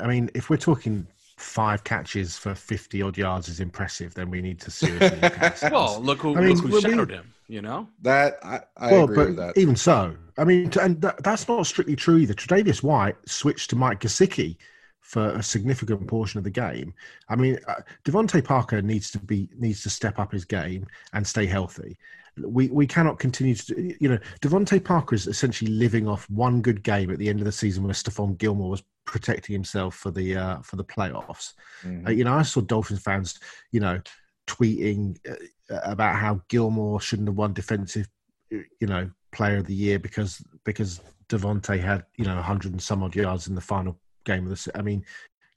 I 0.00 0.06
mean, 0.06 0.30
if 0.34 0.50
we're 0.50 0.56
talking 0.56 1.06
five 1.36 1.84
catches 1.84 2.36
for 2.38 2.54
50 2.54 3.02
odd 3.02 3.18
yards 3.18 3.48
is 3.48 3.60
impressive, 3.60 4.14
then 4.14 4.30
we 4.30 4.40
need 4.40 4.60
to 4.60 4.70
seriously 4.70 5.18
look 5.20 5.38
at 5.42 5.62
Well, 5.72 6.00
look 6.00 6.20
who, 6.20 6.36
I 6.36 6.40
mean, 6.40 6.56
look 6.56 6.64
who 6.66 6.74
we- 6.74 6.80
shadowed 6.80 7.10
him. 7.10 7.32
You 7.48 7.60
know, 7.60 7.86
That 8.00 8.38
I, 8.42 8.60
I 8.78 8.92
well, 8.92 9.04
agree 9.04 9.16
but 9.16 9.26
with 9.26 9.36
that. 9.36 9.58
even 9.58 9.76
so, 9.76 10.16
I 10.38 10.44
mean, 10.44 10.70
and 10.80 11.02
that, 11.02 11.22
that's 11.22 11.46
not 11.48 11.66
strictly 11.66 11.96
true 11.96 12.16
either. 12.16 12.32
Tre'Davious 12.32 12.82
White 12.82 13.16
switched 13.28 13.68
to 13.70 13.76
Mike 13.76 14.00
Gesicki 14.00 14.56
for 15.02 15.30
a 15.30 15.42
significant 15.42 16.06
portion 16.06 16.38
of 16.38 16.44
the 16.44 16.50
game. 16.50 16.94
I 17.28 17.36
mean, 17.36 17.58
uh, 17.68 17.82
DeVante 18.04 18.42
Parker 18.42 18.80
needs 18.80 19.10
to 19.10 19.18
be 19.18 19.48
needs 19.58 19.82
to 19.82 19.90
step 19.90 20.18
up 20.18 20.32
his 20.32 20.44
game 20.44 20.86
and 21.12 21.26
stay 21.26 21.44
healthy. 21.44 21.98
We 22.38 22.68
we 22.68 22.86
cannot 22.86 23.18
continue 23.18 23.54
to, 23.54 23.94
you 24.00 24.08
know, 24.08 24.18
DeVante 24.40 24.82
Parker 24.82 25.14
is 25.14 25.26
essentially 25.26 25.70
living 25.70 26.08
off 26.08 26.30
one 26.30 26.62
good 26.62 26.82
game 26.82 27.10
at 27.10 27.18
the 27.18 27.28
end 27.28 27.40
of 27.40 27.44
the 27.44 27.52
season 27.52 27.84
where 27.84 27.92
Stephon 27.92 28.38
Gilmore 28.38 28.70
was 28.70 28.82
protecting 29.04 29.52
himself 29.52 29.96
for 29.96 30.10
the 30.10 30.36
uh, 30.36 30.62
for 30.62 30.76
the 30.76 30.84
playoffs. 30.84 31.52
Mhm. 31.82 32.06
Uh, 32.06 32.10
you 32.10 32.24
know, 32.24 32.34
I 32.34 32.42
saw 32.42 32.60
Dolphins 32.60 33.02
fans, 33.02 33.38
you 33.72 33.80
know, 33.80 34.00
tweeting 34.46 35.18
uh, 35.28 35.80
about 35.84 36.16
how 36.16 36.40
Gilmore 36.48 37.00
shouldn't 37.00 37.28
have 37.28 37.36
won 37.36 37.52
defensive, 37.52 38.08
uh, 38.54 38.58
you 38.80 38.86
know, 38.86 39.10
player 39.32 39.58
of 39.58 39.66
the 39.66 39.74
year 39.74 39.98
because 39.98 40.42
because 40.64 41.00
DeVante 41.28 41.80
had 41.80 42.04
you 42.16 42.24
know 42.24 42.36
100 42.36 42.72
and 42.72 42.82
some 42.82 43.02
odd 43.02 43.16
yards 43.16 43.48
in 43.48 43.54
the 43.54 43.60
final 43.60 43.98
game 44.24 44.44
of 44.44 44.50
the. 44.50 44.56
se- 44.56 44.72
I 44.74 44.82
mean, 44.82 45.04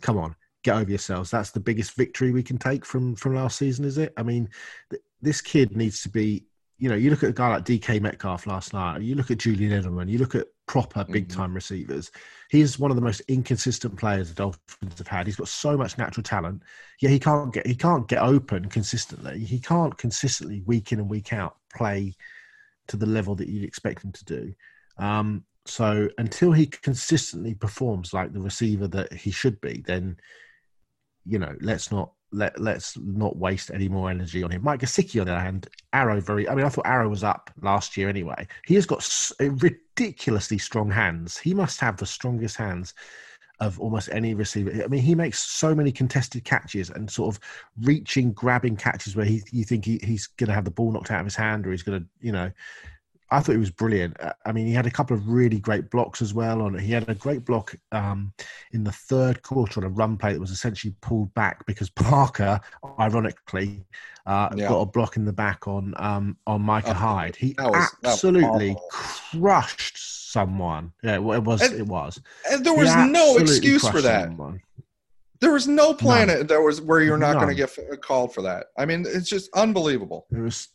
come 0.01 0.17
on, 0.17 0.36
get 0.63 0.75
over 0.75 0.89
yourselves. 0.89 1.32
That's 1.32 1.51
the 1.51 1.60
biggest 1.60 1.95
victory 1.95 2.32
we 2.32 2.43
can 2.43 2.58
take 2.58 2.86
from 2.86 3.15
from 3.15 3.36
last 3.36 3.58
season, 3.58 3.86
is 3.86 3.97
it? 3.97 4.13
I 4.17 4.23
mean, 4.23 4.49
th- 4.89 5.01
this 5.21 5.41
kid 5.41 5.75
needs 5.75 6.01
to 6.04 6.10
be. 6.10 6.45
You 6.78 6.89
know, 6.89 6.95
you 6.95 7.10
look 7.10 7.23
at 7.23 7.30
a 7.30 7.34
guy 7.34 7.47
like 7.47 7.63
DK 7.63 8.01
Metcalf 8.01 8.47
last 8.47 8.73
night. 8.73 9.01
You 9.01 9.15
look 9.15 9.32
at 9.32 9.38
Julian 9.38 9.82
Edelman. 9.82 10.10
You 10.10 10.17
look 10.17 10.36
at 10.36 10.47
proper 10.67 11.06
big 11.06 11.30
time 11.30 11.54
receivers. 11.54 12.12
He's 12.49 12.78
one 12.78 12.91
of 12.91 12.95
the 12.95 13.01
most 13.01 13.21
inconsistent 13.30 13.97
players 13.97 14.30
the 14.30 14.36
Dolphins 14.36 14.97
have 14.97 15.08
had. 15.08 15.25
He's 15.25 15.38
got 15.38 15.47
so 15.47 15.78
much 15.78 15.97
natural 15.97 16.23
talent. 16.23 16.63
Yeah, 16.99 17.10
he 17.10 17.19
can't 17.19 17.54
get 17.54 17.65
he 17.65 17.75
can't 17.75 18.08
get 18.08 18.21
open 18.21 18.67
consistently. 18.69 19.39
He 19.39 19.60
can't 19.60 19.97
consistently 19.97 20.63
week 20.65 20.91
in 20.91 20.99
and 20.99 21.10
week 21.10 21.32
out 21.32 21.56
play 21.73 22.13
to 22.88 22.97
the 22.97 23.06
level 23.06 23.36
that 23.36 23.47
you'd 23.49 23.63
expect 23.63 24.04
him 24.04 24.12
to 24.12 24.25
do. 24.25 24.54
Um, 24.97 25.45
so 25.65 26.10
until 26.17 26.51
he 26.51 26.67
consistently 26.67 27.56
performs 27.56 28.13
like 28.13 28.34
the 28.34 28.41
receiver 28.41 28.88
that 28.89 29.12
he 29.13 29.32
should 29.32 29.60
be, 29.62 29.84
then 29.86 30.17
you 31.25 31.39
know 31.39 31.56
let's 31.60 31.91
not 31.91 32.12
let 32.32 32.60
let's 32.60 32.97
not 32.97 33.38
waste 33.38 33.71
any 33.71 33.88
more 33.88 34.10
energy 34.10 34.43
on 34.43 34.51
him. 34.51 34.63
Mike 34.63 34.82
Gesicki, 34.82 35.19
on 35.19 35.25
the 35.25 35.34
other 35.34 35.41
hand, 35.41 35.67
Arrow 35.93 36.19
very. 36.19 36.47
I 36.47 36.56
mean, 36.56 36.65
I 36.65 36.69
thought 36.69 36.86
Arrow 36.86 37.10
was 37.10 37.23
up 37.23 37.49
last 37.62 37.97
year 37.97 38.10
anyway. 38.10 38.47
He 38.65 38.75
has 38.75 38.86
got 38.86 39.08
ridiculously 39.39 40.58
strong 40.58 40.91
hands. 40.91 41.38
He 41.38 41.54
must 41.54 41.80
have 41.80 41.97
the 41.97 42.06
strongest 42.06 42.58
hands 42.58 42.93
of 43.62 43.80
almost 43.80 44.10
any 44.12 44.34
receiver. 44.34 44.84
I 44.84 44.88
mean, 44.88 45.01
he 45.01 45.15
makes 45.15 45.39
so 45.39 45.73
many 45.73 45.91
contested 45.91 46.43
catches 46.43 46.89
and 46.89 47.10
sort 47.10 47.34
of 47.34 47.41
reaching, 47.82 48.34
grabbing 48.34 48.75
catches 48.75 49.15
where 49.15 49.25
he 49.25 49.41
you 49.51 49.63
think 49.63 49.86
he, 49.86 49.99
he's 50.04 50.28
going 50.28 50.49
to 50.49 50.54
have 50.54 50.65
the 50.65 50.71
ball 50.71 50.91
knocked 50.91 51.12
out 51.12 51.21
of 51.21 51.25
his 51.25 51.36
hand 51.36 51.65
or 51.65 51.71
he's 51.71 51.84
going 51.84 52.01
to, 52.01 52.08
you 52.19 52.32
know. 52.32 52.51
I 53.31 53.39
thought 53.39 53.53
he 53.53 53.57
was 53.57 53.71
brilliant. 53.71 54.19
Uh, 54.21 54.33
I 54.45 54.51
mean, 54.51 54.67
he 54.67 54.73
had 54.73 54.85
a 54.85 54.91
couple 54.91 55.17
of 55.17 55.27
really 55.27 55.59
great 55.59 55.89
blocks 55.89 56.21
as 56.21 56.33
well. 56.33 56.61
On 56.61 56.77
he 56.77 56.91
had 56.91 57.09
a 57.09 57.15
great 57.15 57.43
block 57.43 57.75
um, 57.91 58.31
in 58.71 58.83
the 58.83 58.91
third 58.91 59.41
quarter 59.41 59.79
on 59.79 59.85
a 59.85 59.89
run 59.89 60.15
play 60.15 60.33
that 60.33 60.39
was 60.39 60.51
essentially 60.51 60.93
pulled 61.01 61.33
back 61.33 61.65
because 61.65 61.89
Parker, 61.95 62.59
ironically, 62.99 63.83
uh, 64.27 64.49
Yeah. 64.55 64.67
got 64.69 64.81
a 64.81 64.85
block 64.85 65.17
in 65.17 65.25
the 65.25 65.33
back 65.33 65.67
on 65.67 65.93
um, 65.97 66.38
on 66.45 66.61
Micah 66.61 66.89
Oh, 66.91 66.93
Hyde. 66.93 67.35
He 67.35 67.55
was- 67.57 67.57
that 67.57 67.71
was 67.71 67.95
absolutely 68.05 68.75
crushed 68.91 69.97
someone. 70.31 70.91
Yeah, 71.03 71.17
well, 71.19 71.38
it 71.38 71.43
was. 71.43 71.61
And- 71.61 71.79
it 71.79 71.88
was. 71.88 72.21
And 72.51 72.65
there 72.65 72.75
was 72.75 72.93
no 72.95 73.38
excuse 73.38 73.88
for 73.88 74.01
that. 74.01 74.25
someone. 74.25 74.61
There 75.41 75.51
was 75.51 75.67
no 75.67 75.93
planet 75.93 76.47
that 76.47 76.61
was 76.61 76.79
where 76.81 77.01
you're 77.01 77.17
not 77.17 77.35
going 77.35 77.49
to 77.49 77.55
get 77.55 78.01
called 78.01 78.33
for 78.33 78.41
that. 78.43 78.67
I 78.77 78.85
mean, 78.85 79.05
it's 79.07 79.29
just 79.29 79.49
unbelievable. 79.53 80.25
It 80.31 80.39
was 80.39 80.69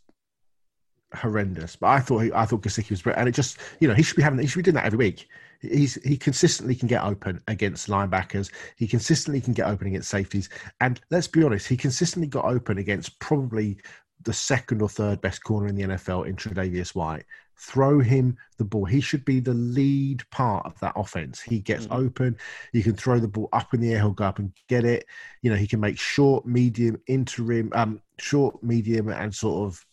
horrendous. 1.14 1.76
But 1.76 1.88
I 1.88 2.00
thought 2.00 2.30
I 2.34 2.44
thought 2.44 2.62
Gesicki 2.62 2.90
was, 2.90 3.02
brilliant. 3.02 3.20
and 3.20 3.28
it 3.28 3.32
just 3.34 3.58
you 3.80 3.88
know 3.88 3.94
he 3.94 4.02
should 4.02 4.16
be 4.16 4.22
having 4.22 4.38
he 4.38 4.46
should 4.46 4.58
be 4.58 4.62
doing 4.62 4.74
that 4.76 4.86
every 4.86 4.98
week. 4.98 5.28
He's 5.60 5.94
he 6.02 6.16
consistently 6.16 6.74
can 6.74 6.88
get 6.88 7.02
open 7.04 7.40
against 7.48 7.88
linebackers. 7.88 8.50
He 8.76 8.86
consistently 8.86 9.40
can 9.40 9.52
get 9.52 9.66
open 9.66 9.86
against 9.88 10.08
safeties. 10.10 10.48
And 10.80 11.00
let's 11.10 11.28
be 11.28 11.42
honest, 11.44 11.66
he 11.68 11.76
consistently 11.76 12.28
got 12.28 12.44
open 12.46 12.78
against 12.78 13.18
probably 13.18 13.78
the 14.22 14.32
second 14.32 14.82
or 14.82 14.88
third 14.88 15.20
best 15.20 15.42
corner 15.44 15.66
in 15.66 15.74
the 15.74 15.82
NFL 15.82 16.26
in 16.26 16.36
Tre'Davious 16.36 16.94
White. 16.94 17.24
Throw 17.56 18.00
him 18.00 18.36
the 18.56 18.64
ball. 18.64 18.84
He 18.86 19.00
should 19.00 19.24
be 19.24 19.40
the 19.40 19.52
lead 19.54 20.22
part 20.30 20.64
of 20.64 20.78
that 20.80 20.92
offense. 20.96 21.40
He 21.42 21.60
gets 21.60 21.86
Mhm. 21.86 21.96
open. 22.06 22.36
You 22.72 22.82
can 22.82 22.96
throw 22.96 23.18
the 23.18 23.28
ball 23.28 23.48
up 23.52 23.74
in 23.74 23.80
the 23.80 23.92
air. 23.92 23.98
He'll 23.98 24.10
go 24.12 24.24
up 24.24 24.38
and 24.38 24.52
get 24.68 24.84
it. 24.84 25.06
You 25.42 25.50
know, 25.50 25.56
he 25.56 25.66
can 25.66 25.80
make 25.80 25.98
short, 25.98 26.46
medium, 26.46 26.98
interim, 27.06 27.70
um, 27.74 28.00
short, 28.18 28.62
medium, 28.62 29.08
and 29.08 29.34
sort 29.34 29.66
of 29.68 29.86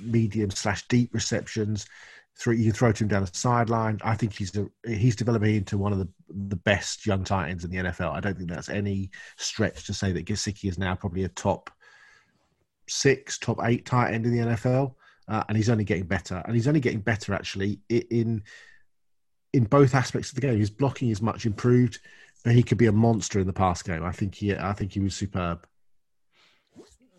medium 0.00 0.50
slash 0.50 0.86
deep 0.88 1.14
receptions. 1.14 1.86
Through 2.36 2.54
you 2.54 2.64
can 2.64 2.72
throw 2.72 2.90
to 2.90 3.04
him 3.04 3.08
down 3.08 3.24
the 3.24 3.30
sideline. 3.32 4.00
I 4.02 4.16
think 4.16 4.32
he's 4.32 4.56
a, 4.56 4.66
he's 4.84 5.14
developing 5.14 5.54
into 5.54 5.78
one 5.78 5.92
of 5.92 5.98
the 5.98 6.08
the 6.48 6.56
best 6.56 7.06
young 7.06 7.22
tight 7.22 7.50
ends 7.50 7.64
in 7.64 7.70
the 7.70 7.76
NFL. 7.76 8.12
I 8.12 8.20
don't 8.20 8.36
think 8.36 8.50
that's 8.50 8.68
any 8.68 9.10
stretch 9.36 9.86
to 9.86 9.94
say 9.94 10.10
that 10.12 10.26
Gesicki 10.26 10.68
is 10.68 10.78
now 10.78 10.96
probably 10.96 11.24
a 11.24 11.28
top 11.28 11.70
six, 12.88 13.38
top 13.38 13.58
eight 13.62 13.86
tight 13.86 14.12
end 14.12 14.26
in 14.26 14.32
the 14.32 14.46
NFL, 14.52 14.94
uh, 15.28 15.44
and 15.48 15.56
he's 15.56 15.70
only 15.70 15.84
getting 15.84 16.06
better. 16.06 16.42
And 16.44 16.54
he's 16.54 16.68
only 16.68 16.80
getting 16.80 17.00
better 17.00 17.34
actually 17.34 17.80
in 17.88 18.42
in 19.52 19.64
both 19.64 19.94
aspects 19.94 20.30
of 20.30 20.34
the 20.34 20.40
game. 20.40 20.58
His 20.58 20.70
blocking 20.70 21.10
is 21.10 21.22
much 21.22 21.46
improved, 21.46 22.00
but 22.44 22.54
he 22.54 22.62
could 22.62 22.78
be 22.78 22.86
a 22.86 22.92
monster 22.92 23.38
in 23.38 23.46
the 23.46 23.52
pass 23.52 23.82
game. 23.82 24.02
I 24.02 24.12
think 24.12 24.34
he 24.34 24.54
I 24.54 24.72
think 24.72 24.92
he 24.92 25.00
was 25.00 25.14
superb. 25.14 25.66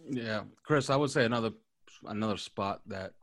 Yeah, 0.07 0.43
Chris, 0.63 0.89
I 0.89 0.95
would 0.95 1.09
say 1.09 1.25
another 1.25 1.51
another 2.05 2.37
spot 2.37 2.81
that 2.87 3.13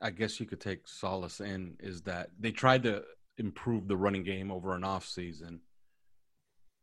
I 0.00 0.10
guess 0.10 0.40
you 0.40 0.46
could 0.46 0.60
take 0.60 0.86
solace 0.88 1.40
in 1.40 1.76
is 1.80 2.02
that 2.02 2.30
they 2.38 2.52
tried 2.52 2.82
to 2.84 3.02
improve 3.38 3.88
the 3.88 3.96
running 3.96 4.22
game 4.24 4.50
over 4.50 4.74
an 4.74 4.84
off 4.84 5.06
season. 5.06 5.60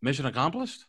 Mission 0.02 0.26
accomplished. 0.26 0.86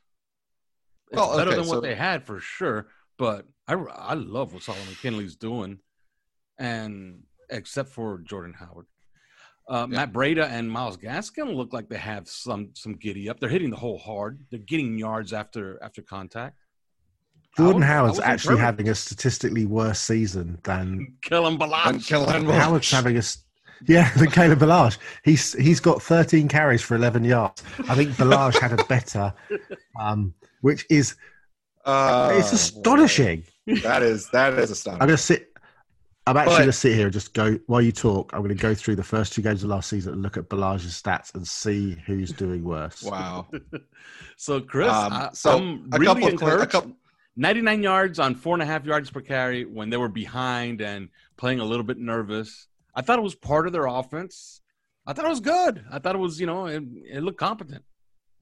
It's 1.11 1.17
Well, 1.17 1.37
better 1.37 1.51
okay, 1.51 1.61
than 1.61 1.69
what 1.69 1.77
so- 1.77 1.81
they 1.81 1.95
had 1.95 2.25
for 2.25 2.39
sure, 2.41 2.89
but 3.19 3.47
I 3.67 3.75
I 3.75 4.15
love 4.15 4.53
what 4.53 4.63
Solomon 4.63 4.95
Kindley's 5.01 5.37
doing, 5.37 5.79
and 6.59 7.23
except 7.51 7.89
for 7.91 8.19
Jordan 8.19 8.55
Howard. 8.55 8.87
Uh, 9.71 9.87
Matt 9.87 10.13
Breida 10.15 10.47
and 10.49 10.71
Myles 10.71 10.97
Gaskin 10.97 11.55
look 11.55 11.73
like 11.75 11.89
they 11.89 11.99
have 11.99 12.29
some 12.29 12.71
some 12.75 12.95
giddy 12.95 13.29
up. 13.29 13.39
They're 13.41 13.49
hitting 13.51 13.71
the 13.71 13.77
hole 13.77 13.99
hard. 13.99 14.45
They're 14.51 14.61
getting 14.61 14.99
yards 14.99 15.33
after 15.33 15.83
after 15.83 16.03
contact. 16.03 16.59
Jordan 17.57 17.83
I 17.83 17.87
Howard's 17.87 18.19
was 18.19 18.21
actually 18.21 18.53
encouraged. 18.55 18.65
having 18.65 18.89
a 18.91 18.95
statistically 18.95 19.67
worse 19.67 20.01
season 20.01 20.59
than 20.63 21.15
Kalen 21.23 21.59
Ballage. 21.59 22.07
Kellen 22.07 22.45
Howard's 22.47 22.91
having 22.91 23.17
a 23.17 23.19
s- 23.19 23.43
yeah 23.87 24.13
than 24.17 24.31
Caleb 24.31 24.61
Ballage. 24.61 24.99
He's 25.25 25.55
he's 25.55 25.81
got 25.81 26.01
13 26.03 26.47
carries 26.49 26.83
for 26.83 26.95
11 26.95 27.25
yards. 27.25 27.63
I 27.89 27.95
think 27.97 28.11
Ballage 28.13 28.59
had 28.61 28.79
a 28.79 28.85
better, 28.85 29.33
um, 30.01 30.35
which 30.61 30.87
is 30.91 31.17
Uh, 31.85 32.31
it's 32.39 32.53
astonishing. 32.53 33.43
That 33.83 34.03
is 34.03 34.29
that 34.31 34.55
is 34.55 34.71
astonishing. 34.71 35.03
I'm 35.03 35.09
astonishing. 35.09 35.09
going 35.09 35.09
to 35.11 35.17
sit. 35.19 35.45
I'm 36.27 36.37
actually 36.37 36.53
But- 36.53 36.59
going 36.59 36.69
to 36.69 36.73
sit 36.75 36.95
here 36.95 37.05
and 37.07 37.13
just 37.13 37.33
go 37.35 37.59
while 37.67 37.81
you 37.81 37.91
talk. 37.91 38.33
I'm 38.35 38.41
going 38.41 38.55
to 38.55 38.63
go 38.63 38.75
through 38.75 38.97
the 38.97 39.03
first 39.03 39.33
two 39.33 39.41
games 39.43 39.65
of 39.65 39.71
last 39.71 39.89
season 39.89 40.13
and 40.13 40.23
look 40.23 40.37
at 40.37 40.49
Ballage's 40.51 41.01
stats 41.03 41.35
and 41.35 41.47
see 41.49 41.97
who's 42.07 42.31
doing 42.33 42.63
worse. 42.63 43.03
Wow. 43.03 43.49
So 44.37 44.61
Chris, 44.61 44.93
Um, 44.93 45.13
I, 45.13 45.31
so 45.33 45.57
I'm 45.59 45.89
a 45.93 45.99
really 45.99 46.07
couple 46.23 46.29
of 46.35 46.39
cl- 46.39 46.51
a 46.51 46.53
encouraged. 46.53 46.71
couple- 46.73 46.93
99 47.39 47.85
yards 47.85 48.19
on 48.19 48.35
four 48.35 48.55
and 48.55 48.63
a 48.63 48.67
half 48.67 48.85
yards 48.85 49.11
per 49.13 49.21
carry 49.21 49.65
when 49.65 49.91
they 49.91 49.97
were 49.97 50.09
behind 50.09 50.81
and 50.81 51.09
playing 51.37 51.61
a 51.61 51.65
little 51.65 51.85
bit 51.85 51.97
nervous. 51.97 52.67
I 52.97 53.03
thought 53.03 53.21
it 53.21 53.23
was 53.23 53.37
part 53.37 53.69
of 53.69 53.73
their 53.73 53.87
offense. 53.87 54.61
I 55.07 55.13
thought 55.13 55.25
it 55.25 55.29
was 55.31 55.41
good. 55.41 55.85
I 55.89 56.01
thought 56.01 56.17
it 56.17 56.19
was, 56.19 56.41
you 56.41 56.49
know, 56.49 56.67
it, 56.67 56.83
it 57.05 57.23
looked 57.23 57.39
competent. 57.39 57.85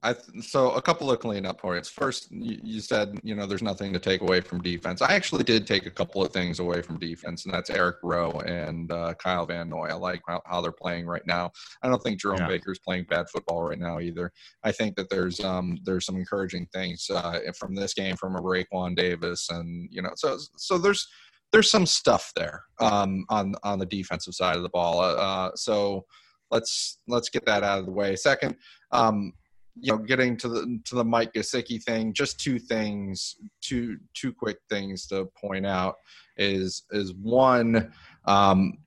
I 0.03 0.13
th- 0.13 0.45
so 0.45 0.71
a 0.71 0.81
couple 0.81 1.11
of 1.11 1.19
cleanup 1.19 1.59
points. 1.59 1.89
First, 1.89 2.31
you, 2.31 2.59
you 2.63 2.79
said 2.81 3.19
you 3.23 3.33
know 3.35 3.45
there's 3.47 3.63
nothing 3.63 3.91
to 3.93 3.99
take 3.99 4.21
away 4.21 4.41
from 4.41 4.61
defense. 4.61 5.01
I 5.01 5.13
actually 5.13 5.43
did 5.43 5.65
take 5.65 5.85
a 5.87 5.91
couple 5.91 6.23
of 6.23 6.31
things 6.31 6.59
away 6.59 6.81
from 6.83 6.99
defense, 6.99 7.45
and 7.45 7.53
that's 7.53 7.69
Eric 7.71 7.97
Rowe 8.03 8.31
and 8.45 8.91
uh, 8.91 9.15
Kyle 9.15 9.45
Van 9.47 9.69
Noy. 9.69 9.87
I 9.87 9.93
like 9.93 10.21
how, 10.27 10.41
how 10.45 10.61
they're 10.61 10.71
playing 10.71 11.07
right 11.07 11.25
now. 11.25 11.51
I 11.81 11.89
don't 11.89 12.01
think 12.03 12.19
Jerome 12.19 12.39
Yeah. 12.41 12.47
Baker's 12.47 12.79
playing 12.79 13.05
bad 13.09 13.27
football 13.29 13.63
right 13.63 13.79
now 13.79 13.99
either. 13.99 14.31
I 14.63 14.71
think 14.71 14.95
that 14.97 15.09
there's 15.09 15.39
um 15.39 15.77
there's 15.83 16.05
some 16.05 16.15
encouraging 16.17 16.67
things 16.73 17.09
uh, 17.09 17.39
from 17.57 17.73
this 17.73 17.93
game 17.95 18.15
from 18.17 18.35
a 18.35 18.41
Raekwon 18.41 18.95
Davis, 18.95 19.49
and 19.49 19.89
you 19.91 20.01
know 20.03 20.11
so 20.15 20.37
so 20.57 20.77
there's 20.77 21.07
there's 21.51 21.71
some 21.71 21.85
stuff 21.87 22.31
there 22.35 22.63
um, 22.79 23.25
on 23.29 23.55
on 23.63 23.79
the 23.79 23.85
defensive 23.85 24.35
side 24.35 24.57
of 24.57 24.63
the 24.63 24.69
ball. 24.69 24.99
Uh, 24.99 25.15
Uh, 25.15 25.51
so 25.55 26.05
let's 26.51 26.99
let's 27.07 27.29
get 27.29 27.45
that 27.45 27.63
out 27.63 27.79
of 27.79 27.85
the 27.85 27.91
way. 27.91 28.15
Second, 28.15 28.55
um, 28.91 29.33
you 29.81 29.91
know, 29.91 29.97
getting 29.97 30.37
to 30.37 30.47
the 30.47 30.79
to 30.85 30.95
the 30.95 31.03
Mike 31.03 31.33
Gesicki 31.33 31.81
thing, 31.81 32.13
just 32.13 32.39
two 32.39 32.59
things, 32.59 33.35
two 33.61 33.97
two 34.13 34.33
quick 34.33 34.57
things 34.69 35.07
to 35.07 35.25
point 35.39 35.65
out 35.65 35.95
is 36.37 36.83
is 36.91 37.13
one, 37.13 37.91
um, 38.25 38.77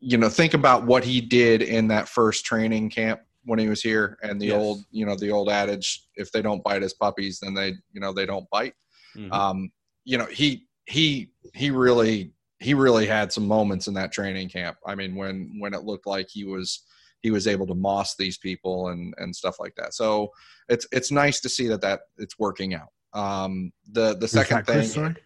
you 0.00 0.18
know, 0.18 0.28
think 0.28 0.54
about 0.54 0.84
what 0.84 1.04
he 1.04 1.20
did 1.20 1.62
in 1.62 1.88
that 1.88 2.08
first 2.08 2.44
training 2.44 2.90
camp 2.90 3.20
when 3.44 3.58
he 3.58 3.68
was 3.68 3.82
here, 3.82 4.18
and 4.22 4.40
the 4.40 4.46
Yes. 4.46 4.60
old 4.60 4.84
you 4.90 5.04
know 5.06 5.16
the 5.16 5.30
old 5.30 5.48
adage, 5.50 6.06
if 6.16 6.30
they 6.32 6.42
don't 6.42 6.62
bite 6.62 6.82
as 6.82 6.94
puppies, 6.94 7.40
then 7.40 7.54
they 7.54 7.74
you 7.92 8.00
know 8.00 8.12
they 8.12 8.26
don't 8.26 8.48
bite. 8.50 8.74
Mhm. 9.16 9.32
Um, 9.32 9.72
you 10.04 10.18
know 10.18 10.26
he 10.26 10.66
he 10.86 11.30
he 11.54 11.70
really 11.70 12.32
he 12.60 12.74
really 12.74 13.06
had 13.06 13.32
some 13.32 13.46
moments 13.46 13.88
in 13.88 13.94
that 13.94 14.12
training 14.12 14.48
camp. 14.48 14.76
I 14.86 14.94
mean 14.94 15.14
when 15.14 15.56
when 15.58 15.74
it 15.74 15.84
looked 15.84 16.06
like 16.06 16.28
he 16.30 16.44
was 16.44 16.82
he 17.22 17.30
was 17.30 17.46
able 17.46 17.66
to 17.66 17.74
moss 17.74 18.16
these 18.16 18.38
people 18.38 18.88
and 18.88 19.14
and 19.18 19.34
stuff 19.34 19.56
like 19.58 19.74
that. 19.76 19.94
So 19.94 20.30
it's 20.68 20.86
it's 20.92 21.10
nice 21.10 21.40
to 21.40 21.48
see 21.48 21.68
that 21.68 21.80
that 21.80 22.00
it's 22.18 22.38
working 22.38 22.74
out. 22.74 22.88
Um, 23.14 23.72
the 23.90 24.16
the 24.16 24.28
second 24.28 24.66
thing, 24.66 24.88
Chris? 24.88 25.16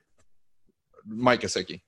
Mike 1.07 1.41
Gesicki. 1.41 1.83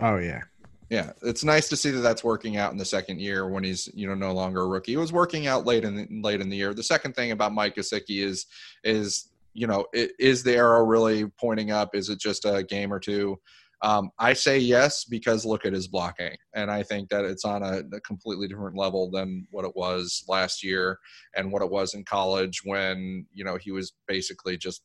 Oh 0.00 0.16
yeah. 0.16 0.42
Yeah, 0.90 1.12
it's 1.22 1.44
nice 1.44 1.68
to 1.68 1.76
see 1.76 1.92
that 1.92 2.00
that's 2.00 2.24
working 2.24 2.56
out 2.56 2.72
in 2.72 2.78
the 2.78 2.84
second 2.84 3.20
year 3.20 3.48
when 3.48 3.62
he's 3.62 3.88
you 3.94 4.08
know 4.08 4.14
no 4.14 4.32
longer 4.32 4.62
a 4.62 4.66
rookie. 4.66 4.94
It 4.94 4.98
was 4.98 5.12
working 5.12 5.46
out 5.46 5.64
late 5.64 5.84
in 5.84 5.94
the, 5.94 6.08
late 6.20 6.40
in 6.40 6.48
the 6.48 6.56
year. 6.56 6.74
The 6.74 6.82
second 6.82 7.14
thing 7.14 7.30
about 7.30 7.54
Mike 7.54 7.76
Gesicki 7.76 8.24
is 8.24 8.46
is 8.82 9.30
you 9.54 9.68
know 9.68 9.86
is 9.92 10.42
the 10.42 10.56
arrow 10.56 10.84
really 10.84 11.26
pointing 11.38 11.70
up? 11.70 11.94
Is 11.94 12.08
it 12.08 12.18
just 12.18 12.44
a 12.44 12.64
game 12.64 12.92
or 12.92 12.98
two? 12.98 13.38
Um, 13.82 14.10
I 14.18 14.34
say 14.34 14.58
yes 14.58 15.04
because 15.04 15.46
look 15.46 15.64
at 15.64 15.72
his 15.72 15.88
blocking, 15.88 16.36
and 16.54 16.70
I 16.70 16.82
think 16.82 17.08
that 17.08 17.24
it's 17.24 17.44
on 17.44 17.62
a, 17.62 17.82
a 17.94 18.00
completely 18.00 18.46
different 18.46 18.76
level 18.76 19.10
than 19.10 19.46
what 19.50 19.64
it 19.64 19.74
was 19.74 20.24
last 20.28 20.62
year 20.62 20.98
and 21.34 21.50
what 21.50 21.62
it 21.62 21.70
was 21.70 21.94
in 21.94 22.04
college 22.04 22.60
when 22.64 23.26
you 23.32 23.44
know 23.44 23.56
he 23.56 23.70
was 23.70 23.92
basically 24.06 24.56
just 24.56 24.82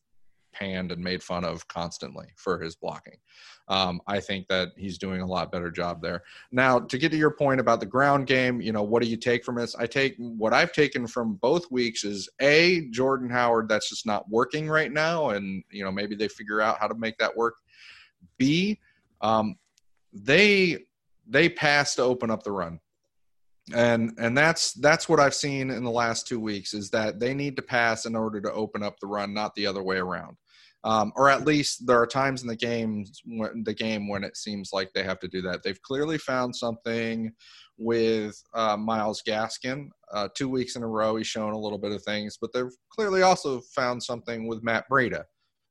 panned 0.56 0.90
and 0.90 1.02
made 1.02 1.22
fun 1.22 1.44
of 1.44 1.66
constantly 1.68 2.26
for 2.36 2.58
his 2.58 2.76
blocking. 2.76 3.18
Um, 3.68 4.00
I 4.06 4.20
think 4.20 4.46
that 4.48 4.70
he's 4.76 4.96
doing 4.96 5.20
a 5.20 5.26
lot 5.26 5.52
better 5.52 5.70
job 5.70 6.00
there. 6.00 6.22
Now, 6.52 6.78
to 6.78 6.98
get 6.98 7.10
to 7.10 7.18
your 7.18 7.32
point 7.32 7.60
about 7.60 7.80
the 7.80 7.86
ground 7.86 8.26
game, 8.26 8.60
you 8.60 8.72
know, 8.72 8.82
what 8.82 9.02
do 9.02 9.08
you 9.08 9.16
take 9.16 9.44
from 9.44 9.56
this? 9.56 9.74
I 9.74 9.86
take 9.86 10.14
what 10.18 10.54
I've 10.54 10.72
taken 10.72 11.06
from 11.06 11.34
both 11.34 11.70
weeks 11.70 12.04
is 12.04 12.28
a 12.40 12.88
Jordan 12.90 13.28
Howard 13.28 13.68
that's 13.68 13.90
just 13.90 14.06
not 14.06 14.28
working 14.30 14.68
right 14.68 14.92
now, 14.92 15.30
and 15.30 15.62
you 15.70 15.84
know 15.84 15.92
maybe 15.92 16.14
they 16.14 16.28
figure 16.28 16.60
out 16.60 16.78
how 16.78 16.88
to 16.88 16.94
make 16.94 17.18
that 17.18 17.36
work. 17.36 17.56
B, 18.38 18.78
um, 19.20 19.56
they 20.12 20.84
they 21.26 21.48
pass 21.48 21.94
to 21.96 22.02
open 22.02 22.30
up 22.30 22.42
the 22.42 22.52
run. 22.52 22.80
And 23.74 24.12
and 24.18 24.38
that's 24.38 24.74
that's 24.74 25.08
what 25.08 25.18
i've 25.18 25.34
seen 25.34 25.70
in 25.70 25.82
the 25.82 25.90
last 25.90 26.28
two 26.28 26.38
weeks 26.38 26.72
is 26.72 26.88
that 26.90 27.18
they 27.18 27.34
need 27.34 27.56
to 27.56 27.62
pass 27.62 28.06
in 28.06 28.14
order 28.14 28.40
to 28.40 28.52
open 28.52 28.84
up 28.84 29.00
the 29.00 29.08
run 29.08 29.34
not 29.34 29.56
the 29.56 29.66
other 29.66 29.82
way 29.82 29.96
around. 29.96 30.36
Um, 30.84 31.12
or 31.16 31.28
at 31.28 31.44
least 31.44 31.84
there 31.84 32.00
are 32.00 32.06
times 32.06 32.42
in 32.42 32.48
the 32.48 32.54
games 32.54 33.20
when 33.26 33.64
the 33.64 33.74
game 33.74 34.08
when 34.08 34.22
it 34.22 34.36
seems 34.36 34.70
like 34.72 34.92
they 34.92 35.02
have 35.02 35.18
to 35.18 35.26
do 35.26 35.42
that. 35.42 35.64
They've 35.64 35.82
clearly 35.82 36.16
found 36.16 36.54
something 36.54 37.32
with 37.76 38.40
uh, 38.54 38.76
myles 38.76 39.20
gaskin. 39.26 39.88
Uh, 40.12 40.28
two 40.36 40.48
weeks 40.48 40.76
in 40.76 40.84
a 40.84 40.86
row 40.86 41.16
he's 41.16 41.26
shown 41.26 41.52
a 41.52 41.58
little 41.58 41.78
bit 41.78 41.90
of 41.90 42.00
things 42.04 42.38
but 42.40 42.52
they've 42.52 42.70
clearly 42.90 43.22
also 43.22 43.60
found 43.74 44.00
something 44.00 44.46
with 44.46 44.62
matt 44.62 44.84
breida 44.88 45.24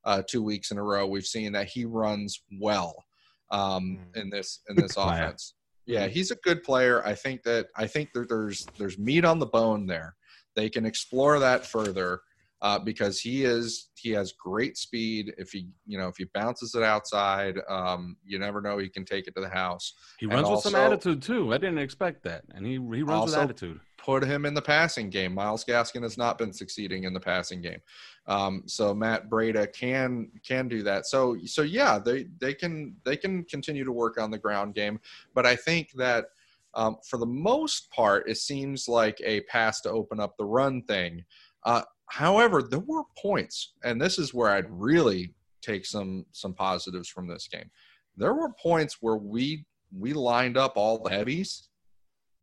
uh, 0.04 0.20
two 0.28 0.42
weeks 0.42 0.70
in 0.70 0.76
a 0.76 0.82
row 0.82 1.06
we've 1.06 1.24
seen 1.24 1.52
that 1.52 1.66
he 1.66 1.86
runs 1.86 2.42
well 2.60 3.02
um, 3.50 3.98
in 4.14 4.30
this 4.30 4.60
in 4.68 4.76
Good 4.76 4.84
this 4.84 4.94
player. 4.94 5.24
offense 5.24 5.54
yeah, 5.86 6.08
he's 6.08 6.32
a 6.32 6.36
good 6.36 6.62
player. 6.64 7.04
I 7.06 7.14
think 7.14 7.42
that 7.44 7.68
I 7.76 7.86
think 7.86 8.12
that 8.12 8.28
there's 8.28 8.66
there's 8.76 8.98
meat 8.98 9.24
on 9.24 9.38
the 9.38 9.46
bone 9.46 9.86
there. 9.86 10.16
They 10.54 10.68
can 10.68 10.84
explore 10.84 11.38
that 11.38 11.64
further 11.64 12.20
uh, 12.60 12.78
because 12.80 13.20
he 13.20 13.44
is 13.44 13.90
he 13.94 14.10
has 14.10 14.32
great 14.32 14.76
speed. 14.76 15.32
If 15.38 15.52
he 15.52 15.68
you 15.86 15.96
know 15.96 16.08
if 16.08 16.16
he 16.16 16.26
bounces 16.34 16.74
it 16.74 16.82
outside, 16.82 17.58
um, 17.68 18.16
you 18.24 18.38
never 18.38 18.60
know 18.60 18.78
he 18.78 18.88
can 18.88 19.04
take 19.04 19.28
it 19.28 19.34
to 19.36 19.40
the 19.40 19.48
house. 19.48 19.94
He 20.18 20.26
And 20.26 20.34
runs 20.34 20.48
with 20.48 20.60
some 20.60 20.74
attitude 20.74 21.22
too. 21.22 21.54
I 21.54 21.58
didn't 21.58 21.78
expect 21.78 22.24
that, 22.24 22.42
and 22.52 22.66
he 22.66 22.72
he 22.72 22.78
runs 22.78 23.26
with 23.26 23.36
attitude. 23.36 23.80
Put 24.06 24.22
him 24.22 24.46
in 24.46 24.54
the 24.54 24.62
passing 24.62 25.10
game. 25.10 25.34
Myles 25.34 25.64
Gaskin 25.64 26.04
has 26.04 26.16
not 26.16 26.38
been 26.38 26.52
succeeding 26.52 27.02
in 27.02 27.12
the 27.12 27.18
passing 27.18 27.60
game, 27.60 27.80
um, 28.28 28.62
so 28.66 28.94
Matt 28.94 29.28
Breida 29.28 29.72
can 29.72 30.30
can 30.46 30.68
do 30.68 30.84
that. 30.84 31.06
So 31.06 31.36
so 31.44 31.62
yeah, 31.62 31.98
they 31.98 32.28
they 32.40 32.54
can 32.54 32.94
they 33.04 33.16
can 33.16 33.42
continue 33.42 33.84
to 33.84 33.90
work 33.90 34.16
on 34.16 34.30
the 34.30 34.38
ground 34.38 34.76
game, 34.76 35.00
but 35.34 35.44
I 35.44 35.56
think 35.56 35.90
that 35.96 36.26
um, 36.74 36.98
for 37.04 37.16
the 37.16 37.26
most 37.26 37.90
part, 37.90 38.30
it 38.30 38.36
seems 38.36 38.86
like 38.86 39.20
a 39.24 39.40
pass 39.40 39.80
to 39.80 39.90
open 39.90 40.20
up 40.20 40.36
the 40.36 40.44
run 40.44 40.82
thing. 40.82 41.24
Uh, 41.64 41.82
however, 42.08 42.62
there 42.62 42.78
were 42.78 43.02
points, 43.18 43.72
and 43.82 44.00
this 44.00 44.20
is 44.20 44.32
where 44.32 44.50
I'd 44.50 44.70
really 44.70 45.34
take 45.62 45.84
some 45.84 46.26
some 46.30 46.54
positives 46.54 47.08
from 47.08 47.26
this 47.26 47.48
game. 47.48 47.68
There 48.16 48.34
were 48.34 48.52
points 48.62 48.98
where 49.00 49.16
we 49.16 49.66
we 49.92 50.12
lined 50.12 50.56
up 50.56 50.76
all 50.76 51.02
the 51.02 51.10
heavies, 51.10 51.70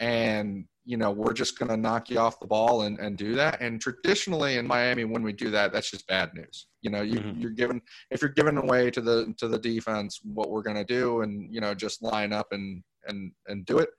and 0.01 0.65
you 0.85 0.97
know 0.97 1.11
we're 1.11 1.33
just 1.33 1.57
going 1.57 1.69
to 1.69 1.77
knock 1.77 2.09
you 2.09 2.19
off 2.19 2.39
the 2.39 2.47
ball 2.47 2.83
and, 2.83 2.99
and 2.99 3.17
do 3.17 3.35
that. 3.35 3.61
And 3.61 3.79
traditionally 3.79 4.57
in 4.57 4.67
Miami, 4.67 5.05
when 5.05 5.23
we 5.23 5.31
do 5.33 5.49
that, 5.51 5.71
that's 5.71 5.89
just 5.89 6.05
bad 6.07 6.33
news. 6.33 6.67
You 6.81 6.91
know, 6.91 7.01
you, 7.01 7.19
Mhm. 7.19 7.41
you're 7.41 7.51
giving 7.51 7.81
if 8.11 8.21
you're 8.21 8.31
giving 8.31 8.57
away 8.57 8.91
to 8.91 9.01
the 9.01 9.33
to 9.37 9.47
the 9.47 9.59
defense 9.59 10.19
what 10.23 10.49
we're 10.49 10.61
going 10.63 10.77
to 10.77 10.83
do, 10.83 11.21
and 11.21 11.53
you 11.53 11.61
know 11.61 11.73
just 11.73 12.01
line 12.01 12.33
up 12.33 12.47
and 12.51 12.83
and 13.07 13.31
and 13.47 13.65
do 13.65 13.79
it. 13.79 13.89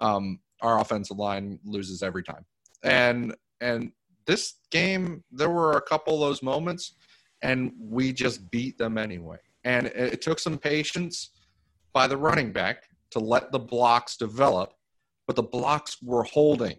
Um, 0.00 0.40
our 0.60 0.80
offensive 0.80 1.18
line 1.18 1.58
loses 1.64 2.02
every 2.02 2.22
time, 2.22 2.44
and 2.82 3.34
and 3.60 3.92
this 4.26 4.54
game 4.70 5.22
there 5.30 5.50
were 5.50 5.72
a 5.76 5.82
couple 5.82 6.14
of 6.14 6.20
those 6.20 6.42
moments, 6.42 6.94
and 7.42 7.72
we 7.78 8.12
just 8.12 8.50
beat 8.50 8.76
them 8.78 8.98
anyway. 8.98 9.38
And 9.64 9.86
it, 9.86 10.14
it 10.14 10.22
took 10.22 10.38
some 10.38 10.58
patience 10.58 11.30
by 11.92 12.06
the 12.06 12.16
running 12.16 12.50
back 12.52 12.84
to 13.12 13.18
let 13.20 13.52
the 13.52 13.58
blocks 13.58 14.16
develop, 14.16 14.72
but 15.26 15.36
the 15.36 15.42
blocks 15.42 15.98
were 16.02 16.24
holding. 16.24 16.76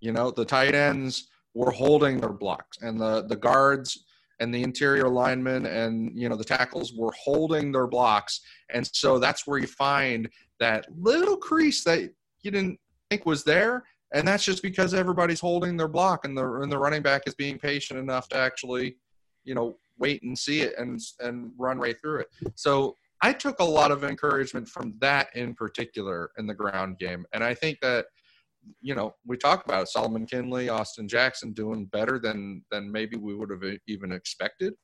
You 0.00 0.12
know, 0.12 0.30
the 0.30 0.44
tight 0.44 0.74
ends 0.74 1.28
were 1.54 1.70
holding 1.70 2.18
their 2.18 2.32
blocks, 2.32 2.78
and 2.82 3.00
the 3.00 3.26
the 3.26 3.36
guards 3.36 4.04
and 4.40 4.54
the 4.54 4.62
interior 4.62 5.08
linemen 5.08 5.64
and 5.66 6.12
you 6.14 6.28
know 6.28 6.36
the 6.36 6.44
tackles 6.44 6.92
were 6.92 7.12
holding 7.12 7.72
their 7.72 7.86
blocks, 7.86 8.40
and 8.70 8.86
so 8.92 9.18
that's 9.18 9.46
where 9.46 9.58
you 9.58 9.66
find 9.66 10.28
that 10.60 10.86
little 10.98 11.36
crease 11.36 11.84
that 11.84 12.00
you 12.42 12.50
didn't 12.50 12.78
think 13.10 13.24
was 13.26 13.44
there, 13.44 13.84
and 14.12 14.26
that's 14.28 14.44
just 14.44 14.62
because 14.62 14.94
everybody's 14.94 15.40
holding 15.40 15.76
their 15.76 15.88
block, 15.88 16.24
and 16.24 16.36
the 16.36 16.44
and 16.60 16.70
the 16.70 16.78
running 16.78 17.02
back 17.02 17.22
is 17.26 17.34
being 17.34 17.58
patient 17.58 17.98
enough 17.98 18.28
to 18.28 18.36
actually, 18.36 18.96
you 19.44 19.54
know, 19.54 19.76
wait 19.98 20.22
and 20.22 20.38
see 20.38 20.60
it 20.60 20.74
and 20.78 21.00
and 21.20 21.50
run 21.56 21.78
right 21.78 21.98
through 22.00 22.20
it. 22.20 22.28
So 22.54 22.96
I 23.22 23.32
took 23.32 23.60
a 23.60 23.64
lot 23.64 23.90
of 23.90 24.04
encouragement 24.04 24.68
from 24.68 24.94
that 25.00 25.28
in 25.34 25.54
particular 25.54 26.30
in 26.38 26.46
the 26.46 26.54
ground 26.54 26.98
game, 26.98 27.24
and 27.32 27.42
I 27.42 27.54
think 27.54 27.78
that 27.80 28.06
you 28.80 28.94
know 28.94 29.14
we 29.26 29.36
talk 29.36 29.64
about 29.64 29.82
it, 29.82 29.88
Solomon 29.88 30.26
Kindley, 30.26 30.68
Austin 30.68 31.08
Jackson 31.08 31.52
doing 31.52 31.86
better 31.86 32.18
than 32.18 32.62
than 32.70 32.90
maybe 32.90 33.16
we 33.16 33.34
would 33.34 33.50
have 33.50 33.62
even 33.86 34.12
expected 34.12 34.74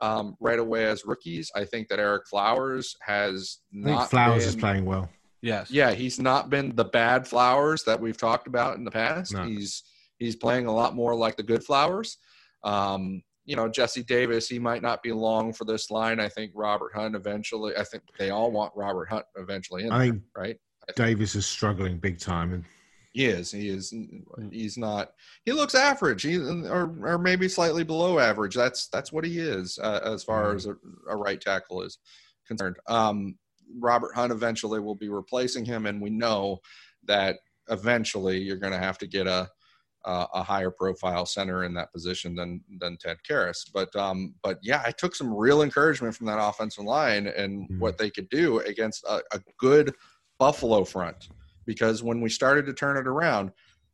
um, 0.00 0.36
right 0.40 0.58
away 0.58 0.84
as 0.86 1.04
rookies. 1.04 1.50
I 1.54 1.64
think 1.64 1.88
that 1.88 1.98
Ereck 1.98 2.26
Flowers 2.28 2.96
has 3.02 3.58
I 3.72 3.84
think 3.84 3.96
not 3.96 4.10
Flowers 4.10 4.46
is 4.46 4.56
playing 4.56 4.84
well. 4.84 5.08
Yes. 5.42 5.70
yeah, 5.70 5.92
he's 5.92 6.20
not 6.20 6.50
been 6.50 6.74
the 6.76 6.84
bad 6.84 7.26
flowers 7.26 7.82
that 7.84 7.98
we've 7.98 8.18
talked 8.18 8.46
about 8.46 8.76
in 8.76 8.84
the 8.84 8.90
past. 8.90 9.32
No. 9.32 9.44
He's 9.44 9.82
he's 10.18 10.36
playing 10.36 10.66
a 10.66 10.72
lot 10.72 10.94
more 10.94 11.14
like 11.14 11.36
the 11.36 11.42
good 11.42 11.64
flowers. 11.64 12.18
Um, 12.62 13.22
you 13.50 13.56
know, 13.56 13.68
Jesse 13.68 14.04
Davis, 14.04 14.48
he 14.48 14.60
might 14.60 14.80
not 14.80 15.02
be 15.02 15.10
long 15.10 15.52
for 15.52 15.64
this 15.64 15.90
line. 15.90 16.20
I 16.20 16.28
think 16.28 16.52
Robert 16.54 16.92
Hunt 16.94 17.16
eventually. 17.16 17.76
I 17.76 17.82
think 17.82 18.04
they 18.16 18.30
all 18.30 18.52
want 18.52 18.72
Robert 18.76 19.08
Hunt 19.10 19.24
eventually 19.36 19.82
in 19.82 19.90
I 19.90 19.98
there, 19.98 20.06
think 20.12 20.22
right? 20.36 20.56
Davis 20.94 21.34
is 21.34 21.46
struggling 21.46 21.98
big 21.98 22.20
time, 22.20 22.52
and 22.52 22.64
He 23.12 23.26
is. 23.26 23.50
He 23.50 23.68
is. 23.68 23.92
He's 24.52 24.78
not. 24.78 25.14
He 25.44 25.50
looks 25.50 25.74
average. 25.74 26.22
He 26.22 26.36
or 26.38 26.94
or 27.02 27.18
maybe 27.18 27.48
slightly 27.48 27.82
below 27.82 28.20
average. 28.20 28.54
That's 28.54 28.86
that's 28.86 29.10
what 29.12 29.24
he 29.24 29.40
is 29.40 29.80
uh, 29.82 29.98
as 30.04 30.22
far 30.22 30.52
Mhm. 30.52 30.54
as 30.54 30.66
a, 30.66 30.76
a 31.08 31.16
right 31.16 31.40
tackle 31.40 31.82
is 31.82 31.98
concerned. 32.46 32.76
Um, 32.86 33.36
Robert 33.80 34.14
Hunt 34.14 34.30
eventually 34.30 34.78
will 34.78 34.94
be 34.94 35.08
replacing 35.08 35.64
him, 35.64 35.86
and 35.86 36.00
we 36.00 36.10
know 36.10 36.60
that 37.08 37.38
eventually 37.68 38.38
you're 38.38 38.58
going 38.58 38.72
to 38.72 38.78
have 38.78 38.98
to 38.98 39.08
get 39.08 39.26
a 39.26 39.48
a 40.04 40.26
a 40.34 40.42
higher 40.42 40.70
profile 40.70 41.26
center 41.26 41.64
in 41.64 41.74
that 41.74 41.92
position 41.92 42.34
than 42.34 42.62
than 42.78 42.96
Ted 42.96 43.18
Karras. 43.28 43.70
But 43.72 43.94
um, 43.96 44.34
but 44.42 44.58
yeah, 44.62 44.82
I 44.84 44.90
took 44.92 45.14
some 45.14 45.32
real 45.34 45.62
encouragement 45.62 46.14
from 46.14 46.26
that 46.26 46.38
offensive 46.40 46.84
line 46.84 47.26
and 47.26 47.68
Mhm. 47.68 47.78
what 47.78 47.98
they 47.98 48.10
could 48.10 48.28
do 48.30 48.60
against 48.60 49.04
a, 49.04 49.22
a 49.32 49.40
good 49.58 49.94
Buffalo 50.38 50.84
front. 50.84 51.28
Because 51.66 52.02
when 52.02 52.20
we 52.20 52.30
started 52.30 52.66
to 52.66 52.72
turn 52.72 52.96
it 52.96 53.06
around, 53.06 53.52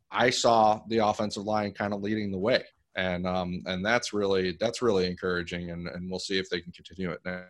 I 0.09 0.29
saw 0.29 0.81
the 0.87 0.99
offensive 0.99 1.43
line 1.43 1.73
kind 1.73 1.93
of 1.93 2.01
leading 2.01 2.31
the 2.31 2.37
way, 2.37 2.63
and 2.95 3.27
um, 3.27 3.61
and 3.65 3.85
that's 3.85 4.13
really 4.13 4.55
that's 4.59 4.81
really 4.81 5.05
encouraging, 5.07 5.71
and, 5.71 5.87
and 5.87 6.09
we'll 6.09 6.19
see 6.19 6.39
if 6.39 6.49
they 6.49 6.61
can 6.61 6.71
continue 6.71 7.11
it 7.11 7.19
now. 7.25 7.43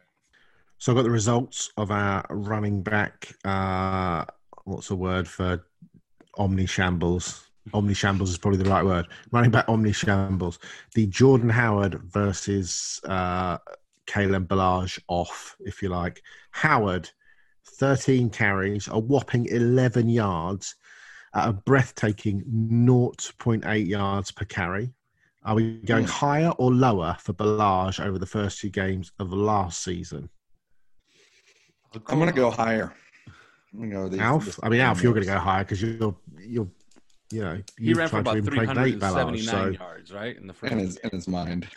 So 0.79 0.91
I 0.91 0.95
got 0.95 1.03
the 1.03 1.11
results 1.11 1.71
of 1.77 1.91
our 1.91 2.25
running 2.29 2.83
back. 2.83 3.33
Uh, 3.45 4.25
what's 4.65 4.89
the 4.89 4.95
word 4.95 5.27
for 5.27 5.65
omni 6.37 6.65
shambles? 6.65 7.46
Omni 7.73 7.93
shambles 7.93 8.29
is 8.29 8.37
probably 8.37 8.61
the 8.63 8.69
right 8.69 8.85
word. 8.85 9.07
Running 9.31 9.51
back 9.51 9.65
omni 9.67 9.91
shambles. 9.91 10.59
The 10.95 11.07
Jordan 11.07 11.49
Howard 11.49 11.99
versus 12.03 12.99
uh, 13.05 13.57
Kalen 14.07 14.47
Ballage 14.47 14.99
off, 15.07 15.55
if 15.59 15.81
you 15.81 15.89
like. 15.89 16.21
Howard, 16.51 17.09
13 17.65 18.29
carries, 18.29 18.87
a 18.87 18.97
whopping 18.97 19.45
11 19.47 20.09
yards, 20.09 20.75
at 21.35 21.49
a 21.49 21.53
breathtaking 21.53 22.43
0.8 22.71 23.87
yards 23.87 24.31
per 24.31 24.45
carry. 24.45 24.93
Are 25.43 25.55
we 25.55 25.77
going 25.79 26.03
Hmm. 26.05 26.09
higher 26.09 26.49
or 26.57 26.73
lower 26.73 27.15
for 27.19 27.33
Ballage 27.33 28.03
over 28.03 28.17
the 28.17 28.25
first 28.25 28.59
two 28.59 28.69
games 28.69 29.11
of 29.19 29.31
last 29.33 29.83
season? 29.83 30.29
I'm 32.07 32.19
going 32.19 32.29
to 32.29 32.35
go 32.35 32.51
higher. 32.51 32.93
I'm 33.73 34.09
these- 34.09 34.19
Alf? 34.19 34.59
I 34.63 34.69
mean, 34.69 34.81
Alf, 34.81 35.03
you're 35.03 35.13
going 35.13 35.25
to 35.25 35.31
go 35.31 35.37
higher 35.39 35.63
because 35.63 35.81
you're, 35.81 36.15
you're, 36.39 36.67
you 37.31 37.41
know, 37.41 37.61
He 37.77 37.85
you've 37.87 37.97
ran 37.97 38.09
for 38.09 38.19
about 38.19 38.37
impregnate 38.37 38.99
Ballage. 38.99 39.43
379 39.43 39.45
So 39.45 39.69
yards, 39.83 40.13
right? 40.13 40.35
In 40.37 40.47
the 40.47 40.53
first 40.53 40.71
in 40.73 40.79
his 40.79 40.97
in 40.97 41.09
his 41.11 41.27
mind. 41.27 41.67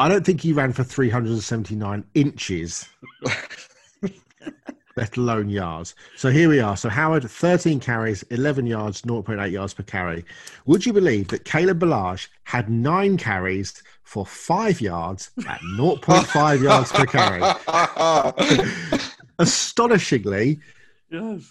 I 0.00 0.08
don't 0.08 0.24
think 0.24 0.40
he 0.40 0.52
ran 0.52 0.72
for 0.72 0.84
379 0.84 2.04
inches, 2.14 2.86
let 4.96 5.16
alone 5.16 5.48
yards. 5.48 5.96
So 6.16 6.30
here 6.30 6.48
we 6.48 6.60
are. 6.60 6.76
So 6.76 6.88
Howard, 6.88 7.28
13 7.28 7.80
carries, 7.80 8.22
11 8.24 8.64
yards, 8.66 9.02
0.8 9.02 9.50
yards 9.50 9.74
per 9.74 9.82
carry. 9.82 10.24
Would 10.66 10.86
you 10.86 10.92
believe 10.92 11.26
that 11.28 11.44
Caleb 11.44 11.80
Ballage 11.80 12.28
had 12.44 12.70
nine 12.70 13.16
carries 13.16 13.82
for 14.04 14.24
five 14.24 14.80
yards 14.80 15.30
at 15.48 15.60
0.5 15.76 16.62
yards 16.62 16.92
per 16.92 17.06
carry? 17.06 17.42
Astonishingly, 19.40 20.60
Yes. 21.10 21.42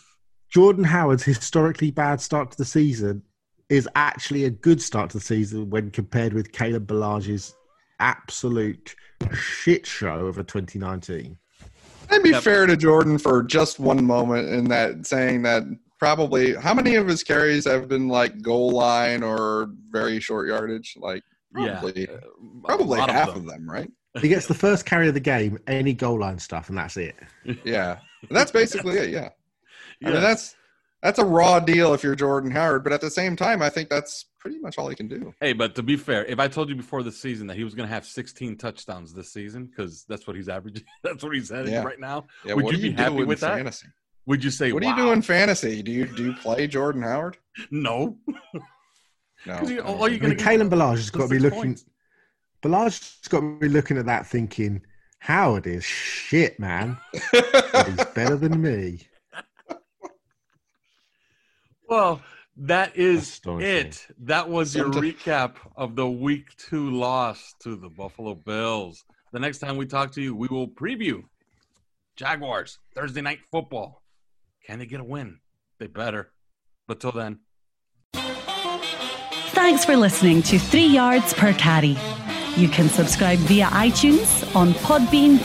Jordan 0.49 0.83
Howard's 0.83 1.23
historically 1.23 1.91
bad 1.91 2.21
start 2.21 2.51
to 2.51 2.57
the 2.57 2.65
season 2.65 3.21
is 3.69 3.87
actually 3.95 4.45
a 4.45 4.49
good 4.49 4.81
start 4.81 5.09
to 5.11 5.17
the 5.17 5.23
season 5.23 5.69
when 5.69 5.91
compared 5.91 6.33
with 6.33 6.51
Caleb 6.53 6.87
Ballage's 6.87 7.53
absolute 7.99 8.95
shit 9.33 9.85
show 9.85 10.25
of 10.27 10.37
a 10.37 10.43
2019. 10.43 11.37
I'd 12.09 12.23
be 12.23 12.29
Yep. 12.29 12.43
fair 12.43 12.65
to 12.65 12.77
Jordan 12.77 13.17
for 13.17 13.43
just 13.43 13.79
one 13.79 14.03
moment 14.05 14.47
in 14.49 14.65
that 14.69 15.05
saying 15.05 15.41
that 15.41 15.63
probably 15.99 16.55
how 16.55 16.73
many 16.73 16.95
of 16.95 17.07
his 17.07 17.23
carries 17.23 17.65
have 17.65 17.89
been 17.89 18.07
like 18.07 18.41
goal 18.41 18.69
line 18.71 19.23
or 19.23 19.69
very 19.89 20.19
short 20.21 20.47
yardage? 20.47 20.95
Like 20.97 21.23
probably 21.53 22.07
yeah. 22.09 22.15
uh, 22.15 22.19
probably 22.63 22.99
half 23.01 23.35
of 23.35 23.45
them. 23.45 23.69
right? 23.69 23.91
He 24.21 24.29
gets 24.29 24.47
the 24.47 24.53
first 24.53 24.85
carry 24.85 25.07
of 25.09 25.13
the 25.13 25.19
game, 25.19 25.59
any 25.67 25.93
goal 25.93 26.19
line 26.19 26.39
stuff, 26.39 26.69
and 26.69 26.77
that's 26.77 26.95
it. 26.97 27.15
Yeah. 27.65 27.99
that's 28.31 28.51
basically 28.51 28.97
it, 28.97 29.09
yeah. 29.09 29.29
I 30.05 30.11
mean 30.11 30.21
that's 30.21 30.55
that's 31.03 31.19
a 31.19 31.25
raw 31.25 31.59
deal 31.59 31.93
if 31.93 32.03
you're 32.03 32.15
Jordan 32.15 32.51
Howard, 32.51 32.83
but 32.83 32.91
at 32.93 33.01
the 33.01 33.09
same 33.09 33.35
time 33.35 33.61
I 33.61 33.69
think 33.69 33.89
that's 33.89 34.25
pretty 34.39 34.59
much 34.59 34.77
all 34.77 34.89
he 34.89 34.95
can 34.95 35.07
do. 35.07 35.33
Hey, 35.41 35.53
but 35.53 35.75
to 35.75 35.83
be 35.83 35.95
fair, 35.95 36.25
if 36.25 36.39
I 36.39 36.47
told 36.47 36.69
you 36.69 36.75
before 36.75 37.03
the 37.03 37.11
season 37.11 37.47
that 37.47 37.57
he 37.57 37.63
was 37.63 37.73
going 37.75 37.87
to 37.87 37.93
have 37.93 38.05
16 38.05 38.57
touchdowns 38.57 39.13
this 39.13 39.31
season, 39.33 39.65
because 39.65 40.05
that's 40.07 40.25
what 40.25 40.35
he's 40.35 40.49
averaging, 40.49 40.83
that's 41.03 41.23
what 41.23 41.33
he's 41.35 41.49
heading 41.49 41.73
Yeah. 41.73 41.83
right 41.83 41.99
now, 41.99 42.25
Yeah, 42.45 42.53
Would 42.55 42.65
you 42.71 42.77
do 42.77 42.81
be 42.83 42.91
happy 43.01 43.23
with 43.25 43.39
that? 43.41 43.55
fantasy? 43.55 43.87
would 44.25 44.43
you 44.43 44.49
say, 44.51 44.71
What 44.71 44.81
do 44.83 44.89
you 44.89 44.95
do 44.95 45.11
in 45.11 45.21
fantasy? 45.21 45.81
Do 45.83 45.91
you 45.91 46.05
do 46.05 46.23
you 46.25 46.33
play 46.33 46.67
Jordan 46.67 47.01
Howard? 47.03 47.37
No. 47.71 48.17
No. 49.45 49.57
'Cause 49.57 49.71
you- 49.71 49.81
I 49.81 49.83
all 49.85 50.07
you 50.09 50.17
think 50.19 50.23
I 50.23 50.27
mean, 50.27 50.37
gonna 50.37 50.57
get 50.59 50.69
Kalen 50.69 50.69
Ballage 50.69 50.95
has 50.97 51.09
got 51.09 51.23
to 51.23 51.29
be 51.29 51.39
looking. 51.39 51.59
points. 51.61 51.85
Ballage's 52.63 53.27
got 53.29 53.41
to 53.41 53.59
be 53.59 53.69
looking 53.69 53.97
at 53.97 54.05
that, 54.07 54.25
thinking, 54.27 54.81
"Howard 55.19 55.67
is 55.67 55.83
shit, 55.85 56.59
man. 56.59 56.97
he's 57.31 58.05
better 58.15 58.35
than 58.35 58.61
me." 58.61 59.07
Well, 61.87 62.21
that 62.57 62.97
is 62.97 63.39
it. 63.45 64.07
That 64.19 64.49
was 64.49 64.75
your 64.75 64.89
recap 64.89 65.55
of 65.75 65.95
the 65.95 66.09
week 66.09 66.55
two 66.57 66.89
loss 66.91 67.53
to 67.61 67.75
the 67.75 67.89
Buffalo 67.89 68.35
Bills. 68.35 69.05
The 69.31 69.39
next 69.39 69.59
time 69.59 69.77
we 69.77 69.85
talk 69.85 70.11
to 70.13 70.21
you, 70.21 70.35
we 70.35 70.47
will 70.47 70.67
preview 70.67 71.23
Jaguars 72.15 72.79
Thursday 72.95 73.21
night 73.21 73.39
football. 73.51 74.01
Can 74.65 74.79
they 74.79 74.85
get 74.85 74.99
a 74.99 75.03
win? 75.03 75.39
They 75.79 75.87
better. 75.87 76.31
But 76.87 76.99
till 76.99 77.11
then, 77.11 77.39
Thanks 79.51 79.83
for 79.83 79.97
listening 79.97 80.41
to 80.43 80.59
Three 80.59 80.85
Yards 80.85 81.33
Per 81.33 81.53
Carry. 81.53 81.97
You 82.55 82.69
can 82.69 82.89
subscribe 82.89 83.39
via 83.39 83.65
iTunes, 83.67 84.55
on 84.55 84.73
Podbean, 84.73 85.39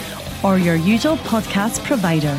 or 0.45 0.59
your 0.59 0.77
usual 0.77 1.17
podcast 1.19 1.83
provider. 1.85 2.39